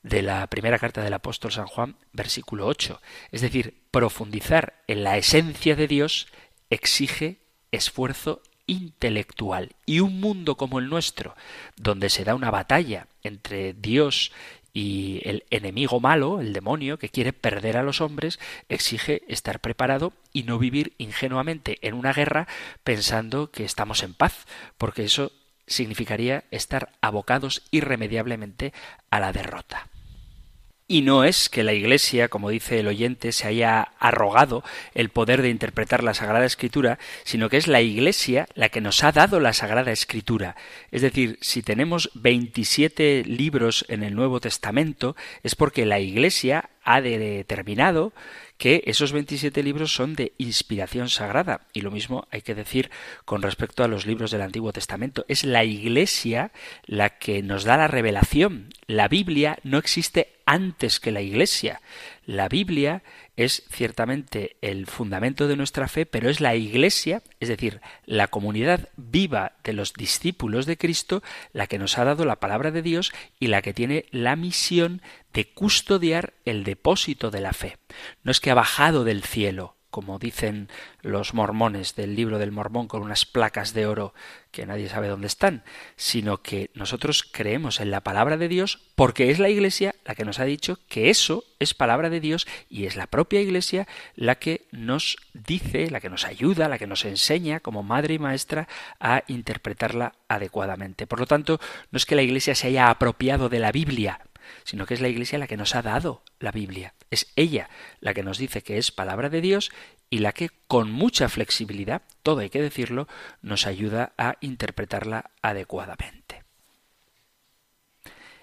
de 0.04 0.22
la 0.22 0.46
primera 0.46 0.78
carta 0.78 1.02
del 1.02 1.16
apóstol 1.16 1.52
San 1.52 1.66
Juan, 1.66 1.96
versículo 2.14 2.68
8. 2.68 3.02
Es 3.32 3.42
decir, 3.42 3.82
profundizar 3.90 4.84
en 4.86 5.04
la 5.04 5.18
esencia 5.18 5.76
de 5.76 5.88
Dios 5.88 6.28
exige 6.70 7.40
esfuerzo 7.72 8.44
intelectual. 8.68 9.76
Y 9.88 10.00
un 10.00 10.20
mundo 10.20 10.56
como 10.56 10.78
el 10.78 10.88
nuestro, 10.88 11.36
donde 11.78 12.12
se 12.12 12.24
da 12.24 12.36
una 12.36 12.52
batalla 12.52 13.08
entre 13.24 13.74
Dios 13.74 14.32
y 14.76 15.22
el 15.24 15.46
enemigo 15.52 16.02
malo, 16.02 16.42
el 16.42 16.52
demonio, 16.52 17.00
que 17.00 17.08
quiere 17.08 17.32
perder 17.32 17.78
a 17.78 17.84
los 17.84 18.02
hombres, 18.02 18.42
exige 18.68 19.24
estar 19.30 19.62
preparado 19.62 20.12
y 20.34 20.44
no 20.44 20.60
vivir 20.60 20.94
ingenuamente 20.98 21.80
en 21.82 21.94
una 21.94 22.12
guerra 22.12 22.46
pensando 22.84 23.52
que 23.52 23.64
estamos 23.64 24.04
en 24.04 24.14
paz, 24.14 24.46
porque 24.78 25.06
eso 25.06 25.32
significaría 25.66 26.44
estar 26.52 26.92
abocados 27.00 27.64
irremediablemente 27.72 28.74
a 29.10 29.22
la 29.22 29.32
derrota. 29.32 29.88
Y 30.88 31.02
no 31.02 31.24
es 31.24 31.50
que 31.50 31.64
la 31.64 31.74
Iglesia, 31.74 32.28
como 32.28 32.52
dice 32.52 32.80
el 32.80 32.88
oyente, 32.88 33.32
se 33.32 33.48
haya 33.48 33.94
arrogado 33.98 34.64
el 34.94 35.10
poder 35.10 35.42
de 35.42 35.50
interpretar 35.50 36.04
la 36.04 36.14
Sagrada 36.14 36.46
Escritura, 36.46 37.00
sino 37.24 37.50
que 37.50 37.58
es 37.58 37.68
la 37.68 37.82
Iglesia 37.82 38.48
la 38.54 38.70
que 38.70 38.82
nos 38.82 39.04
ha 39.04 39.12
dado 39.12 39.40
la 39.40 39.54
Sagrada 39.54 39.92
Escritura. 39.92 40.56
Es 40.92 41.02
decir, 41.02 41.40
si 41.42 41.64
tenemos 41.64 42.12
27 42.14 43.24
libros 43.26 43.84
en 43.90 44.04
el 44.04 44.14
Nuevo 44.14 44.40
Testamento, 44.40 45.16
es 45.42 45.56
porque 45.56 45.88
la 45.88 46.00
Iglesia 46.00 46.70
ha 46.84 47.02
determinado 47.02 48.14
que 48.58 48.84
esos 48.86 49.12
27 49.12 49.64
libros 49.64 49.93
son 49.93 50.16
de 50.16 50.34
inspiración 50.38 51.10
sagrada. 51.10 51.62
Y 51.74 51.82
lo 51.82 51.91
mismo 51.91 52.28
hay 52.32 52.41
que 52.41 52.56
decir 52.56 52.89
con 53.26 53.41
respecto 53.41 53.84
a 53.84 53.88
los 53.88 54.06
libros 54.06 54.32
del 54.32 54.41
Antiguo 54.41 54.72
Testamento. 54.72 55.26
Es 55.28 55.43
la 55.43 55.64
Iglesia 55.64 56.51
la 56.86 57.18
que 57.18 57.41
nos 57.41 57.64
da 57.64 57.78
la 57.78 57.88
revelación. 57.88 58.70
La 58.88 59.08
Biblia 59.08 59.58
no 59.64 59.78
existe 59.78 60.34
antes 60.45 60.99
que 60.99 61.12
la 61.12 61.22
Iglesia. 61.22 61.82
La 62.26 62.47
Biblia 62.47 63.03
es 63.36 63.64
ciertamente 63.70 64.58
el 64.62 64.88
fundamento 64.88 65.48
de 65.48 65.56
nuestra 65.56 65.88
fe, 65.88 66.06
pero 66.06 66.30
es 66.30 66.42
la 66.42 66.56
Iglesia, 66.56 67.22
es 67.40 67.50
decir, 67.50 67.82
la 68.06 68.28
comunidad 68.28 68.90
viva 68.96 69.54
de 69.64 69.74
los 69.74 69.94
discípulos 69.94 70.66
de 70.66 70.78
Cristo, 70.78 71.22
la 71.52 71.68
que 71.68 71.80
nos 71.80 71.98
ha 71.98 72.06
dado 72.06 72.26
la 72.26 72.40
palabra 72.40 72.72
de 72.72 72.82
Dios 72.82 73.14
y 73.40 73.48
la 73.48 73.62
que 73.62 73.74
tiene 73.74 74.06
la 74.12 74.36
misión 74.36 75.02
de 75.34 75.52
custodiar 75.54 76.34
el 76.46 76.64
depósito 76.64 77.32
de 77.32 77.42
la 77.42 77.54
fe. 77.54 77.78
No 78.24 78.32
es 78.32 78.40
que 78.40 78.52
ha 78.52 78.56
bajado 78.56 79.04
del 79.04 79.24
cielo, 79.24 79.76
como 79.96 80.20
dicen 80.20 80.68
los 81.04 81.34
mormones 81.34 81.96
del 81.96 82.18
libro 82.18 82.38
del 82.38 82.52
mormón 82.52 82.89
con 82.89 83.02
unas 83.02 83.26
placas 83.26 83.74
de 83.74 83.88
oro 83.88 84.14
que 84.52 84.66
nadie 84.66 84.89
sabe 84.89 85.08
dónde 85.08 85.28
están, 85.28 85.64
sino 85.96 86.41
que 86.41 86.70
nosotros 86.74 87.24
creemos 87.24 87.80
en 87.80 87.91
la 87.91 88.02
palabra 88.02 88.36
de 88.36 88.50
Dios 88.50 88.82
porque 88.96 89.32
es 89.32 89.39
la 89.39 89.48
Iglesia 89.48 89.96
la 90.04 90.14
que 90.14 90.26
nos 90.26 90.41
ha 90.41 90.43
dicho 90.43 90.80
que 90.89 91.10
eso 91.10 91.46
es 91.60 91.74
palabra 91.74 92.10
de 92.10 92.20
Dios 92.20 92.46
y 92.70 92.88
es 92.88 92.98
la 92.98 93.08
propia 93.08 93.39
Iglesia 93.39 93.88
la 94.18 94.36
que 94.36 94.66
nos 94.74 95.16
dice, 95.34 95.89
la 95.89 96.02
que 96.02 96.10
nos 96.10 96.26
ayuda, 96.26 96.68
la 96.68 96.78
que 96.78 96.88
nos 96.88 97.06
enseña 97.06 97.62
como 97.62 97.82
madre 97.82 98.16
y 98.16 98.20
maestra 98.20 98.68
a 99.00 99.24
interpretarla 99.28 100.12
adecuadamente. 100.28 101.08
Por 101.08 101.22
lo 101.22 101.26
tanto, 101.26 101.62
no 101.91 101.96
es 101.96 102.06
que 102.06 102.18
la 102.18 102.22
Iglesia 102.22 102.54
se 102.54 102.68
haya 102.68 102.89
apropiado 102.89 103.48
de 103.48 103.60
la 103.60 103.72
Biblia, 103.72 104.20
sino 104.64 104.86
que 104.86 104.93
es 104.93 105.02
la 105.02 105.08
Iglesia 105.08 105.39
la 105.39 105.48
que 105.48 105.58
nos 105.58 105.76
ha 105.76 105.82
dado 105.82 106.24
la 106.39 106.52
Biblia. 106.52 106.93
Es 107.12 107.32
ella 107.36 107.70
la 108.00 108.14
que 108.14 108.24
nos 108.24 108.38
dice 108.38 108.62
que 108.62 108.78
es 108.78 108.91
palabra 108.91 109.30
de 109.30 109.41
Dios 109.41 109.72
y 110.10 110.20
la 110.20 110.32
que 110.32 110.50
con 110.68 110.91
mucha 110.91 111.30
flexibilidad, 111.30 112.04
todo 112.24 112.41
hay 112.41 112.50
que 112.50 112.62
decirlo, 112.62 113.08
nos 113.41 113.66
ayuda 113.66 114.14
a 114.18 114.36
interpretarla 114.41 115.32
adecuadamente. 115.41 116.43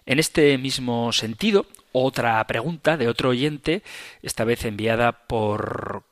En 0.04 0.18
este 0.18 0.58
mismo 0.58 1.12
sentido, 1.12 1.66
otra 1.92 2.44
pregunta 2.46 2.96
de 2.96 3.08
otro 3.08 3.28
oyente, 3.28 3.82
esta 4.22 4.44
vez 4.44 4.64
enviada 4.64 5.12
por 5.26 6.04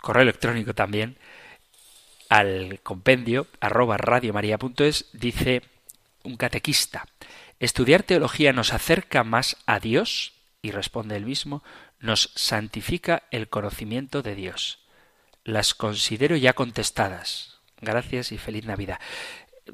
correo 0.00 0.22
electrónico 0.22 0.74
también, 0.74 1.18
al 2.28 2.80
compendio 2.82 3.46
arroba 3.60 3.96
radiomaria.es, 3.96 5.06
dice 5.12 5.62
un 6.22 6.36
catequista. 6.36 7.06
¿Estudiar 7.60 8.04
teología 8.04 8.52
nos 8.52 8.72
acerca 8.72 9.24
más 9.24 9.56
a 9.66 9.80
Dios? 9.80 10.34
Y 10.62 10.70
responde 10.70 11.16
el 11.16 11.24
mismo, 11.24 11.62
nos 12.00 12.30
santifica 12.34 13.24
el 13.30 13.48
conocimiento 13.48 14.22
de 14.22 14.34
Dios. 14.34 14.78
Las 15.44 15.74
considero 15.74 16.36
ya 16.36 16.52
contestadas. 16.52 17.58
Gracias 17.80 18.32
y 18.32 18.38
feliz 18.38 18.64
Navidad. 18.64 19.00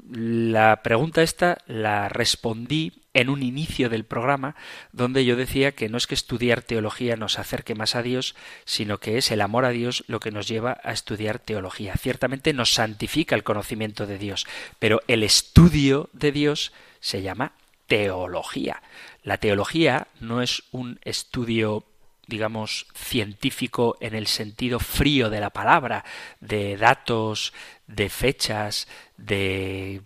La 0.09 0.81
pregunta 0.83 1.21
esta 1.21 1.59
la 1.67 2.09
respondí 2.09 3.05
en 3.13 3.29
un 3.29 3.43
inicio 3.43 3.89
del 3.89 4.03
programa 4.03 4.55
donde 4.91 5.23
yo 5.23 5.37
decía 5.37 5.71
que 5.71 5.87
no 5.87 5.97
es 5.97 6.05
que 6.05 6.15
estudiar 6.15 6.61
teología 6.61 7.15
nos 7.15 7.39
acerque 7.39 7.75
más 7.75 7.95
a 7.95 8.01
Dios, 8.01 8.35
sino 8.65 8.99
que 8.99 9.17
es 9.17 9.31
el 9.31 9.41
amor 9.41 9.63
a 9.63 9.69
Dios 9.69 10.03
lo 10.07 10.19
que 10.19 10.31
nos 10.31 10.47
lleva 10.47 10.79
a 10.83 10.91
estudiar 10.91 11.39
teología. 11.39 11.95
Ciertamente 11.95 12.51
nos 12.51 12.73
santifica 12.73 13.35
el 13.35 13.43
conocimiento 13.43 14.05
de 14.05 14.17
Dios, 14.17 14.45
pero 14.79 15.01
el 15.07 15.23
estudio 15.23 16.09
de 16.11 16.31
Dios 16.33 16.73
se 16.99 17.21
llama 17.21 17.53
teología. 17.87 18.81
La 19.23 19.37
teología 19.37 20.07
no 20.19 20.41
es 20.41 20.63
un 20.71 20.99
estudio 21.03 21.85
digamos, 22.27 22.87
científico 22.95 23.97
en 23.99 24.15
el 24.15 24.27
sentido 24.27 24.79
frío 24.79 25.29
de 25.29 25.39
la 25.39 25.51
palabra, 25.51 26.03
de 26.39 26.77
datos, 26.77 27.53
de 27.87 28.09
fechas, 28.09 28.87
de 29.17 30.01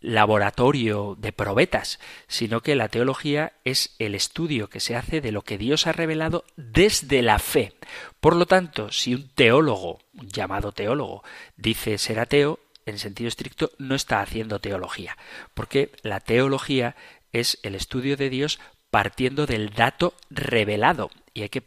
laboratorio 0.00 1.16
de 1.18 1.32
probetas, 1.32 1.98
sino 2.28 2.60
que 2.60 2.76
la 2.76 2.88
teología 2.88 3.54
es 3.64 3.94
el 3.98 4.14
estudio 4.14 4.68
que 4.68 4.80
se 4.80 4.96
hace 4.96 5.22
de 5.22 5.32
lo 5.32 5.42
que 5.42 5.56
Dios 5.56 5.86
ha 5.86 5.92
revelado 5.92 6.44
desde 6.56 7.22
la 7.22 7.38
fe. 7.38 7.72
Por 8.20 8.36
lo 8.36 8.44
tanto, 8.44 8.92
si 8.92 9.14
un 9.14 9.28
teólogo, 9.28 10.00
un 10.12 10.28
llamado 10.28 10.72
teólogo, 10.72 11.24
dice 11.56 11.96
ser 11.96 12.20
ateo, 12.20 12.60
en 12.86 12.98
sentido 12.98 13.28
estricto 13.28 13.70
no 13.78 13.94
está 13.94 14.20
haciendo 14.20 14.60
teología, 14.60 15.16
porque 15.54 15.90
la 16.02 16.20
teología 16.20 16.96
es 17.34 17.58
el 17.62 17.74
estudio 17.74 18.16
de 18.16 18.30
Dios 18.30 18.58
partiendo 18.90 19.44
del 19.44 19.70
dato 19.70 20.14
revelado 20.30 21.10
y 21.34 21.42
hay 21.42 21.50
que 21.50 21.64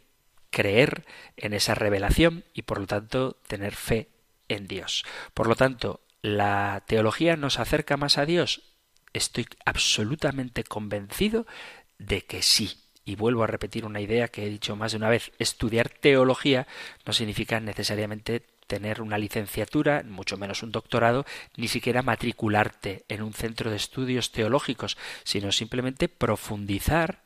creer 0.49 1.05
en 1.35 1.53
esa 1.53 1.75
revelación 1.75 2.43
y 2.53 2.63
por 2.63 2.79
lo 2.79 2.87
tanto 2.87 3.37
tener 3.47 3.75
fe 3.75 4.09
en 4.47 4.65
Dios. 4.65 5.05
Por 5.35 5.47
lo 5.47 5.55
tanto, 5.55 6.01
¿La 6.21 6.83
teología 6.87 7.37
nos 7.37 7.57
acerca 7.57 7.95
más 7.95 8.17
a 8.17 8.25
Dios? 8.25 8.61
Estoy 9.13 9.47
absolutamente 9.65 10.63
convencido 10.63 11.45
de 11.99 12.25
que 12.25 12.41
sí. 12.41 12.81
Y 13.05 13.15
vuelvo 13.15 13.43
a 13.43 13.47
repetir 13.47 13.85
una 13.85 14.01
idea 14.01 14.27
que 14.27 14.45
he 14.45 14.49
dicho 14.49 14.75
más 14.75 14.91
de 14.91 14.97
una 14.97 15.09
vez. 15.09 15.31
Estudiar 15.39 15.89
teología 15.89 16.67
no 17.05 17.13
significa 17.13 17.59
necesariamente 17.61 18.45
tener 18.67 19.01
una 19.01 19.17
licenciatura, 19.17 20.03
mucho 20.03 20.37
menos 20.37 20.61
un 20.61 20.71
doctorado, 20.71 21.25
ni 21.55 21.67
siquiera 21.67 22.01
matricularte 22.01 23.05
en 23.07 23.21
un 23.21 23.33
centro 23.33 23.71
de 23.71 23.77
estudios 23.77 24.31
teológicos, 24.31 24.97
sino 25.23 25.51
simplemente 25.51 26.09
profundizar, 26.09 27.23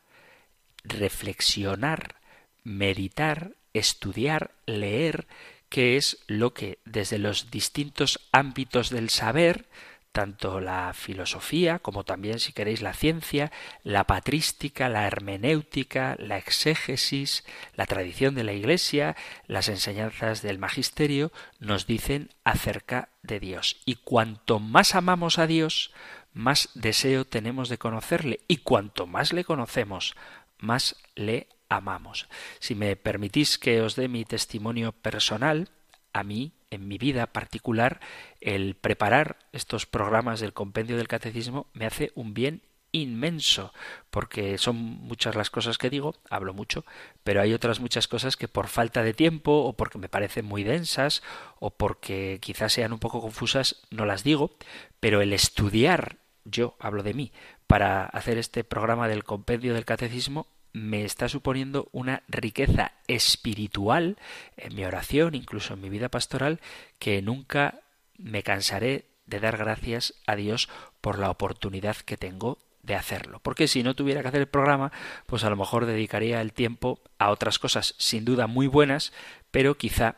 reflexionar, 0.83 2.15
meditar, 2.63 3.51
estudiar, 3.73 4.51
leer, 4.65 5.27
que 5.69 5.97
es 5.97 6.19
lo 6.27 6.53
que 6.53 6.79
desde 6.85 7.17
los 7.17 7.49
distintos 7.49 8.19
ámbitos 8.31 8.89
del 8.89 9.09
saber, 9.09 9.65
tanto 10.11 10.59
la 10.59 10.93
filosofía 10.93 11.79
como 11.79 12.03
también, 12.03 12.39
si 12.39 12.53
queréis, 12.53 12.81
la 12.81 12.93
ciencia, 12.93 13.51
la 13.83 14.05
patrística, 14.05 14.89
la 14.89 15.07
hermenéutica, 15.07 16.15
la 16.19 16.37
exégesis, 16.37 17.45
la 17.75 17.85
tradición 17.85 18.35
de 18.35 18.43
la 18.43 18.53
Iglesia, 18.53 19.15
las 19.47 19.69
enseñanzas 19.69 20.41
del 20.41 20.59
magisterio, 20.59 21.31
nos 21.59 21.87
dicen 21.87 22.29
acerca 22.43 23.09
de 23.23 23.39
Dios. 23.39 23.81
Y 23.85 23.95
cuanto 23.95 24.59
más 24.59 24.95
amamos 24.95 25.39
a 25.39 25.47
Dios, 25.47 25.91
más 26.33 26.69
deseo 26.73 27.25
tenemos 27.25 27.69
de 27.69 27.77
conocerle. 27.77 28.41
Y 28.47 28.57
cuanto 28.57 29.07
más 29.07 29.33
le 29.33 29.43
conocemos, 29.43 30.15
más 30.57 30.95
le 31.15 31.47
amamos. 31.69 32.27
Si 32.59 32.75
me 32.75 32.95
permitís 32.95 33.57
que 33.57 33.81
os 33.81 33.95
dé 33.95 34.07
mi 34.07 34.25
testimonio 34.25 34.91
personal, 34.91 35.69
a 36.13 36.23
mí, 36.23 36.51
en 36.71 36.87
mi 36.87 36.97
vida 36.97 37.27
particular, 37.27 37.99
el 38.39 38.75
preparar 38.75 39.37
estos 39.51 39.85
programas 39.85 40.39
del 40.39 40.53
compendio 40.53 40.97
del 40.97 41.07
catecismo 41.07 41.67
me 41.73 41.85
hace 41.85 42.11
un 42.15 42.33
bien 42.33 42.61
inmenso, 42.93 43.73
porque 44.09 44.57
son 44.57 44.75
muchas 44.75 45.35
las 45.35 45.49
cosas 45.49 45.77
que 45.77 45.89
digo, 45.89 46.15
hablo 46.29 46.53
mucho, 46.53 46.85
pero 47.23 47.41
hay 47.41 47.53
otras 47.53 47.79
muchas 47.79 48.07
cosas 48.07 48.35
que 48.35 48.47
por 48.47 48.67
falta 48.67 49.03
de 49.03 49.13
tiempo 49.13 49.51
o 49.51 49.73
porque 49.73 49.97
me 49.97 50.09
parecen 50.09 50.45
muy 50.45 50.63
densas 50.63 51.21
o 51.59 51.69
porque 51.69 52.39
quizás 52.41 52.73
sean 52.73 52.93
un 52.93 52.99
poco 52.99 53.21
confusas 53.21 53.81
no 53.91 54.05
las 54.05 54.23
digo, 54.23 54.51
pero 54.99 55.21
el 55.21 55.33
estudiar, 55.33 56.17
yo 56.43 56.75
hablo 56.79 57.03
de 57.03 57.13
mí, 57.13 57.31
para 57.67 58.05
hacer 58.05 58.37
este 58.37 58.63
programa 58.63 59.07
del 59.07 59.23
compendio 59.23 59.73
del 59.73 59.85
catecismo 59.85 60.47
me 60.73 61.03
está 61.03 61.29
suponiendo 61.29 61.89
una 61.91 62.23
riqueza 62.27 62.93
espiritual 63.07 64.17
en 64.57 64.75
mi 64.75 64.85
oración, 64.85 65.35
incluso 65.35 65.73
en 65.73 65.81
mi 65.81 65.89
vida 65.89 66.09
pastoral, 66.09 66.59
que 66.99 67.21
nunca 67.21 67.81
me 68.17 68.43
cansaré 68.43 69.05
de 69.25 69.39
dar 69.39 69.57
gracias 69.57 70.13
a 70.27 70.35
Dios 70.35 70.69
por 71.01 71.19
la 71.19 71.29
oportunidad 71.29 71.95
que 71.97 72.17
tengo 72.17 72.59
de 72.83 72.95
hacerlo. 72.95 73.39
Porque 73.43 73.67
si 73.67 73.83
no 73.83 73.95
tuviera 73.95 74.21
que 74.21 74.29
hacer 74.29 74.41
el 74.41 74.47
programa, 74.47 74.91
pues 75.25 75.43
a 75.43 75.49
lo 75.49 75.55
mejor 75.55 75.85
dedicaría 75.85 76.41
el 76.41 76.53
tiempo 76.53 76.99
a 77.17 77.29
otras 77.29 77.59
cosas, 77.59 77.95
sin 77.97 78.25
duda 78.25 78.47
muy 78.47 78.67
buenas, 78.67 79.13
pero 79.51 79.77
quizá 79.77 80.17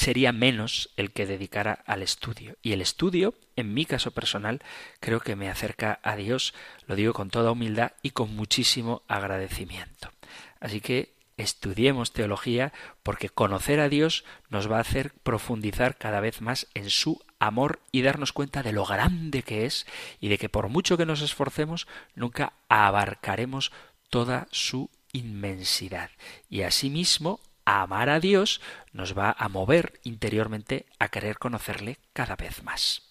sería 0.00 0.32
menos 0.32 0.88
el 0.96 1.12
que 1.12 1.26
dedicara 1.26 1.84
al 1.84 2.02
estudio. 2.02 2.56
Y 2.62 2.72
el 2.72 2.80
estudio, 2.80 3.34
en 3.54 3.74
mi 3.74 3.84
caso 3.84 4.12
personal, 4.12 4.62
creo 4.98 5.20
que 5.20 5.36
me 5.36 5.50
acerca 5.50 6.00
a 6.02 6.16
Dios, 6.16 6.54
lo 6.86 6.94
digo 6.94 7.12
con 7.12 7.28
toda 7.28 7.50
humildad 7.50 7.92
y 8.00 8.12
con 8.12 8.34
muchísimo 8.34 9.02
agradecimiento. 9.08 10.10
Así 10.58 10.80
que 10.80 11.12
estudiemos 11.36 12.14
teología 12.14 12.72
porque 13.02 13.28
conocer 13.28 13.78
a 13.78 13.90
Dios 13.90 14.24
nos 14.48 14.72
va 14.72 14.78
a 14.78 14.80
hacer 14.80 15.12
profundizar 15.22 15.98
cada 15.98 16.20
vez 16.20 16.40
más 16.40 16.66
en 16.72 16.88
su 16.88 17.22
amor 17.38 17.80
y 17.92 18.00
darnos 18.00 18.32
cuenta 18.32 18.62
de 18.62 18.72
lo 18.72 18.86
grande 18.86 19.42
que 19.42 19.66
es 19.66 19.86
y 20.18 20.28
de 20.28 20.38
que 20.38 20.48
por 20.48 20.70
mucho 20.70 20.96
que 20.96 21.04
nos 21.04 21.20
esforcemos 21.20 21.86
nunca 22.14 22.54
abarcaremos 22.70 23.70
toda 24.08 24.48
su 24.50 24.88
inmensidad. 25.12 26.10
Y 26.48 26.62
asimismo 26.62 27.40
amar 27.64 28.08
a 28.08 28.20
Dios 28.20 28.60
nos 28.92 29.16
va 29.16 29.34
a 29.38 29.48
mover 29.48 30.00
interiormente 30.04 30.86
a 30.98 31.08
querer 31.08 31.38
conocerle 31.38 31.98
cada 32.12 32.36
vez 32.36 32.62
más. 32.62 33.02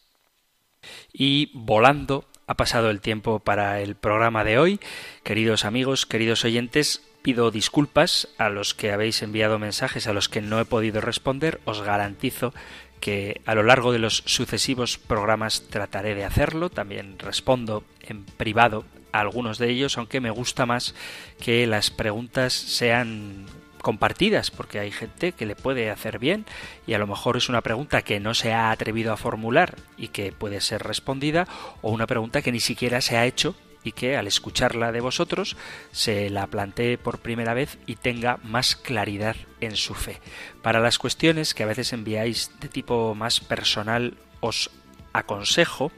Y 1.12 1.52
volando 1.54 2.26
ha 2.48 2.56
pasado 2.56 2.90
el 2.90 3.02
tiempo 3.02 3.40
para 3.40 3.80
el 3.82 3.96
programa 3.96 4.44
de 4.44 4.58
hoy. 4.58 4.80
Queridos 5.24 5.66
amigos, 5.66 6.06
queridos 6.06 6.44
oyentes, 6.46 7.04
pido 7.22 7.52
disculpas 7.52 8.30
a 8.38 8.50
los 8.50 8.74
que 8.74 8.92
habéis 8.92 9.22
enviado 9.22 9.60
mensajes 9.60 10.08
a 10.08 10.14
los 10.14 10.30
que 10.30 10.42
no 10.42 10.60
he 10.60 10.66
podido 10.66 11.00
responder. 11.00 11.62
Os 11.66 11.82
garantizo 11.82 12.54
que 13.00 13.42
a 13.46 13.56
lo 13.56 13.64
largo 13.64 13.92
de 13.92 14.00
los 14.00 14.24
sucesivos 14.26 14.98
programas 14.98 15.68
trataré 15.70 16.16
de 16.16 16.26
hacerlo. 16.26 16.70
También 16.70 17.20
respondo 17.20 17.84
en 18.02 18.26
privado 18.26 18.84
a 19.12 19.20
algunos 19.20 19.58
de 19.58 19.70
ellos, 19.70 19.98
aunque 19.98 20.20
me 20.20 20.32
gusta 20.32 20.66
más 20.66 20.96
que 21.40 21.68
las 21.68 21.92
preguntas 21.92 22.54
sean 22.54 23.46
compartidas, 23.82 24.52
porque 24.52 24.80
hay 24.80 24.92
gente 24.92 25.32
que 25.32 25.46
le 25.46 25.56
puede 25.56 25.90
hacer 25.90 26.20
bien 26.20 26.46
y 26.86 26.94
a 26.94 27.00
lo 27.00 27.08
mejor 27.08 27.38
es 27.38 27.50
una 27.50 27.62
pregunta 27.62 28.02
que 28.02 28.20
no 28.20 28.34
se 28.34 28.54
ha 28.54 28.72
atrevido 28.72 29.14
a 29.14 29.18
formular 29.18 29.76
y 29.98 30.10
que 30.10 30.32
puede 30.32 30.62
ser 30.62 30.84
respondida, 30.84 31.48
o 31.82 31.92
una 31.92 32.08
pregunta 32.08 32.42
que 32.42 32.52
ni 32.52 32.60
siquiera 32.60 33.02
se 33.02 33.18
ha 33.18 33.26
hecho 33.26 33.56
y 33.84 33.94
que 33.94 34.18
al 34.18 34.28
escucharla 34.28 34.92
de 34.92 35.02
vosotros 35.02 35.56
se 35.92 36.30
la 36.30 36.48
plantee 36.48 36.98
por 36.98 37.20
primera 37.20 37.54
vez 37.54 37.78
y 37.86 37.96
tenga 37.96 38.38
más 38.44 38.76
claridad 38.76 39.36
en 39.62 39.76
su 39.76 39.94
fe. 39.94 40.20
Para 40.62 40.80
las 40.80 40.98
cuestiones 40.98 41.54
que 41.54 41.64
a 41.64 41.68
veces 41.68 41.94
enviáis 41.94 42.52
de 42.60 42.68
tipo 42.68 43.16
más 43.16 43.40
personal, 43.40 44.18
os 44.42 44.70
aconsejo 45.14 45.92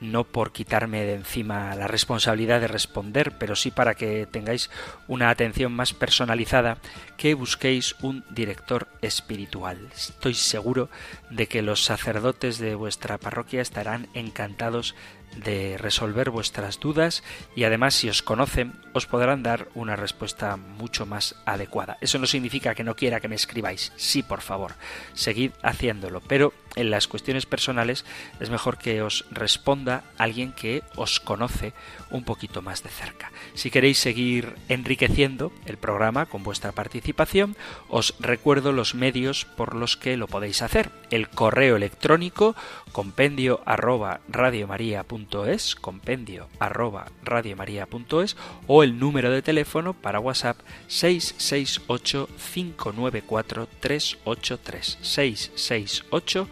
no 0.00 0.24
por 0.24 0.52
quitarme 0.52 1.04
de 1.04 1.14
encima 1.14 1.74
la 1.74 1.88
responsabilidad 1.88 2.60
de 2.60 2.68
responder, 2.68 3.36
pero 3.38 3.56
sí 3.56 3.70
para 3.70 3.94
que 3.94 4.26
tengáis 4.26 4.70
una 5.06 5.30
atención 5.30 5.72
más 5.72 5.92
personalizada, 5.92 6.78
que 7.16 7.34
busquéis 7.34 7.96
un 8.02 8.24
director 8.30 8.88
espiritual. 9.02 9.88
Estoy 9.94 10.34
seguro 10.34 10.88
de 11.30 11.46
que 11.46 11.62
los 11.62 11.84
sacerdotes 11.84 12.58
de 12.58 12.74
vuestra 12.74 13.18
parroquia 13.18 13.60
estarán 13.60 14.08
encantados 14.14 14.94
de 15.36 15.76
resolver 15.78 16.30
vuestras 16.30 16.80
dudas 16.80 17.22
y 17.54 17.64
además 17.64 17.94
si 17.94 18.08
os 18.08 18.22
conocen 18.22 18.72
os 18.92 19.06
podrán 19.06 19.42
dar 19.42 19.68
una 19.74 19.94
respuesta 19.94 20.56
mucho 20.56 21.06
más 21.06 21.36
adecuada. 21.44 21.98
Eso 22.00 22.18
no 22.18 22.26
significa 22.26 22.74
que 22.74 22.84
no 22.84 22.96
quiera 22.96 23.20
que 23.20 23.28
me 23.28 23.36
escribáis, 23.36 23.92
sí 23.96 24.22
por 24.22 24.40
favor, 24.40 24.74
seguid 25.14 25.52
haciéndolo, 25.62 26.20
pero 26.20 26.52
en 26.76 26.90
las 26.90 27.08
cuestiones 27.08 27.46
personales 27.46 28.04
es 28.40 28.50
mejor 28.50 28.78
que 28.78 29.02
os 29.02 29.24
responda 29.30 30.04
alguien 30.16 30.52
que 30.52 30.82
os 30.96 31.20
conoce 31.20 31.72
un 32.10 32.24
poquito 32.24 32.62
más 32.62 32.82
de 32.82 32.90
cerca. 32.90 33.32
Si 33.54 33.70
queréis 33.70 33.98
seguir 33.98 34.54
enriqueciendo 34.68 35.52
el 35.66 35.76
programa 35.76 36.26
con 36.26 36.42
vuestra 36.42 36.72
participación, 36.72 37.56
os 37.88 38.14
recuerdo 38.20 38.72
los 38.72 38.94
medios 38.94 39.44
por 39.44 39.74
los 39.74 39.96
que 39.96 40.16
lo 40.16 40.28
podéis 40.28 40.62
hacer. 40.62 40.90
El 41.10 41.28
correo 41.28 41.76
electrónico 41.76 42.54
compendio 42.92 43.60
arroba 43.64 44.20
compendio 45.80 46.48
arroba 46.58 47.06
o 48.66 48.82
el 48.82 48.98
número 48.98 49.30
de 49.30 49.42
teléfono 49.42 49.94
para 49.94 50.20
WhatsApp 50.20 50.58
668 50.88 52.28
594 52.52 53.68
383 53.80 54.98
668 55.00 56.48